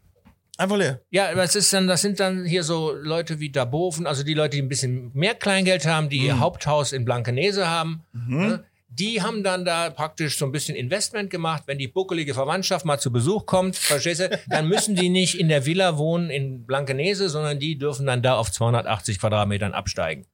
[0.60, 1.00] Einfach leer.
[1.10, 4.56] Ja, das ist dann, das sind dann hier so Leute wie Daboven, also die Leute,
[4.56, 6.26] die ein bisschen mehr Kleingeld haben, die Mhm.
[6.26, 8.02] ihr Haupthaus in Blankenese haben.
[8.12, 8.62] Ne?
[8.90, 11.62] Die haben dann da praktisch so ein bisschen Investment gemacht.
[11.66, 15.48] Wenn die buckelige Verwandtschaft mal zu Besuch kommt, verstehst du, dann müssen die nicht in
[15.48, 20.26] der Villa wohnen in Blankenese, sondern die dürfen dann da auf 280 Quadratmetern absteigen.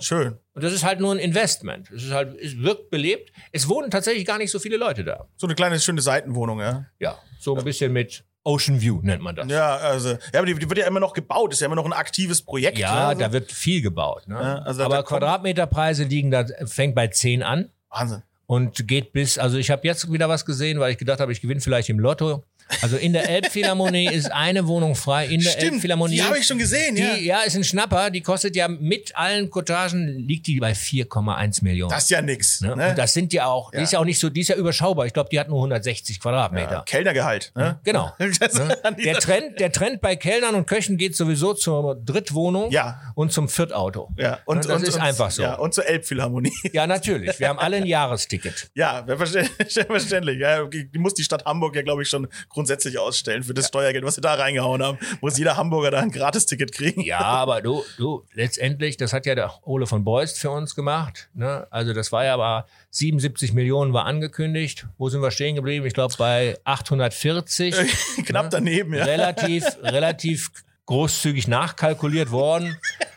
[0.00, 0.36] Schön.
[0.54, 1.90] Und das ist halt nur ein Investment.
[1.90, 3.32] Es ist halt, es wirkt belebt.
[3.52, 5.26] Es wohnen tatsächlich gar nicht so viele Leute da.
[5.36, 6.86] So eine kleine, schöne Seitenwohnung, ja.
[6.98, 9.48] Ja, so ein bisschen mit Ocean View nennt man das.
[9.48, 11.52] Ja, also, ja, aber die, die wird ja immer noch gebaut.
[11.52, 12.78] Ist ja immer noch ein aktives Projekt.
[12.78, 13.06] Ja, ne?
[13.06, 14.28] Also, da wird viel gebaut.
[14.28, 14.36] Ne?
[14.36, 18.22] Ja, also Aber Quadratmeterpreise liegen da, fängt bei 10 an Wahnsinn.
[18.46, 21.40] und geht bis, also ich habe jetzt wieder was gesehen, weil ich gedacht habe, ich
[21.40, 22.44] gewinne vielleicht im Lotto.
[22.86, 26.14] Also in der Elbphilharmonie ist eine Wohnung frei in der Stimmt, Elbphilharmonie.
[26.14, 27.16] die habe ich schon gesehen, die, ja.
[27.16, 27.40] ja.
[27.40, 31.90] ist ein Schnapper, die kostet ja mit allen Cottagen, liegt die bei 4,1 Millionen.
[31.90, 32.60] Das ist ja nix.
[32.60, 32.76] ne?
[32.76, 32.90] Ne?
[32.90, 35.04] Und das sind ja auch, die ist ja auch nicht so, die ist ja überschaubar.
[35.06, 36.70] Ich glaube, die hat nur 160 Quadratmeter.
[36.72, 37.50] ja, Kellnergehalt.
[37.56, 37.80] Ne?
[37.84, 38.12] Genau.
[38.40, 38.76] Das- Ne?
[39.04, 43.00] Der, Trend, der Trend bei Kellnern und Köchen geht sowieso zur Drittwohnung Ja.
[43.14, 44.10] und zum Viertauto.
[44.16, 45.42] Ja, und, das und, ist und, einfach so.
[45.42, 46.52] Ja, und zur Elbphilharmonie.
[46.72, 47.38] Ja, natürlich.
[47.40, 48.70] Wir haben alle ein Jahresticket.
[48.74, 49.72] Ja, selbstverständlich.
[49.74, 50.38] selbstverständlich.
[50.38, 54.04] Ja, die muss die Stadt Hamburg ja, glaube ich, schon grundsätzlich ausstellen für das Steuergeld,
[54.04, 54.98] was sie da reingehauen haben.
[55.20, 57.00] Muss jeder Hamburger da ein Gratisticket kriegen.
[57.02, 61.28] Ja, aber du, du, letztendlich, das hat ja der Ole von Beust für uns gemacht.
[61.34, 61.66] Ne?
[61.70, 64.86] Also das war ja aber 77 Millionen war angekündigt.
[64.98, 65.86] Wo sind wir stehen geblieben?
[65.86, 67.74] Ich glaube bei 840.
[68.26, 69.04] Knapp daneben, ja.
[69.04, 70.50] relativ, relativ
[70.86, 72.76] großzügig nachkalkuliert worden.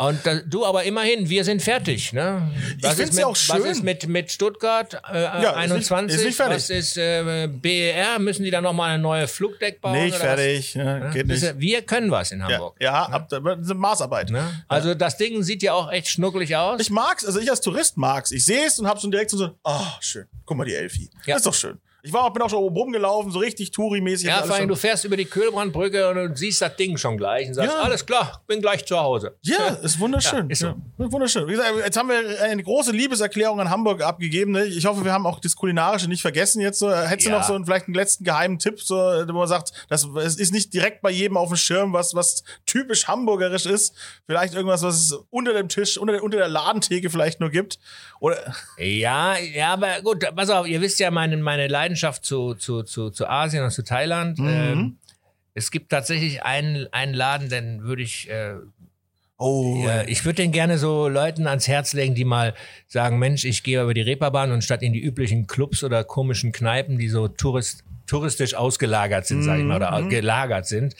[0.00, 2.12] Und da, du aber immerhin, wir sind fertig.
[2.12, 2.48] Ne?
[2.82, 3.58] Was find's ist mit, ja auch schön.
[3.64, 6.16] Was ist mit, mit Stuttgart äh, ist nicht- 21?
[6.20, 6.54] ist nicht fertig.
[6.56, 8.20] Was ist äh, BER?
[8.20, 9.94] Müssen die da nochmal eine neue Flugdeck bauen?
[10.00, 10.74] Nicht fertig.
[10.74, 11.42] Ja, geht nicht.
[11.42, 12.76] ist- Wir können was in Ja, Hamburg.
[12.80, 14.30] ja ab, das ist eine Maßarbeit.
[14.30, 14.62] Ne?
[14.68, 16.80] Also das Ding sieht ja auch echt schnuckelig aus.
[16.80, 18.30] Ich mag's, also ich als Tourist mag's.
[18.30, 20.26] Ich sehe es und hab schon direkt so, ah, schön.
[20.46, 21.10] Guck mal, die Elfi.
[21.26, 21.34] Ja.
[21.34, 21.78] Das ist doch schön.
[22.08, 24.26] Ich war auch, bin auch schon oben rumgelaufen, so richtig Touri-mäßig.
[24.28, 27.54] ja, vor allem, du fährst über die Köhlbrandbrücke und siehst das Ding schon gleich und
[27.54, 27.80] sagst, Ja.
[27.82, 29.36] alles klar, bin gleich zu Hause.
[29.42, 30.46] ja, ist wunderschön.
[30.46, 30.66] Ja, ist so.
[30.68, 30.76] Ja,
[31.12, 31.46] wunderschön.
[31.46, 34.52] Wie gesagt, jetzt haben wir eine große Liebeserklärung an Hamburg abgegeben.
[34.52, 34.64] ne?
[34.64, 36.78] Ich hoffe, wir haben auch das Kulinarische nicht vergessen jetzt.
[36.78, 39.72] So, hättest du noch so einen, vielleicht einen letzten geheimen Tipp, so, wo man sagt,
[39.88, 43.94] das es ist nicht direkt bei jedem auf dem Schirm, was, was typisch hamburgerisch ist.
[44.26, 47.78] Vielleicht irgendwas, was es unter dem Tisch, unter, der- unter der Ladentheke vielleicht nur gibt.
[48.20, 52.82] Oder Ja, ja, aber gut, pass auf, ihr wisst ja meine, meine Leidenschaft zu, zu,
[52.82, 54.38] zu, zu Asien und zu Thailand.
[54.38, 54.46] Mhm.
[54.48, 54.98] Ähm,
[55.54, 58.54] es gibt tatsächlich einen, einen Laden, den würde ich, äh,
[59.38, 62.54] oh, ja, ich würde den gerne so Leuten ans Herz legen, die mal
[62.86, 66.52] sagen, Mensch, ich gehe über die Reeperbahn und statt in die üblichen Clubs oder komischen
[66.52, 70.08] Kneipen, die so tourist, touristisch ausgelagert sind, sag ich mal, oder Mhm.
[70.10, 70.94] gelagert sind,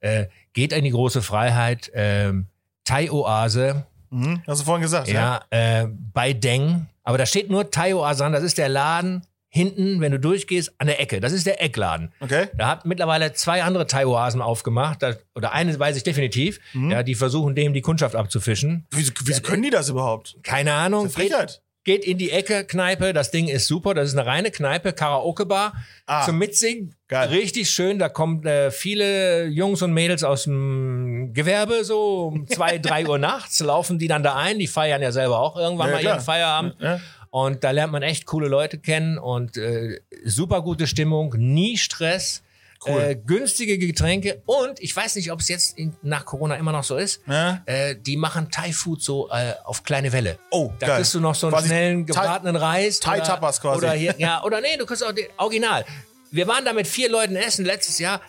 [0.00, 1.90] äh, geht in die große Freiheit.
[1.94, 2.46] Ähm,
[2.84, 5.08] Thai-Oase, mhm, hast du vorhin gesagt.
[5.08, 6.86] ja, äh, bei Deng.
[7.04, 10.86] Aber da steht nur Tayo Asan, das ist der Laden hinten, wenn du durchgehst, an
[10.86, 11.20] der Ecke.
[11.20, 12.10] Das ist der Eckladen.
[12.20, 12.46] Okay.
[12.56, 16.90] Da hat mittlerweile zwei andere Thai-Oasen aufgemacht, da, oder eine weiß ich definitiv, Mhm.
[16.90, 18.86] ja, die versuchen dem die Kundschaft abzufischen.
[18.92, 20.36] Wieso, wieso können die das überhaupt?
[20.42, 21.02] Keine Ahnung.
[21.04, 21.60] Das ist Frechheit.
[21.84, 25.72] Geht in die Ecke, Kneipe, das Ding ist super, das ist eine reine Kneipe, Karaoke-Bar
[26.06, 26.24] Ah.
[26.24, 26.94] zum Mitsingen.
[27.08, 27.28] Geil.
[27.28, 32.78] Richtig schön, da kommen äh, viele Jungs und Mädels aus dem Gewerbe, so um zwei,
[32.78, 35.94] drei Uhr nachts, laufen die dann da ein, die feiern ja selber auch irgendwann Ja,
[35.94, 36.14] mal klar.
[36.16, 36.74] ihren Feierabend.
[36.80, 37.00] Ja.
[37.30, 42.42] Und da lernt man echt coole Leute kennen und äh, super gute Stimmung, nie Stress.
[42.86, 43.00] Cool.
[43.00, 46.84] Äh, günstige Getränke und ich weiß nicht, ob es jetzt in, nach Corona immer noch
[46.84, 47.20] so ist.
[47.28, 47.62] Ja.
[47.66, 50.38] Äh, die machen Thai-Food so äh, auf kleine Welle.
[50.50, 50.96] Oh, da geil.
[50.96, 52.98] kriegst du noch so einen Quasi schnellen Thai- gebratenen Reis.
[53.00, 53.78] Thai oder- Tapas quasi.
[53.78, 55.84] Oder hier, ja, oder nee, du kriegst auch den Original.
[56.30, 58.20] Wir waren da mit vier Leuten essen letztes Jahr.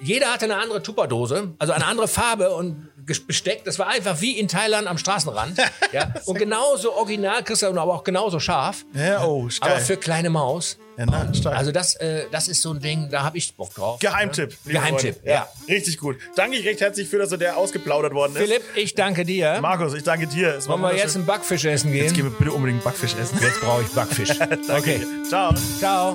[0.00, 2.88] Jeder hatte eine andere Tupperdose, also eine andere Farbe und
[3.26, 3.64] Besteck.
[3.64, 5.58] Das war einfach wie in Thailand am Straßenrand.
[5.92, 6.12] ja.
[6.26, 8.84] Und genauso original, Christian, aber auch genauso scharf.
[8.92, 10.78] Ja, oh, ist Aber für kleine Maus.
[10.98, 11.56] Ja, na, stark.
[11.56, 13.98] Also das, äh, das ist so ein Ding, da habe ich Bock drauf.
[14.00, 14.50] Geheimtipp.
[14.64, 15.30] liebe Geheimtipp, Freunde.
[15.30, 15.48] ja.
[15.68, 16.16] Richtig gut.
[16.36, 18.42] Danke ich recht herzlich für, dass der ausgeplaudert worden ist.
[18.42, 19.58] Philipp, ich danke dir.
[19.60, 20.56] Markus, ich danke dir.
[20.56, 22.04] Es Wollen wir jetzt einen Backfisch essen gehen?
[22.04, 23.38] Jetzt gehen wir bitte unbedingt Backfisch essen.
[23.40, 24.30] Jetzt brauche ich Backfisch.
[24.68, 25.00] okay.
[25.28, 25.54] Ciao.
[25.78, 26.14] Ciao.